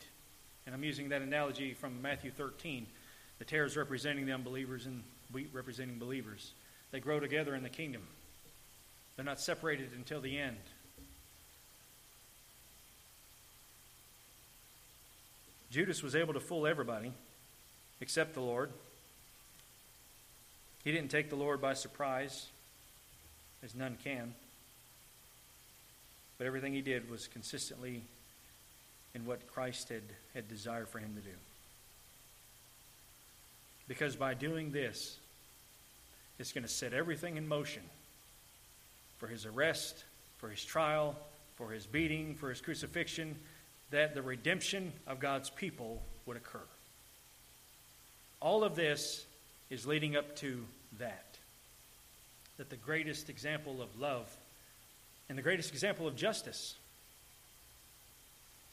And 0.65 0.75
I'm 0.75 0.83
using 0.83 1.09
that 1.09 1.21
analogy 1.21 1.73
from 1.73 2.01
Matthew 2.01 2.31
13. 2.31 2.85
The 3.39 3.45
tares 3.45 3.75
representing 3.75 4.25
the 4.27 4.33
unbelievers 4.33 4.85
and 4.85 5.03
wheat 5.33 5.49
representing 5.51 5.97
believers. 5.97 6.51
They 6.91 6.99
grow 6.99 7.19
together 7.19 7.55
in 7.55 7.63
the 7.63 7.69
kingdom, 7.69 8.03
they're 9.15 9.25
not 9.25 9.39
separated 9.39 9.89
until 9.95 10.21
the 10.21 10.37
end. 10.37 10.57
Judas 15.71 16.03
was 16.03 16.15
able 16.15 16.33
to 16.33 16.41
fool 16.41 16.67
everybody 16.67 17.13
except 18.01 18.33
the 18.33 18.41
Lord. 18.41 18.69
He 20.83 20.91
didn't 20.91 21.11
take 21.11 21.29
the 21.29 21.37
Lord 21.37 21.61
by 21.61 21.73
surprise, 21.73 22.47
as 23.63 23.73
none 23.73 23.97
can. 24.03 24.33
But 26.37 26.47
everything 26.47 26.73
he 26.73 26.81
did 26.81 27.09
was 27.09 27.27
consistently 27.27 28.03
in 29.15 29.25
what 29.25 29.47
Christ 29.47 29.89
had, 29.89 30.03
had 30.33 30.49
desired 30.49 30.89
for 30.89 30.99
him 30.99 31.15
to 31.15 31.21
do. 31.21 31.35
Because 33.87 34.15
by 34.15 34.33
doing 34.33 34.71
this, 34.71 35.17
it's 36.37 36.51
going 36.51 36.63
to 36.63 36.69
set 36.69 36.93
everything 36.93 37.37
in 37.37 37.47
motion 37.47 37.83
for 39.19 39.27
his 39.27 39.45
arrest, 39.45 40.03
for 40.37 40.49
his 40.49 40.65
trial, 40.65 41.15
for 41.55 41.69
his 41.69 41.85
beating, 41.85 42.35
for 42.35 42.49
his 42.49 42.59
crucifixion, 42.59 43.35
that 43.91 44.15
the 44.15 44.21
redemption 44.21 44.91
of 45.05 45.19
God's 45.19 45.49
people 45.49 46.01
would 46.25 46.37
occur. 46.37 46.59
All 48.39 48.63
of 48.63 48.75
this 48.75 49.25
is 49.69 49.85
leading 49.85 50.15
up 50.15 50.35
to 50.37 50.65
that. 50.97 51.37
That 52.57 52.69
the 52.69 52.75
greatest 52.75 53.29
example 53.29 53.81
of 53.81 53.99
love 53.99 54.29
and 55.29 55.37
the 55.37 55.41
greatest 55.41 55.71
example 55.71 56.07
of 56.07 56.15
justice 56.15 56.75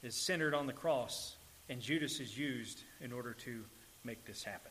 is 0.02 0.14
centered 0.14 0.54
on 0.54 0.66
the 0.66 0.72
cross, 0.72 1.36
and 1.68 1.80
Judas 1.80 2.20
is 2.20 2.36
used 2.36 2.82
in 3.00 3.12
order 3.12 3.32
to 3.44 3.64
make 4.04 4.24
this 4.24 4.42
happen. 4.42 4.70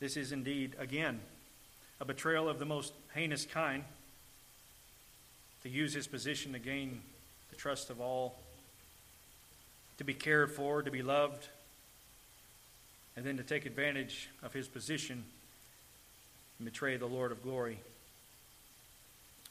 This 0.00 0.16
is 0.16 0.32
indeed, 0.32 0.74
again, 0.78 1.20
a 2.00 2.04
betrayal 2.04 2.48
of 2.48 2.58
the 2.58 2.64
most 2.64 2.92
heinous 3.14 3.46
kind 3.46 3.84
to 5.62 5.68
use 5.68 5.92
his 5.94 6.06
position 6.06 6.52
to 6.52 6.58
gain 6.58 7.00
the 7.50 7.56
trust 7.56 7.90
of 7.90 8.00
all 8.00 8.38
to 9.98 10.04
be 10.04 10.14
cared 10.14 10.50
for, 10.50 10.82
to 10.82 10.90
be 10.90 11.02
loved, 11.02 11.48
and 13.16 13.24
then 13.24 13.36
to 13.36 13.42
take 13.42 13.66
advantage 13.66 14.28
of 14.42 14.52
his 14.52 14.66
position 14.66 15.22
and 16.58 16.64
betray 16.64 16.96
the 16.96 17.06
Lord 17.06 17.30
of 17.30 17.42
glory. 17.42 17.78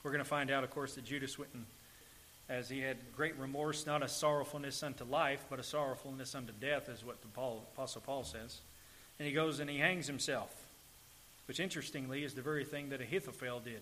We're 0.04 0.12
going 0.12 0.24
to 0.24 0.30
find 0.30 0.52
out, 0.52 0.64
of 0.64 0.72
course, 0.72 0.96
that 0.96 1.06
Judas 1.06 1.38
went 1.38 1.52
and 1.54 1.66
as 2.50 2.68
he 2.68 2.82
had 2.82 2.98
great 3.16 3.38
remorse, 3.38 3.86
not 3.86 4.04
a 4.04 4.10
sorrowfulness 4.10 4.84
unto 4.84 5.06
life, 5.06 5.46
but 5.50 5.58
a 5.58 5.64
sorrowfulness 5.64 6.36
unto 6.36 6.52
death, 6.60 6.90
is 6.90 7.06
what 7.06 7.22
the 7.22 7.30
Paul, 7.30 7.66
Apostle 7.74 8.02
Paul 8.06 8.26
says. 8.26 8.60
And 9.18 9.26
he 9.26 9.34
goes 9.34 9.62
and 9.62 9.70
he 9.70 9.78
hangs 9.78 10.06
himself, 10.06 10.54
which 11.48 11.62
interestingly 11.62 12.26
is 12.26 12.34
the 12.34 12.42
very 12.42 12.66
thing 12.66 12.90
that 12.90 13.00
Ahithophel 13.00 13.62
did. 13.62 13.80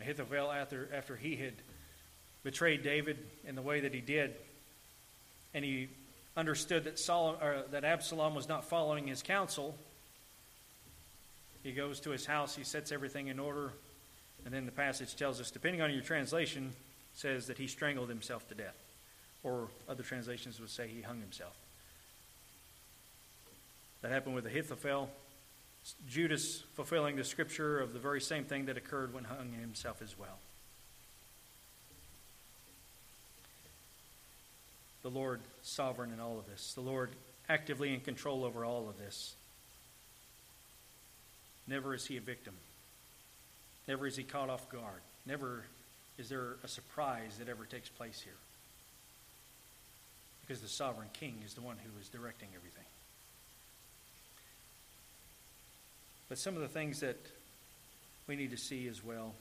Ahithophel, 0.00 0.50
after, 0.50 0.88
after 0.94 1.16
he 1.16 1.36
had 1.36 1.54
betrayed 2.42 2.82
David 2.82 3.18
in 3.46 3.54
the 3.54 3.62
way 3.62 3.80
that 3.80 3.92
he 3.92 4.00
did, 4.00 4.34
and 5.54 5.64
he 5.64 5.88
understood 6.36 6.84
that, 6.84 6.98
Solomon, 6.98 7.40
or 7.42 7.62
that 7.72 7.84
Absalom 7.84 8.34
was 8.34 8.48
not 8.48 8.64
following 8.64 9.06
his 9.06 9.22
counsel, 9.22 9.76
he 11.62 11.72
goes 11.72 12.00
to 12.00 12.10
his 12.10 12.24
house, 12.24 12.54
he 12.54 12.64
sets 12.64 12.92
everything 12.92 13.26
in 13.28 13.38
order, 13.38 13.72
and 14.44 14.54
then 14.54 14.66
the 14.66 14.72
passage 14.72 15.16
tells 15.16 15.40
us, 15.40 15.50
depending 15.50 15.82
on 15.82 15.92
your 15.92 16.02
translation, 16.02 16.72
says 17.14 17.48
that 17.48 17.58
he 17.58 17.66
strangled 17.66 18.08
himself 18.08 18.48
to 18.48 18.54
death. 18.54 18.76
Or 19.42 19.68
other 19.88 20.02
translations 20.02 20.60
would 20.60 20.70
say 20.70 20.88
he 20.88 21.02
hung 21.02 21.20
himself. 21.20 21.56
That 24.02 24.12
happened 24.12 24.34
with 24.34 24.46
Ahithophel. 24.46 25.10
Judas 26.08 26.62
fulfilling 26.74 27.16
the 27.16 27.24
scripture 27.24 27.78
of 27.78 27.92
the 27.92 27.98
very 27.98 28.20
same 28.20 28.44
thing 28.44 28.66
that 28.66 28.76
occurred 28.76 29.14
when 29.14 29.24
hung 29.24 29.52
himself 29.52 30.02
as 30.02 30.18
well. 30.18 30.38
The 35.02 35.10
Lord 35.10 35.40
sovereign 35.62 36.12
in 36.12 36.20
all 36.20 36.38
of 36.38 36.46
this. 36.46 36.74
The 36.74 36.80
Lord 36.80 37.10
actively 37.48 37.94
in 37.94 38.00
control 38.00 38.44
over 38.44 38.64
all 38.64 38.88
of 38.88 38.98
this. 38.98 39.34
Never 41.66 41.94
is 41.94 42.06
he 42.06 42.16
a 42.16 42.20
victim. 42.20 42.54
Never 43.86 44.06
is 44.06 44.16
he 44.16 44.24
caught 44.24 44.50
off 44.50 44.68
guard. 44.68 45.00
Never 45.24 45.64
is 46.18 46.28
there 46.28 46.56
a 46.64 46.68
surprise 46.68 47.36
that 47.38 47.48
ever 47.48 47.64
takes 47.64 47.88
place 47.88 48.20
here. 48.20 48.34
Because 50.40 50.60
the 50.60 50.68
sovereign 50.68 51.08
king 51.12 51.42
is 51.46 51.54
the 51.54 51.60
one 51.60 51.76
who 51.76 52.00
is 52.00 52.08
directing 52.08 52.48
everything. 52.56 52.87
But 56.28 56.38
some 56.38 56.54
of 56.54 56.60
the 56.60 56.68
things 56.68 57.00
that 57.00 57.18
we 58.26 58.36
need 58.36 58.50
to 58.50 58.56
see 58.56 58.88
as 58.88 59.02
well, 59.02 59.34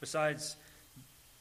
besides 0.00 0.56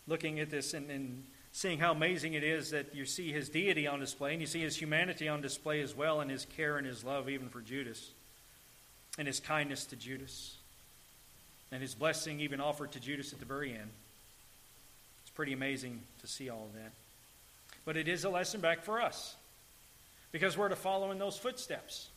looking 0.08 0.40
at 0.40 0.50
this 0.50 0.74
and, 0.74 0.90
and 0.90 1.24
seeing 1.54 1.80
how 1.80 1.92
amazing 1.92 2.34
it 2.34 2.44
is 2.44 2.72
that 2.72 2.94
you 2.94 3.06
see 3.06 3.32
his 3.32 3.48
deity 3.48 3.88
on 3.88 4.00
display 4.00 4.34
and 4.34 4.42
you 4.42 4.48
see 4.48 4.62
his 4.62 4.76
humanity 4.76 5.28
on 5.28 5.42
display 5.42 5.82
as 5.82 5.96
well, 5.96 6.20
and 6.20 6.30
his 6.30 6.46
care 6.46 6.78
and 6.78 6.86
his 6.86 7.04
love 7.04 7.30
even 7.30 7.48
for 7.48 7.62
Judas 7.62 8.10
and 9.18 9.28
his 9.28 9.40
kindness 9.40 9.86
to 9.86 9.96
Judas, 9.96 10.56
and 11.72 11.82
his 11.82 11.94
blessing 11.94 12.40
even 12.40 12.60
offered 12.60 12.92
to 12.94 13.00
Judas 13.00 13.32
at 13.32 13.40
the 13.40 13.46
very 13.46 13.72
end. 13.72 13.90
It's 15.22 15.32
pretty 15.32 15.54
amazing 15.54 16.02
to 16.22 16.28
see 16.28 16.50
all 16.50 16.66
of 16.66 16.74
that. 16.74 16.92
But 17.86 17.96
it 17.96 18.08
is 18.08 18.24
a 18.24 18.30
lesson 18.30 18.60
back 18.60 18.84
for 18.84 19.02
us 19.02 19.36
because 20.32 20.58
we're 20.58 20.70
to 20.70 20.76
follow 20.76 21.12
in 21.12 21.20
those 21.20 21.38
footsteps. 21.38 22.10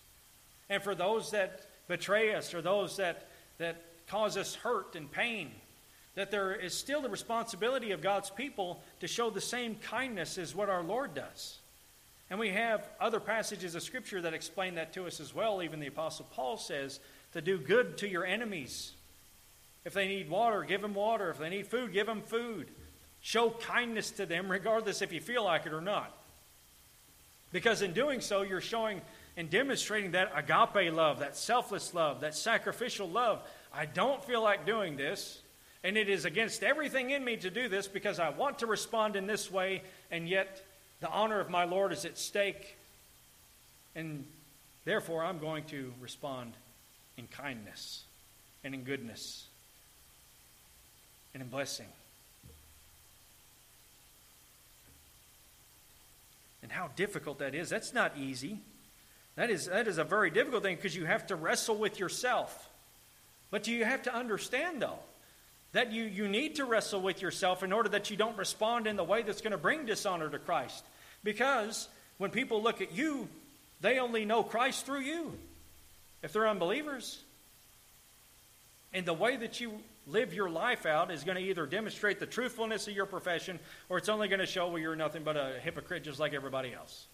And 0.71 0.83
for 0.83 0.95
those 0.95 1.33
that 1.33 1.67
betray 1.89 2.35
us 2.35 2.55
or 2.55 2.63
those 2.63 2.97
that, 2.97 3.27
that 3.59 3.83
cause 4.09 4.37
us 4.37 4.55
hurt 4.55 4.95
and 4.95 5.11
pain, 5.11 5.51
that 6.15 6.31
there 6.31 6.55
is 6.55 6.75
still 6.75 7.03
the 7.03 7.09
responsibility 7.09 7.93
of 7.93 8.01
God's 8.01 8.31
people 8.31 8.83
to 9.01 9.07
show 9.07 9.31
the 9.31 9.41
same 9.41 9.77
kindness 9.77 10.39
as 10.39 10.55
what 10.55 10.69
our 10.69 10.83
Lord 10.83 11.15
does. 11.15 11.59
And 12.29 12.41
we 12.41 12.51
have 12.51 12.89
other 13.01 13.21
passages 13.21 13.75
of 13.75 13.83
Scripture 13.83 14.23
that 14.23 14.35
explain 14.35 14.75
that 14.77 14.93
to 14.95 15.07
us 15.07 15.21
as 15.21 15.35
well. 15.35 15.63
Even 15.63 15.79
the 15.79 15.87
Apostle 15.87 16.27
Paul 16.33 16.57
says 16.57 16.99
to 17.35 17.41
do 17.41 17.59
good 17.59 17.99
to 17.99 18.09
your 18.09 18.25
enemies. 18.25 18.93
If 19.85 19.93
they 19.93 20.09
need 20.09 20.29
water, 20.29 20.65
give 20.65 20.83
them 20.83 20.95
water. 20.95 21.31
If 21.31 21.39
they 21.39 21.51
need 21.51 21.69
food, 21.69 21.93
give 21.93 22.07
them 22.07 22.23
food. 22.23 22.67
Show 23.21 23.51
kindness 23.51 24.11
to 24.13 24.27
them, 24.27 24.51
regardless 24.51 25.03
if 25.03 25.13
you 25.13 25.21
feel 25.21 25.45
like 25.45 25.67
it 25.67 25.73
or 25.73 25.81
not. 25.81 26.13
Because 27.53 27.83
in 27.83 27.93
doing 27.93 28.21
so, 28.21 28.43
you're 28.43 28.61
showing 28.61 29.01
and 29.37 29.51
demonstrating 29.51 30.13
that 30.13 30.33
agape 30.35 30.93
love, 30.93 31.19
that 31.19 31.37
selfless 31.37 31.93
love, 31.93 32.21
that 32.21 32.35
sacrificial 32.35 33.09
love. 33.09 33.43
I 33.73 33.87
don't 33.87 34.25
feel 34.25 34.43
like 34.43 34.65
doing 34.65 34.97
this, 34.97 35.41
and 35.85 35.97
it 35.97 36.09
is 36.09 36.25
against 36.25 36.63
everything 36.63 37.11
in 37.11 37.25
me 37.25 37.37
to 37.39 37.51
do 37.51 37.69
this 37.69 37.87
because 37.87 38.19
I 38.19 38.31
want 38.31 38.61
to 38.61 38.67
respond 38.67 39.17
in 39.17 39.27
this 39.27 39.51
way, 39.51 39.83
and 40.11 40.29
yet 40.29 40.65
the 41.01 41.11
honor 41.11 41.41
of 41.41 41.51
my 41.51 41.65
Lord 41.65 41.93
is 41.93 42.05
at 42.05 42.17
stake, 42.17 42.77
and 43.95 44.25
therefore 44.85 45.23
I'm 45.23 45.39
going 45.39 45.65
to 45.65 45.93
respond 46.01 46.55
in 47.19 47.27
kindness 47.27 48.05
and 48.65 48.75
in 48.75 48.85
goodness 48.85 49.47
and 51.35 51.43
in 51.43 51.49
blessing. 51.51 51.87
And 56.63 56.73
how 56.73 56.89
difficult 56.97 57.39
that 57.39 57.55
is. 57.55 57.69
That's 57.69 57.93
not 57.95 58.17
easy. 58.19 58.59
That 59.37 59.51
is, 59.51 59.67
that 59.67 59.87
is 59.87 59.99
a 59.99 60.05
very 60.05 60.31
difficult 60.31 60.63
thing 60.63 60.77
because 60.77 60.97
you 60.97 61.05
have 61.05 61.27
to 61.29 61.37
wrestle 61.37 61.77
with 61.77 62.01
yourself. 62.01 62.71
But 63.51 63.69
you 63.69 63.85
have 63.85 64.03
to 64.05 64.15
understand, 64.15 64.83
though, 64.83 64.99
that 65.73 65.93
you, 65.93 66.05
you 66.05 66.27
need 66.27 66.57
to 66.57 66.65
wrestle 66.65 67.01
with 67.01 67.23
yourself 67.23 67.63
in 67.63 67.73
order 67.73 67.91
that 67.91 68.11
you 68.11 68.17
don't 68.17 68.37
respond 68.39 68.87
in 68.87 68.97
the 68.97 69.05
way 69.05 69.23
that's 69.23 69.43
going 69.43 69.53
to 69.53 69.59
bring 69.59 69.87
dishonor 69.87 70.29
to 70.29 70.39
Christ. 70.39 70.85
Because 71.23 71.89
when 72.19 72.31
people 72.31 72.63
look 72.63 72.81
at 72.81 72.93
you, 72.93 73.29
they 73.81 73.99
only 73.99 74.25
know 74.25 74.43
Christ 74.43 74.87
through 74.87 75.01
you 75.01 75.33
if 76.23 76.33
they're 76.33 76.49
unbelievers. 76.49 77.21
And 78.95 79.05
the 79.05 79.13
way 79.13 79.37
that 79.37 79.61
you 79.61 79.73
live 80.07 80.33
your 80.33 80.49
life 80.49 80.87
out 80.87 81.11
is 81.11 81.25
going 81.25 81.37
to 81.37 81.43
either 81.43 81.67
demonstrate 81.67 82.21
the 82.21 82.27
truthfulness 82.27 82.89
of 82.89 82.95
your 82.95 83.07
profession 83.07 83.59
or 83.89 83.99
it's 83.99 84.09
only 84.09 84.29
going 84.29 84.41
to 84.41 84.47
show 84.47 84.69
well 84.69 84.79
you're 84.79 84.97
nothing 84.97 85.25
but 85.25 85.37
a 85.37 85.59
hypocrite 85.63 86.05
just 86.05 86.19
like 86.19 86.33
everybody 86.33 86.73
else. 86.73 87.07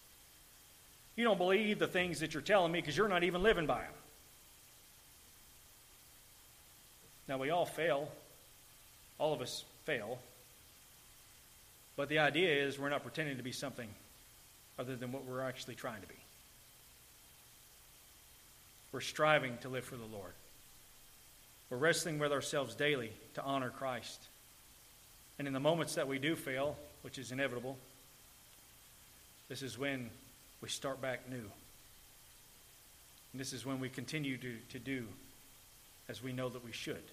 You 1.15 1.23
don't 1.23 1.37
believe 1.37 1.79
the 1.79 1.87
things 1.87 2.19
that 2.21 2.33
you're 2.33 2.41
telling 2.41 2.71
me 2.71 2.79
because 2.79 2.97
you're 2.97 3.07
not 3.07 3.23
even 3.23 3.43
living 3.43 3.67
by 3.67 3.81
them. 3.81 3.93
Now, 7.27 7.37
we 7.37 7.51
all 7.51 7.65
fail 7.65 8.09
all 9.23 9.33
of 9.33 9.41
us 9.41 9.63
fail. 9.85 10.19
But 11.95 12.09
the 12.09 12.19
idea 12.19 12.65
is 12.65 12.79
we're 12.79 12.89
not 12.89 13.03
pretending 13.03 13.37
to 13.37 13.43
be 13.43 13.51
something 13.51 13.87
other 14.77 14.95
than 14.95 15.11
what 15.11 15.25
we're 15.25 15.41
actually 15.41 15.75
trying 15.75 16.01
to 16.01 16.07
be. 16.07 16.15
We're 18.91 19.01
striving 19.01 19.57
to 19.59 19.69
live 19.69 19.85
for 19.85 19.95
the 19.95 20.05
Lord. 20.05 20.33
We're 21.69 21.77
wrestling 21.77 22.19
with 22.19 22.31
ourselves 22.31 22.75
daily 22.75 23.11
to 23.35 23.43
honor 23.43 23.69
Christ. 23.69 24.21
And 25.39 25.47
in 25.47 25.53
the 25.53 25.59
moments 25.59 25.95
that 25.95 26.07
we 26.07 26.19
do 26.19 26.35
fail, 26.35 26.75
which 27.01 27.17
is 27.17 27.31
inevitable, 27.31 27.77
this 29.49 29.61
is 29.61 29.77
when 29.77 30.09
we 30.63 30.69
start 30.69 30.99
back 30.99 31.29
new. 31.29 31.35
And 33.31 33.39
this 33.39 33.53
is 33.53 33.65
when 33.65 33.79
we 33.79 33.89
continue 33.89 34.37
to, 34.37 34.55
to 34.71 34.79
do 34.79 35.05
as 36.09 36.23
we 36.23 36.33
know 36.33 36.49
that 36.49 36.65
we 36.65 36.71
should 36.71 37.03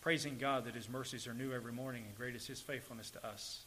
praising 0.00 0.38
God 0.38 0.64
that 0.64 0.74
His 0.74 0.88
mercies 0.88 1.26
are 1.26 1.34
new 1.34 1.52
every 1.52 1.72
morning 1.72 2.04
and 2.06 2.16
great 2.16 2.34
is 2.34 2.46
His 2.46 2.60
faithfulness 2.60 3.10
to 3.10 3.26
us. 3.26 3.60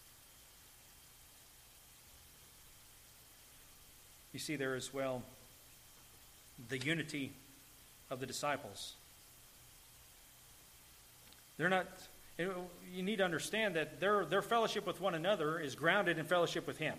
You 4.32 4.40
see 4.40 4.56
there 4.56 4.76
as 4.76 4.94
well 4.94 5.22
the 6.70 6.78
unity 6.80 7.32
of 8.10 8.20
the 8.20 8.26
disciples. 8.26 8.94
They're 11.58 11.70
not, 11.70 11.86
you 12.40 13.04
need 13.04 13.18
to 13.18 13.26
understand 13.26 13.76
that 13.76 14.00
their, 14.00 14.26
their 14.26 14.42
fellowship 14.42 14.88
with 14.88 15.00
one 15.00 15.14
another 15.14 15.60
is 15.60 15.76
grounded 15.76 16.18
in 16.18 16.26
fellowship 16.26 16.66
with 16.66 16.80
Him. 16.80 16.96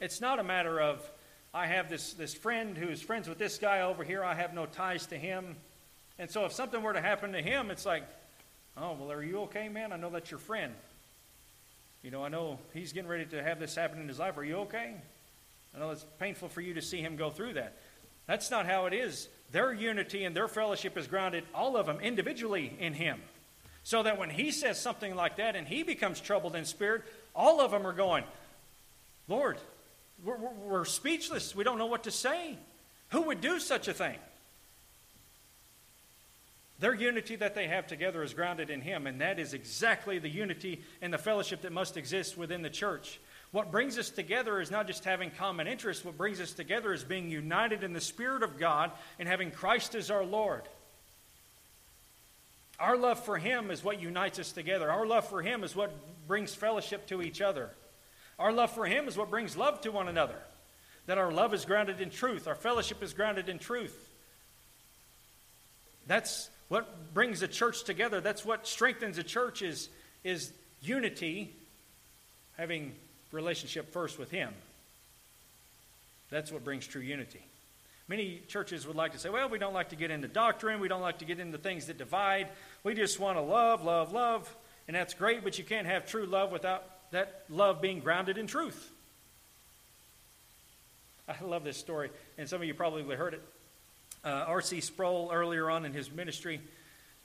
It's 0.00 0.20
not 0.20 0.38
a 0.38 0.42
matter 0.42 0.80
of, 0.80 1.06
I 1.54 1.66
have 1.66 1.90
this, 1.90 2.14
this 2.14 2.34
friend 2.34 2.76
who's 2.76 3.02
friends 3.02 3.28
with 3.28 3.38
this 3.38 3.58
guy 3.58 3.82
over 3.82 4.04
here, 4.04 4.24
I 4.24 4.34
have 4.34 4.54
no 4.54 4.66
ties 4.66 5.06
to 5.06 5.16
him. 5.16 5.56
And 6.18 6.30
so 6.30 6.44
if 6.44 6.52
something 6.52 6.82
were 6.82 6.92
to 6.92 7.00
happen 7.00 7.32
to 7.32 7.42
him, 7.42 7.70
it's 7.70 7.84
like, 7.84 8.04
Oh, 8.76 8.96
well, 8.98 9.12
are 9.12 9.22
you 9.22 9.40
okay, 9.42 9.68
man? 9.68 9.92
I 9.92 9.96
know 9.96 10.10
that's 10.10 10.30
your 10.30 10.40
friend. 10.40 10.72
You 12.02 12.10
know, 12.10 12.24
I 12.24 12.28
know 12.28 12.58
he's 12.72 12.92
getting 12.92 13.08
ready 13.08 13.26
to 13.26 13.42
have 13.42 13.60
this 13.60 13.74
happen 13.74 14.00
in 14.00 14.08
his 14.08 14.18
life. 14.18 14.36
Are 14.38 14.44
you 14.44 14.56
okay? 14.60 14.94
I 15.74 15.78
know 15.78 15.90
it's 15.90 16.06
painful 16.18 16.48
for 16.48 16.60
you 16.60 16.74
to 16.74 16.82
see 16.82 17.00
him 17.00 17.16
go 17.16 17.30
through 17.30 17.54
that. 17.54 17.76
That's 18.26 18.50
not 18.50 18.66
how 18.66 18.86
it 18.86 18.94
is. 18.94 19.28
Their 19.50 19.72
unity 19.72 20.24
and 20.24 20.34
their 20.34 20.48
fellowship 20.48 20.96
is 20.96 21.06
grounded, 21.06 21.44
all 21.54 21.76
of 21.76 21.86
them 21.86 22.00
individually, 22.00 22.74
in 22.78 22.94
him. 22.94 23.20
So 23.84 24.02
that 24.04 24.18
when 24.18 24.30
he 24.30 24.52
says 24.52 24.80
something 24.80 25.14
like 25.14 25.36
that 25.36 25.54
and 25.54 25.66
he 25.66 25.82
becomes 25.82 26.20
troubled 26.20 26.56
in 26.56 26.64
spirit, 26.64 27.02
all 27.34 27.60
of 27.60 27.72
them 27.72 27.86
are 27.86 27.92
going, 27.92 28.24
Lord, 29.28 29.58
we're, 30.24 30.36
we're 30.36 30.84
speechless. 30.84 31.54
We 31.54 31.64
don't 31.64 31.78
know 31.78 31.86
what 31.86 32.04
to 32.04 32.10
say. 32.10 32.56
Who 33.10 33.22
would 33.22 33.40
do 33.40 33.58
such 33.60 33.88
a 33.88 33.92
thing? 33.92 34.16
Their 36.78 36.94
unity 36.94 37.36
that 37.36 37.54
they 37.54 37.68
have 37.68 37.86
together 37.86 38.22
is 38.22 38.34
grounded 38.34 38.68
in 38.68 38.80
Him, 38.80 39.06
and 39.06 39.20
that 39.20 39.38
is 39.38 39.54
exactly 39.54 40.18
the 40.18 40.28
unity 40.28 40.82
and 41.00 41.12
the 41.12 41.18
fellowship 41.18 41.62
that 41.62 41.72
must 41.72 41.96
exist 41.96 42.36
within 42.36 42.62
the 42.62 42.70
church. 42.70 43.20
What 43.52 43.70
brings 43.70 43.98
us 43.98 44.10
together 44.10 44.60
is 44.60 44.70
not 44.70 44.86
just 44.86 45.04
having 45.04 45.30
common 45.30 45.68
interests, 45.68 46.04
what 46.04 46.16
brings 46.16 46.40
us 46.40 46.52
together 46.52 46.92
is 46.92 47.04
being 47.04 47.30
united 47.30 47.84
in 47.84 47.92
the 47.92 48.00
Spirit 48.00 48.42
of 48.42 48.58
God 48.58 48.90
and 49.18 49.28
having 49.28 49.50
Christ 49.50 49.94
as 49.94 50.10
our 50.10 50.24
Lord. 50.24 50.62
Our 52.80 52.96
love 52.96 53.24
for 53.24 53.38
Him 53.38 53.70
is 53.70 53.84
what 53.84 54.00
unites 54.00 54.38
us 54.38 54.50
together. 54.50 54.90
Our 54.90 55.06
love 55.06 55.28
for 55.28 55.42
Him 55.42 55.62
is 55.62 55.76
what 55.76 55.92
brings 56.26 56.54
fellowship 56.54 57.06
to 57.08 57.22
each 57.22 57.40
other. 57.40 57.70
Our 58.42 58.52
love 58.52 58.72
for 58.72 58.84
Him 58.86 59.06
is 59.06 59.16
what 59.16 59.30
brings 59.30 59.56
love 59.56 59.80
to 59.82 59.92
one 59.92 60.08
another. 60.08 60.34
That 61.06 61.16
our 61.16 61.30
love 61.30 61.54
is 61.54 61.64
grounded 61.64 62.00
in 62.00 62.10
truth, 62.10 62.48
our 62.48 62.56
fellowship 62.56 63.00
is 63.00 63.14
grounded 63.14 63.48
in 63.48 63.60
truth. 63.60 63.96
That's 66.08 66.50
what 66.66 67.14
brings 67.14 67.42
a 67.42 67.48
church 67.48 67.84
together. 67.84 68.20
That's 68.20 68.44
what 68.44 68.66
strengthens 68.66 69.16
a 69.16 69.22
church 69.22 69.62
is, 69.62 69.88
is 70.24 70.52
unity, 70.80 71.54
having 72.56 72.92
relationship 73.30 73.92
first 73.92 74.18
with 74.18 74.32
Him. 74.32 74.52
That's 76.28 76.50
what 76.50 76.64
brings 76.64 76.84
true 76.84 77.00
unity. 77.00 77.42
Many 78.08 78.40
churches 78.48 78.88
would 78.88 78.96
like 78.96 79.12
to 79.12 79.18
say, 79.18 79.28
well, 79.28 79.48
we 79.48 79.60
don't 79.60 79.74
like 79.74 79.90
to 79.90 79.96
get 79.96 80.10
into 80.10 80.26
doctrine. 80.26 80.80
We 80.80 80.88
don't 80.88 81.00
like 81.00 81.18
to 81.18 81.24
get 81.24 81.38
into 81.38 81.58
things 81.58 81.86
that 81.86 81.96
divide. 81.96 82.48
We 82.82 82.94
just 82.94 83.20
want 83.20 83.38
to 83.38 83.42
love, 83.42 83.84
love, 83.84 84.12
love. 84.12 84.52
And 84.88 84.96
that's 84.96 85.14
great, 85.14 85.44
but 85.44 85.58
you 85.58 85.64
can't 85.64 85.86
have 85.86 86.06
true 86.06 86.26
love 86.26 86.50
without 86.50 86.91
that 87.12 87.44
love 87.48 87.80
being 87.80 88.00
grounded 88.00 88.36
in 88.36 88.46
truth. 88.46 88.90
I 91.28 91.42
love 91.44 91.62
this 91.62 91.76
story, 91.76 92.10
and 92.36 92.48
some 92.48 92.60
of 92.60 92.66
you 92.66 92.74
probably 92.74 93.02
heard 93.14 93.34
it. 93.34 93.42
Uh, 94.24 94.44
R.C. 94.48 94.80
Sproul, 94.80 95.30
earlier 95.32 95.70
on 95.70 95.84
in 95.84 95.92
his 95.92 96.10
ministry, 96.10 96.60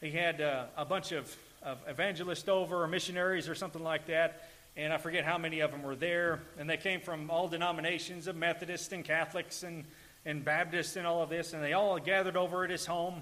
he 0.02 0.12
had 0.12 0.40
uh, 0.40 0.66
a 0.78 0.86
bunch 0.86 1.12
of, 1.12 1.36
of 1.64 1.80
evangelists 1.88 2.48
over, 2.48 2.84
or 2.84 2.88
missionaries, 2.88 3.50
or 3.50 3.56
something 3.56 3.84
like 3.84 4.06
that, 4.08 4.50
and 4.76 4.94
I 4.94 4.98
forget 4.98 5.26
how 5.26 5.40
many 5.40 5.62
of 5.62 5.72
them 5.72 5.82
were 5.82 5.96
there. 5.96 6.40
And 6.60 6.70
they 6.70 6.78
came 6.78 7.02
from 7.02 7.32
all 7.32 7.48
denominations 7.48 8.28
of 8.28 8.36
Methodists 8.36 8.92
and 8.94 9.04
Catholics 9.04 9.64
and, 9.64 9.86
and 10.26 10.46
Baptists 10.46 10.96
and 10.96 11.08
all 11.08 11.24
of 11.24 11.30
this, 11.30 11.54
and 11.54 11.64
they 11.64 11.74
all 11.74 11.98
gathered 11.98 12.38
over 12.38 12.64
at 12.64 12.70
his 12.70 12.86
home. 12.86 13.22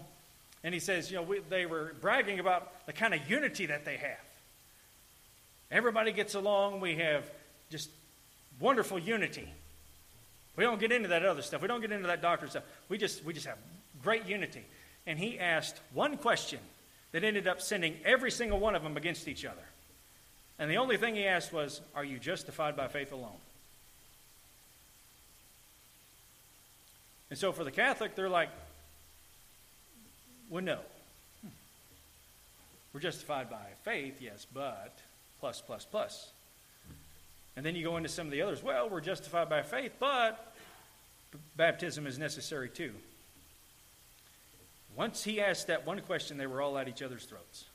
And 0.63 0.74
he 0.74 0.82
says, 0.82 1.09
you 1.09 1.18
know, 1.18 1.24
we, 1.24 1.39
they 1.49 1.66
were 1.66 1.93
bragging 2.01 2.39
about 2.39 2.86
the 2.86 2.93
kind 2.93 3.13
of 3.13 3.30
unity 3.30 3.68
that 3.68 3.86
they 3.86 3.95
have. 3.97 4.24
Everybody 5.72 6.11
gets 6.11 6.36
along. 6.36 6.80
We 6.80 6.95
have 6.95 7.30
just 7.70 7.89
wonderful 8.59 8.99
unity. 8.99 9.47
We 10.55 10.63
don't 10.63 10.80
get 10.80 10.91
into 10.91 11.09
that 11.09 11.26
other 11.26 11.41
stuff. 11.41 11.61
We 11.61 11.68
don't 11.68 11.82
get 11.82 11.91
into 11.91 12.07
that 12.07 12.22
doctrine 12.22 12.49
stuff. 12.49 12.63
We 12.88 12.97
just, 12.97 13.24
we 13.24 13.34
just 13.34 13.45
have 13.45 13.57
great 14.03 14.26
unity. 14.26 14.63
And 15.05 15.20
he 15.20 15.39
asked 15.39 15.80
one 15.93 16.18
question 16.18 16.59
that 17.11 17.24
ended 17.24 17.47
up 17.47 17.61
sending 17.61 17.95
every 18.05 18.32
single 18.32 18.59
one 18.59 18.76
of 18.76 18.84
them 18.84 18.97
against 18.97 19.28
each 19.28 19.45
other. 19.45 19.63
And 20.57 20.72
the 20.72 20.78
only 20.78 20.97
thing 20.97 21.16
he 21.16 21.26
asked 21.26 21.51
was, 21.51 21.82
Are 21.93 22.05
you 22.05 22.18
justified 22.20 22.78
by 22.78 22.88
faith 22.88 23.11
alone? 23.11 23.38
And 27.30 27.39
so 27.39 27.51
for 27.51 27.63
the 27.63 27.72
Catholic, 27.72 28.16
they're 28.16 28.30
like, 28.30 28.49
well, 30.49 30.63
no. 30.63 30.78
Hmm. 31.41 31.49
We're 32.93 32.99
justified 32.99 33.49
by 33.49 33.66
faith, 33.84 34.22
yes, 34.22 34.45
but 34.53 34.97
plus, 35.39 35.61
plus, 35.61 35.86
plus. 35.86 36.31
And 37.55 37.65
then 37.65 37.75
you 37.75 37.83
go 37.83 37.97
into 37.97 38.09
some 38.09 38.27
of 38.27 38.31
the 38.31 38.41
others. 38.41 38.61
Well, 38.61 38.89
we're 38.89 39.01
justified 39.01 39.49
by 39.49 39.61
faith, 39.61 39.93
but 39.99 40.53
baptism 41.55 42.05
is 42.05 42.17
necessary 42.17 42.69
too. 42.69 42.91
Once 44.95 45.23
he 45.23 45.41
asked 45.41 45.67
that 45.67 45.86
one 45.86 45.99
question, 46.01 46.38
they 46.38 46.47
were 46.47 46.61
all 46.61 46.77
at 46.77 46.88
each 46.88 47.01
other's 47.01 47.25
throats 47.25 47.65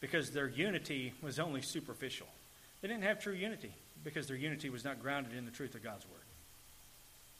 because 0.00 0.30
their 0.30 0.48
unity 0.48 1.12
was 1.22 1.38
only 1.38 1.60
superficial. 1.60 2.26
They 2.80 2.88
didn't 2.88 3.02
have 3.02 3.20
true 3.20 3.34
unity 3.34 3.72
because 4.02 4.26
their 4.26 4.36
unity 4.36 4.70
was 4.70 4.84
not 4.84 5.02
grounded 5.02 5.34
in 5.36 5.44
the 5.44 5.50
truth 5.50 5.74
of 5.74 5.82
God's 5.82 6.06
Word. 6.06 6.20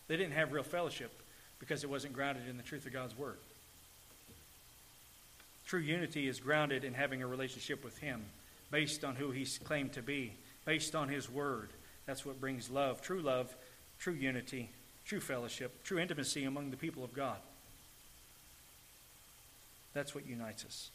They 0.09 0.17
didn't 0.17 0.35
have 0.35 0.53
real 0.53 0.63
fellowship 0.63 1.13
because 1.59 1.83
it 1.85 1.91
wasn't 1.91 2.13
grounded 2.13 2.49
in 2.49 2.57
the 2.57 2.63
truth 2.63 2.87
of 2.87 2.93
God's 2.93 3.17
Word. 3.17 3.39
True 5.67 5.81
unity 5.81 6.29
is 6.29 6.41
grounded 6.41 6.85
in 6.85 6.95
having 6.95 7.23
a 7.23 7.27
relationship 7.27 7.85
with 7.85 7.97
Him 7.99 8.23
based 8.71 9.05
on 9.05 9.17
who 9.17 9.31
He's 9.31 9.59
claimed 9.59 9.93
to 9.95 10.03
be, 10.03 10.35
based 10.65 10.95
on 10.95 11.09
His 11.09 11.31
Word. 11.31 11.71
That's 12.07 12.25
what 12.25 12.41
brings 12.41 12.71
love, 12.71 13.01
true 13.03 13.21
love, 13.21 13.55
true 13.99 14.15
unity, 14.15 14.71
true 15.05 15.21
fellowship, 15.21 15.85
true 15.85 15.99
intimacy 15.99 16.45
among 16.45 16.71
the 16.71 16.77
people 16.77 17.05
of 17.05 17.13
God. 17.13 17.39
That's 19.93 20.15
what 20.15 20.27
unites 20.27 20.65
us. 20.65 20.91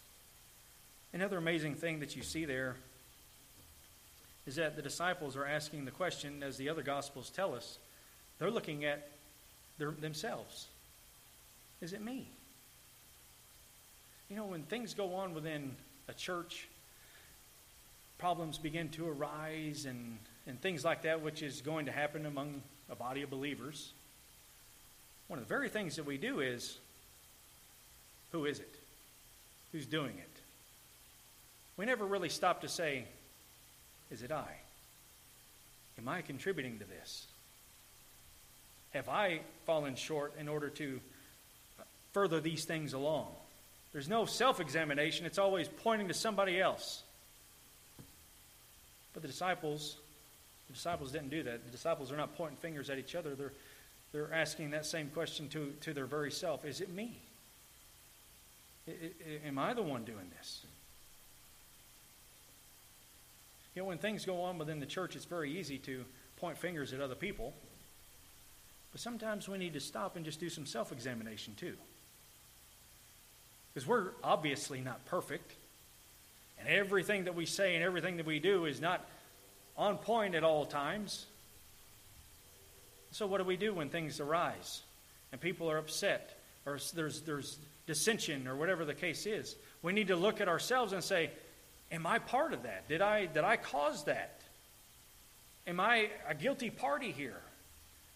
Another 1.14 1.38
amazing 1.38 1.76
thing 1.76 2.00
that 2.00 2.16
you 2.16 2.24
see 2.24 2.46
there 2.46 2.76
is 4.46 4.56
that 4.56 4.76
the 4.76 4.82
disciples 4.82 5.36
are 5.36 5.46
asking 5.46 5.86
the 5.86 5.92
question, 5.92 6.44
as 6.44 6.58
the 6.58 6.70
other 6.70 6.84
Gospels 6.84 7.30
tell 7.30 7.56
us, 7.56 7.80
they're 8.38 8.52
looking 8.52 8.86
at 8.86 9.10
their, 9.78 9.92
themselves. 9.92 10.68
Is 11.82 11.94
it 11.94 12.02
me? 12.02 12.28
You 14.30 14.36
know, 14.36 14.46
when 14.46 14.64
things 14.64 14.94
go 14.94 15.16
on 15.16 15.34
within 15.34 15.76
a 16.08 16.14
church, 16.14 16.68
problems 18.26 18.58
begin 18.58 18.90
to 18.90 19.08
arise 19.08 19.86
and, 19.86 20.18
and 20.48 20.60
things 20.60 20.84
like 20.84 21.04
that, 21.04 21.22
which 21.22 21.44
is 21.44 21.62
going 21.62 21.86
to 21.86 21.92
happen 21.92 22.26
among 22.26 22.60
a 22.90 22.96
body 22.96 23.22
of 23.22 23.30
believers. 23.30 23.94
One 25.28 25.38
of 25.38 25.48
the 25.48 25.54
very 25.54 25.70
things 25.70 25.98
that 25.98 26.08
we 26.08 26.18
do 26.18 26.40
is 26.40 26.80
who 28.32 28.46
is 28.46 28.58
it? 28.58 28.76
Who's 29.72 29.86
doing 29.86 30.18
it? 30.18 30.40
We 31.78 31.86
never 31.86 32.04
really 32.04 32.30
stop 32.30 32.62
to 32.62 32.68
say, 32.68 33.06
is 34.10 34.24
it 34.24 34.32
I? 34.32 34.56
Am 36.00 36.08
I 36.08 36.24
contributing 36.24 36.80
to 36.80 36.86
this? 36.86 37.28
Have 38.94 39.08
I 39.08 39.42
fallen 39.68 39.96
short 39.96 40.34
in 40.40 40.48
order 40.48 40.70
to 40.70 41.00
further 42.12 42.42
these 42.42 42.66
things 42.66 42.94
along? 42.94 43.28
There's 43.94 44.10
no 44.10 44.26
self 44.26 44.60
examination, 44.60 45.28
it's 45.28 45.38
always 45.38 45.68
pointing 45.68 46.08
to 46.08 46.16
somebody 46.16 46.60
else. 46.60 47.04
But 49.16 49.22
the 49.22 49.30
disciples, 49.30 49.96
the 50.68 50.74
disciples 50.74 51.12
didn't 51.12 51.30
do 51.30 51.42
that. 51.44 51.66
The 51.66 51.72
disciples 51.72 52.12
are 52.12 52.18
not 52.18 52.36
pointing 52.36 52.58
fingers 52.58 52.90
at 52.90 53.00
each 53.00 53.16
other. 53.16 53.34
They're, 53.34 53.54
they're 54.12 54.32
asking 54.32 54.72
that 54.72 54.86
same 54.86 55.10
question 55.10 55.48
to, 55.50 55.74
to 55.82 55.94
their 55.94 56.06
very 56.06 56.32
self 56.32 56.66
Is 56.66 56.82
it 56.82 56.94
me? 56.94 57.18
I, 58.88 58.92
I, 58.92 59.48
am 59.48 59.58
I 59.58 59.74
the 59.74 59.82
one 59.82 60.04
doing 60.04 60.30
this? 60.38 60.66
You 63.74 63.82
know, 63.82 63.88
when 63.88 63.98
things 63.98 64.26
go 64.26 64.42
on 64.42 64.58
within 64.58 64.80
the 64.80 64.86
church, 64.86 65.16
it's 65.16 65.26
very 65.26 65.58
easy 65.58 65.78
to 65.80 66.04
point 66.38 66.58
fingers 66.58 66.94
at 66.94 67.00
other 67.00 67.16
people. 67.16 67.54
But 68.92 69.00
sometimes 69.02 69.48
we 69.50 69.58
need 69.58 69.74
to 69.74 69.80
stop 69.80 70.18
and 70.18 70.26
just 70.26 70.42
do 70.42 70.50
some 70.50 70.66
self 70.66 70.92
examination 70.92 71.56
too. 71.56 71.76
Because 73.74 73.88
we're 73.88 74.12
obviously 74.24 74.82
not 74.82 75.06
perfect. 75.06 75.56
And 76.66 76.74
everything 76.74 77.26
that 77.26 77.36
we 77.36 77.46
say 77.46 77.76
and 77.76 77.84
everything 77.84 78.18
that 78.18 78.26
we 78.26 78.40
do 78.40 78.66
is 78.66 78.82
not 78.82 79.06
on 79.78 79.98
point 79.98 80.34
at 80.34 80.44
all 80.44 80.66
times. 80.66 81.26
So, 83.12 83.28
what 83.28 83.38
do 83.38 83.44
we 83.44 83.56
do 83.56 83.74
when 83.74 83.90
things 83.90 84.20
arise 84.20 84.82
and 85.32 85.40
people 85.40 85.70
are 85.70 85.78
upset 85.78 86.40
or 86.66 86.80
there's, 86.96 87.22
there's 87.22 87.60
dissension 87.86 88.48
or 88.48 88.56
whatever 88.56 88.84
the 88.84 88.96
case 88.96 89.28
is? 89.28 89.56
We 89.84 89.94
need 89.94 90.08
to 90.08 90.16
look 90.16 90.42
at 90.42 90.48
ourselves 90.48 90.92
and 90.92 91.04
say, 91.04 91.30
Am 91.92 92.08
I 92.08 92.18
part 92.18 92.52
of 92.52 92.64
that? 92.64 92.88
Did 92.90 93.02
I, 93.02 93.28
did 93.28 93.44
I 93.44 93.58
cause 93.58 94.06
that? 94.06 94.42
Am 95.68 95.80
I 95.80 96.10
a 96.28 96.34
guilty 96.34 96.72
party 96.72 97.12
here? 97.12 97.42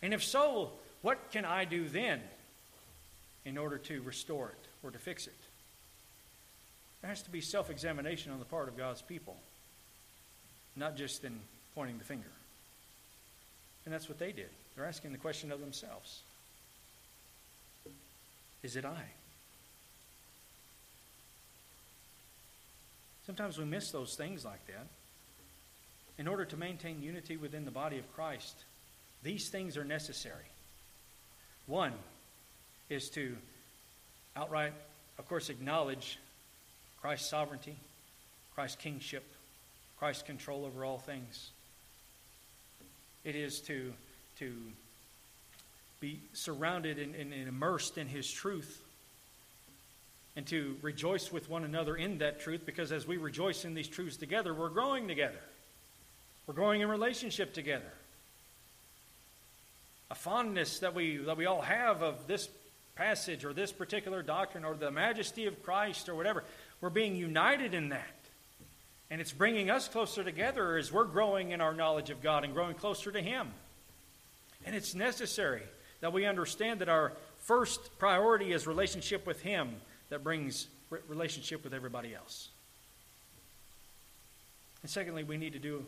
And 0.02 0.12
if 0.12 0.24
so, 0.24 0.72
what 1.04 1.32
can 1.32 1.46
I 1.46 1.66
do 1.66 1.88
then 1.88 2.20
in 3.46 3.60
order 3.60 3.78
to 3.78 4.02
restore 4.02 4.50
it 4.50 4.68
or 4.82 4.90
to 4.90 4.98
fix 4.98 5.28
it? 5.28 5.38
There 7.02 7.10
has 7.10 7.22
to 7.24 7.30
be 7.30 7.42
self 7.42 7.70
examination 7.70 8.32
on 8.32 8.40
the 8.40 8.46
part 8.46 8.68
of 8.68 8.78
God's 8.78 9.02
people, 9.02 9.38
not 10.76 10.98
just 10.98 11.24
in 11.24 11.40
pointing 11.76 11.98
the 11.98 12.04
finger. 12.04 12.32
And 13.86 13.94
that's 13.94 14.10
what 14.10 14.20
they 14.20 14.32
did. 14.32 14.50
They're 14.76 14.86
asking 14.86 15.12
the 15.14 15.18
question 15.18 15.52
of 15.52 15.60
themselves 15.60 16.22
Is 18.64 18.76
it 18.76 18.86
I? 18.86 19.04
Sometimes 23.26 23.58
we 23.58 23.66
miss 23.66 23.92
those 23.92 24.16
things 24.16 24.44
like 24.44 24.66
that. 24.68 24.88
In 26.18 26.28
order 26.28 26.46
to 26.46 26.58
maintain 26.58 27.02
unity 27.02 27.38
within 27.38 27.64
the 27.64 27.72
body 27.72 27.98
of 27.98 28.14
Christ, 28.14 28.56
these 29.24 29.50
things 29.50 29.78
are 29.78 29.86
necessary. 29.86 30.50
One 31.68 31.94
is 32.90 33.10
to 33.12 33.38
outright, 34.36 34.74
of 35.18 35.30
course, 35.30 35.50
acknowledge 35.50 36.18
Christ's 37.02 37.30
sovereignty, 37.30 37.78
Christ's 38.56 38.78
kingship, 38.78 39.24
Christ's 39.98 40.24
control 40.24 40.66
over 40.66 40.84
all 40.84 40.98
things. 40.98 41.52
It 43.24 43.36
is 43.36 43.60
to, 43.62 43.94
to 44.40 44.54
be 46.00 46.20
surrounded 46.34 46.98
and, 47.00 47.16
and, 47.16 47.34
and 47.34 47.48
immersed 47.48 47.98
in 47.98 48.08
His 48.08 48.30
truth 48.30 48.82
and 50.36 50.46
to 50.48 50.78
rejoice 50.82 51.32
with 51.32 51.50
one 51.50 51.64
another 51.64 51.96
in 51.96 52.20
that 52.20 52.40
truth 52.40 52.66
because 52.66 52.92
as 52.92 53.06
we 53.06 53.18
rejoice 53.18 53.66
in 53.66 53.74
these 53.74 53.88
truths 53.88 54.16
together, 54.16 54.54
we're 54.54 54.70
growing 54.70 55.08
together. 55.08 55.40
We're 56.48 56.54
growing 56.54 56.82
in 56.82 56.90
relationship 56.90 57.54
together. 57.54 57.92
A 60.12 60.16
fondness 60.16 60.80
that 60.80 60.96
we, 60.96 61.18
that 61.18 61.38
we 61.38 61.46
all 61.46 61.62
have 61.62 62.02
of 62.02 62.26
this 62.26 62.50
passage 62.96 63.46
or 63.46 63.54
this 63.54 63.72
particular 63.72 64.22
doctrine 64.24 64.66
or 64.66 64.76
the 64.76 64.92
majesty 64.92 65.46
of 65.46 65.62
Christ 65.64 66.10
or 66.10 66.16
whatever, 66.16 66.44
we're 66.82 66.90
being 66.90 67.16
united 67.16 67.74
in 67.74 67.90
that. 67.90 68.06
And 69.12 69.20
it's 69.20 69.32
bringing 69.32 69.70
us 69.70 69.88
closer 69.88 70.24
together 70.24 70.78
as 70.78 70.92
we're 70.92 71.06
growing 71.06 71.52
in 71.52 71.62
our 71.62 71.74
knowledge 71.74 72.10
of 72.10 72.22
God 72.22 72.44
and 72.44 72.54
growing 72.54 72.76
closer 72.76 73.12
to 73.12 73.22
Him. 73.22 73.48
And 74.66 74.76
it's 74.76 74.94
necessary 74.94 75.64
that 76.02 76.14
we 76.14 76.26
understand 76.26 76.82
that 76.82 76.90
our 76.90 77.14
first 77.40 77.98
priority 77.98 78.54
is 78.54 78.68
relationship 78.68 79.26
with 79.26 79.42
Him 79.42 79.76
that 80.10 80.24
brings 80.24 80.68
relationship 81.08 81.64
with 81.64 81.74
everybody 81.74 82.14
else. 82.14 82.50
And 84.82 84.90
secondly, 84.90 85.24
we 85.24 85.38
need 85.38 85.54
to 85.54 85.60
do 85.60 85.86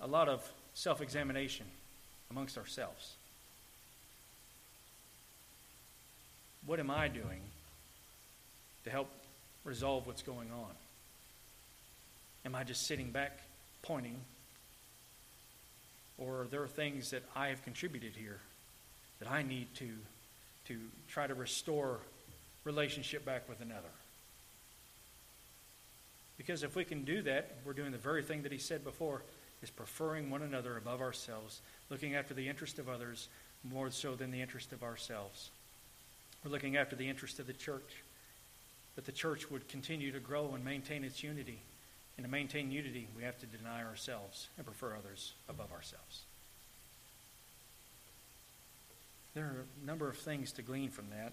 a 0.00 0.06
lot 0.06 0.28
of 0.28 0.48
self 0.74 1.00
examination 1.00 1.66
amongst 2.30 2.58
ourselves. 2.58 3.14
What 6.66 6.80
am 6.80 6.90
I 6.90 7.08
doing 7.08 7.40
to 8.84 8.90
help 8.90 9.08
resolve 9.68 10.06
what's 10.06 10.22
going 10.22 10.48
on? 10.50 10.70
Am 12.46 12.54
I 12.54 12.64
just 12.64 12.86
sitting 12.86 13.10
back 13.10 13.38
pointing? 13.82 14.16
Or 16.16 16.42
are 16.42 16.46
there 16.46 16.66
things 16.66 17.10
that 17.10 17.22
I 17.36 17.48
have 17.48 17.62
contributed 17.62 18.14
here 18.16 18.40
that 19.20 19.30
I 19.30 19.42
need 19.42 19.68
to, 19.76 19.90
to 20.68 20.78
try 21.08 21.26
to 21.26 21.34
restore 21.34 21.98
relationship 22.64 23.24
back 23.24 23.48
with 23.48 23.60
another? 23.60 23.92
Because 26.38 26.62
if 26.62 26.74
we 26.74 26.84
can 26.84 27.04
do 27.04 27.20
that, 27.22 27.56
we're 27.64 27.72
doing 27.72 27.92
the 27.92 27.98
very 27.98 28.22
thing 28.22 28.42
that 28.42 28.52
he 28.52 28.58
said 28.58 28.82
before 28.82 29.22
is 29.62 29.70
preferring 29.70 30.30
one 30.30 30.42
another 30.42 30.76
above 30.76 31.00
ourselves, 31.00 31.60
looking 31.90 32.14
after 32.14 32.32
the 32.32 32.48
interest 32.48 32.78
of 32.78 32.88
others 32.88 33.28
more 33.64 33.90
so 33.90 34.14
than 34.14 34.30
the 34.30 34.40
interest 34.40 34.72
of 34.72 34.82
ourselves. 34.82 35.50
We're 36.44 36.52
looking 36.52 36.76
after 36.76 36.96
the 36.96 37.08
interest 37.08 37.40
of 37.40 37.48
the 37.48 37.52
church, 37.52 38.02
that 38.98 39.04
the 39.04 39.12
church 39.12 39.48
would 39.48 39.68
continue 39.68 40.10
to 40.10 40.18
grow 40.18 40.54
and 40.56 40.64
maintain 40.64 41.04
its 41.04 41.22
unity. 41.22 41.60
And 42.16 42.26
to 42.26 42.28
maintain 42.28 42.72
unity, 42.72 43.06
we 43.16 43.22
have 43.22 43.38
to 43.38 43.46
deny 43.46 43.84
ourselves 43.84 44.48
and 44.56 44.66
prefer 44.66 44.96
others 44.96 45.34
above 45.48 45.70
ourselves. 45.70 46.22
There 49.34 49.44
are 49.44 49.64
a 49.80 49.86
number 49.86 50.08
of 50.08 50.16
things 50.16 50.50
to 50.54 50.62
glean 50.62 50.90
from 50.90 51.10
that. 51.10 51.32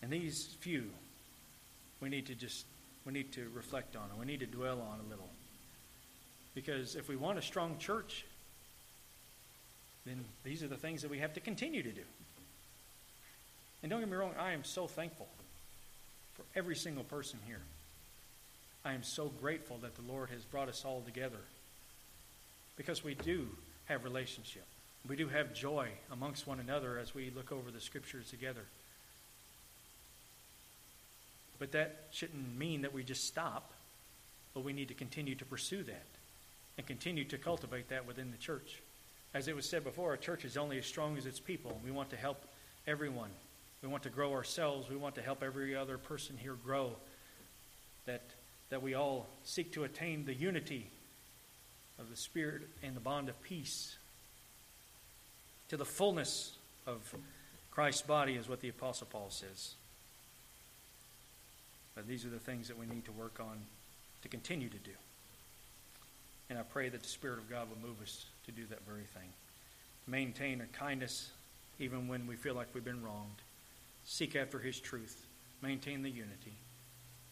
And 0.00 0.12
these 0.12 0.54
few, 0.60 0.84
we 2.00 2.08
need 2.08 2.26
to 2.26 2.36
just 2.36 2.66
we 3.04 3.12
need 3.12 3.32
to 3.32 3.50
reflect 3.52 3.96
on 3.96 4.08
and 4.08 4.20
we 4.20 4.24
need 4.24 4.38
to 4.38 4.46
dwell 4.46 4.80
on 4.80 5.00
a 5.04 5.10
little. 5.10 5.30
Because 6.54 6.94
if 6.94 7.08
we 7.08 7.16
want 7.16 7.40
a 7.40 7.42
strong 7.42 7.78
church, 7.78 8.24
then 10.06 10.24
these 10.44 10.62
are 10.62 10.68
the 10.68 10.76
things 10.76 11.02
that 11.02 11.10
we 11.10 11.18
have 11.18 11.34
to 11.34 11.40
continue 11.40 11.82
to 11.82 11.90
do. 11.90 12.04
And 13.82 13.90
don't 13.90 13.98
get 13.98 14.08
me 14.08 14.16
wrong, 14.16 14.34
I 14.38 14.52
am 14.52 14.62
so 14.62 14.86
thankful 14.86 15.26
for 16.38 16.44
every 16.58 16.76
single 16.76 17.04
person 17.04 17.40
here. 17.46 17.60
I 18.84 18.94
am 18.94 19.02
so 19.02 19.26
grateful 19.40 19.76
that 19.82 19.96
the 19.96 20.10
Lord 20.10 20.30
has 20.30 20.44
brought 20.44 20.68
us 20.68 20.84
all 20.84 21.02
together 21.02 21.40
because 22.76 23.02
we 23.02 23.14
do 23.14 23.48
have 23.86 24.04
relationship. 24.04 24.64
We 25.08 25.16
do 25.16 25.28
have 25.28 25.52
joy 25.52 25.88
amongst 26.12 26.46
one 26.46 26.60
another 26.60 26.98
as 26.98 27.14
we 27.14 27.30
look 27.34 27.50
over 27.50 27.70
the 27.70 27.80
scriptures 27.80 28.30
together. 28.30 28.62
But 31.58 31.72
that 31.72 32.06
shouldn't 32.12 32.56
mean 32.56 32.82
that 32.82 32.94
we 32.94 33.02
just 33.02 33.26
stop, 33.26 33.72
but 34.54 34.64
we 34.64 34.72
need 34.72 34.88
to 34.88 34.94
continue 34.94 35.34
to 35.34 35.44
pursue 35.44 35.82
that 35.82 36.06
and 36.76 36.86
continue 36.86 37.24
to 37.24 37.36
cultivate 37.36 37.88
that 37.88 38.06
within 38.06 38.30
the 38.30 38.36
church. 38.36 38.80
As 39.34 39.48
it 39.48 39.56
was 39.56 39.68
said 39.68 39.82
before, 39.82 40.14
a 40.14 40.18
church 40.18 40.44
is 40.44 40.56
only 40.56 40.78
as 40.78 40.86
strong 40.86 41.18
as 41.18 41.26
its 41.26 41.40
people. 41.40 41.80
We 41.84 41.90
want 41.90 42.10
to 42.10 42.16
help 42.16 42.44
everyone. 42.86 43.30
We 43.82 43.88
want 43.88 44.02
to 44.04 44.10
grow 44.10 44.32
ourselves. 44.32 44.88
We 44.88 44.96
want 44.96 45.14
to 45.16 45.22
help 45.22 45.42
every 45.42 45.76
other 45.76 45.98
person 45.98 46.36
here 46.36 46.56
grow. 46.64 46.92
That, 48.06 48.22
that 48.70 48.82
we 48.82 48.94
all 48.94 49.26
seek 49.44 49.72
to 49.72 49.84
attain 49.84 50.24
the 50.24 50.34
unity 50.34 50.90
of 51.98 52.10
the 52.10 52.16
Spirit 52.16 52.62
and 52.82 52.96
the 52.96 53.00
bond 53.00 53.28
of 53.28 53.40
peace. 53.42 53.96
To 55.68 55.76
the 55.76 55.84
fullness 55.84 56.52
of 56.86 57.14
Christ's 57.70 58.02
body, 58.02 58.34
is 58.34 58.48
what 58.48 58.60
the 58.60 58.70
Apostle 58.70 59.06
Paul 59.10 59.28
says. 59.30 59.74
But 61.94 62.08
these 62.08 62.24
are 62.24 62.30
the 62.30 62.38
things 62.38 62.68
that 62.68 62.78
we 62.78 62.86
need 62.86 63.04
to 63.04 63.12
work 63.12 63.38
on 63.40 63.58
to 64.22 64.28
continue 64.28 64.68
to 64.68 64.78
do. 64.78 64.90
And 66.50 66.58
I 66.58 66.62
pray 66.62 66.88
that 66.88 67.02
the 67.02 67.08
Spirit 67.08 67.38
of 67.38 67.50
God 67.50 67.68
will 67.68 67.88
move 67.88 68.00
us 68.02 68.24
to 68.46 68.52
do 68.52 68.64
that 68.70 68.86
very 68.86 69.04
thing. 69.04 69.28
Maintain 70.06 70.60
a 70.60 70.66
kindness 70.78 71.30
even 71.78 72.08
when 72.08 72.26
we 72.26 72.36
feel 72.36 72.54
like 72.54 72.68
we've 72.72 72.84
been 72.84 73.04
wronged. 73.04 73.42
Seek 74.10 74.36
after 74.36 74.58
His 74.58 74.80
truth. 74.80 75.26
Maintain 75.60 76.02
the 76.02 76.08
unity. 76.08 76.54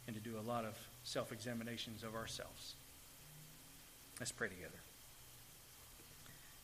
And 0.06 0.14
to 0.14 0.22
do 0.22 0.38
a 0.38 0.46
lot 0.46 0.66
of 0.66 0.76
self 1.04 1.32
examinations 1.32 2.04
of 2.04 2.14
ourselves. 2.14 2.74
Let's 4.20 4.30
pray 4.30 4.48
together. 4.48 4.78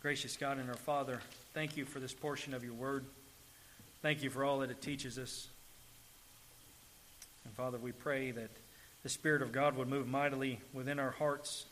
Gracious 0.02 0.36
God 0.36 0.58
and 0.58 0.68
our 0.68 0.76
Father, 0.76 1.20
thank 1.54 1.76
you 1.76 1.86
for 1.86 1.98
this 1.98 2.12
portion 2.12 2.52
of 2.52 2.62
your 2.62 2.74
word. 2.74 3.04
Thank 4.02 4.22
you 4.22 4.28
for 4.28 4.44
all 4.44 4.58
that 4.58 4.70
it 4.70 4.82
teaches 4.82 5.18
us. 5.18 5.48
And 7.44 7.54
Father, 7.54 7.78
we 7.78 7.92
pray 7.92 8.32
that 8.32 8.50
the 9.02 9.08
Spirit 9.08 9.40
of 9.40 9.50
God 9.50 9.76
would 9.76 9.88
move 9.88 10.06
mightily 10.06 10.60
within 10.74 10.98
our 10.98 11.12
hearts 11.12 11.64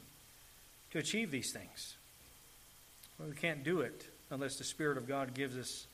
to 0.92 0.98
achieve 0.98 1.30
these 1.30 1.52
things. 1.52 1.96
We 3.18 3.34
can't 3.34 3.62
do 3.62 3.80
it 3.80 4.06
unless 4.30 4.56
the 4.56 4.64
Spirit 4.64 4.96
of 4.96 5.06
God 5.06 5.34
gives 5.34 5.58
us 5.58 5.86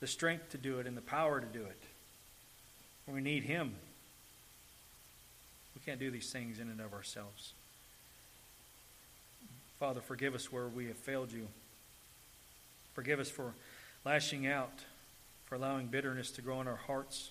the 0.00 0.06
strength 0.06 0.50
to 0.50 0.58
do 0.58 0.78
it 0.78 0.86
and 0.86 0.96
the 0.96 1.02
power 1.02 1.40
to 1.40 1.46
do 1.46 1.62
it. 1.64 1.82
We 3.06 3.20
need 3.20 3.44
Him. 3.44 3.74
We 5.74 5.80
can't 5.84 6.00
do 6.00 6.10
these 6.10 6.30
things 6.30 6.58
in 6.58 6.68
and 6.68 6.80
of 6.80 6.92
ourselves. 6.92 7.52
Father, 9.78 10.00
forgive 10.00 10.34
us 10.34 10.52
where 10.52 10.68
we 10.68 10.86
have 10.86 10.96
failed 10.96 11.32
you. 11.32 11.48
Forgive 12.94 13.18
us 13.18 13.30
for 13.30 13.54
lashing 14.04 14.46
out, 14.46 14.84
for 15.46 15.54
allowing 15.54 15.86
bitterness 15.86 16.30
to 16.32 16.42
grow 16.42 16.60
in 16.60 16.68
our 16.68 16.76
hearts. 16.86 17.30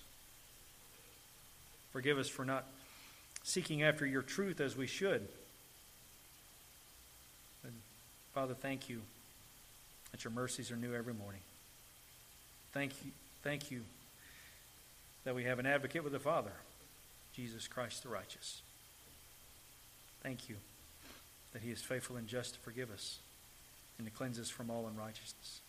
Forgive 1.92 2.18
us 2.18 2.28
for 2.28 2.44
not 2.44 2.66
seeking 3.44 3.82
after 3.82 4.04
your 4.04 4.22
truth 4.22 4.60
as 4.60 4.76
we 4.76 4.86
should. 4.86 5.28
And 7.62 7.72
Father, 8.34 8.54
thank 8.54 8.88
you 8.88 9.00
that 10.10 10.24
your 10.24 10.32
mercies 10.32 10.70
are 10.70 10.76
new 10.76 10.94
every 10.94 11.14
morning. 11.14 11.40
Thank 12.72 12.92
you, 13.04 13.12
thank 13.42 13.70
you 13.70 13.82
that 15.30 15.34
we 15.36 15.44
have 15.44 15.60
an 15.60 15.66
advocate 15.66 16.02
with 16.02 16.12
the 16.12 16.18
Father, 16.18 16.50
Jesus 17.32 17.68
Christ 17.68 18.02
the 18.02 18.08
righteous. 18.08 18.62
Thank 20.24 20.48
you 20.48 20.56
that 21.52 21.62
he 21.62 21.70
is 21.70 21.80
faithful 21.80 22.16
and 22.16 22.26
just 22.26 22.54
to 22.54 22.60
forgive 22.62 22.90
us 22.90 23.20
and 23.96 24.08
to 24.08 24.12
cleanse 24.12 24.40
us 24.40 24.48
from 24.48 24.70
all 24.70 24.88
unrighteousness. 24.88 25.60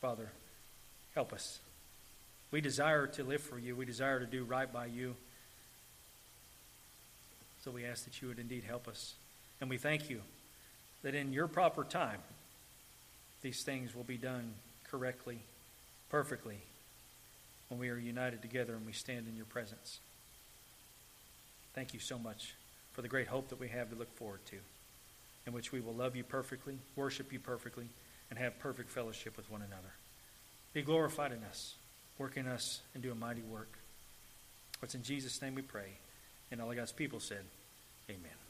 Father, 0.00 0.30
help 1.14 1.34
us. 1.34 1.60
We 2.50 2.62
desire 2.62 3.08
to 3.08 3.24
live 3.24 3.42
for 3.42 3.58
you. 3.58 3.76
We 3.76 3.84
desire 3.84 4.20
to 4.20 4.26
do 4.26 4.44
right 4.44 4.72
by 4.72 4.86
you. 4.86 5.14
So 7.62 7.70
we 7.70 7.84
ask 7.84 8.06
that 8.06 8.22
you 8.22 8.28
would 8.28 8.38
indeed 8.38 8.64
help 8.66 8.88
us. 8.88 9.12
And 9.60 9.68
we 9.68 9.76
thank 9.76 10.08
you 10.08 10.22
that 11.02 11.14
in 11.14 11.34
your 11.34 11.46
proper 11.46 11.84
time, 11.84 12.20
these 13.42 13.62
things 13.64 13.94
will 13.94 14.02
be 14.02 14.16
done 14.16 14.54
correctly, 14.90 15.40
perfectly, 16.08 16.56
when 17.68 17.80
we 17.80 17.88
are 17.88 17.98
united 17.98 18.42
together 18.42 18.74
and 18.74 18.86
we 18.86 18.92
stand 18.92 19.26
in 19.28 19.36
your 19.36 19.46
presence. 19.46 20.00
Thank 21.74 21.94
you 21.94 22.00
so 22.00 22.18
much 22.18 22.54
for 22.92 23.02
the 23.02 23.08
great 23.08 23.26
hope 23.26 23.48
that 23.48 23.60
we 23.60 23.68
have 23.68 23.90
to 23.90 23.96
look 23.96 24.14
forward 24.16 24.44
to, 24.46 24.56
in 25.46 25.52
which 25.52 25.72
we 25.72 25.80
will 25.80 25.94
love 25.94 26.16
you 26.16 26.24
perfectly, 26.24 26.78
worship 26.94 27.32
you 27.32 27.38
perfectly, 27.38 27.88
and 28.30 28.38
have 28.38 28.58
perfect 28.58 28.90
fellowship 28.90 29.36
with 29.36 29.50
one 29.50 29.62
another. 29.62 29.92
Be 30.72 30.82
glorified 30.82 31.32
in 31.32 31.42
us 31.44 31.74
work 32.18 32.36
in 32.36 32.46
us 32.46 32.80
and 32.94 33.02
do 33.02 33.12
a 33.12 33.14
mighty 33.14 33.42
work. 33.42 33.78
It's 34.82 34.94
in 34.94 35.02
Jesus' 35.02 35.40
name 35.42 35.54
we 35.54 35.62
pray. 35.62 35.98
And 36.50 36.60
all 36.60 36.70
of 36.70 36.76
God's 36.76 36.92
people 36.92 37.20
said, 37.20 37.44
Amen. 38.08 38.45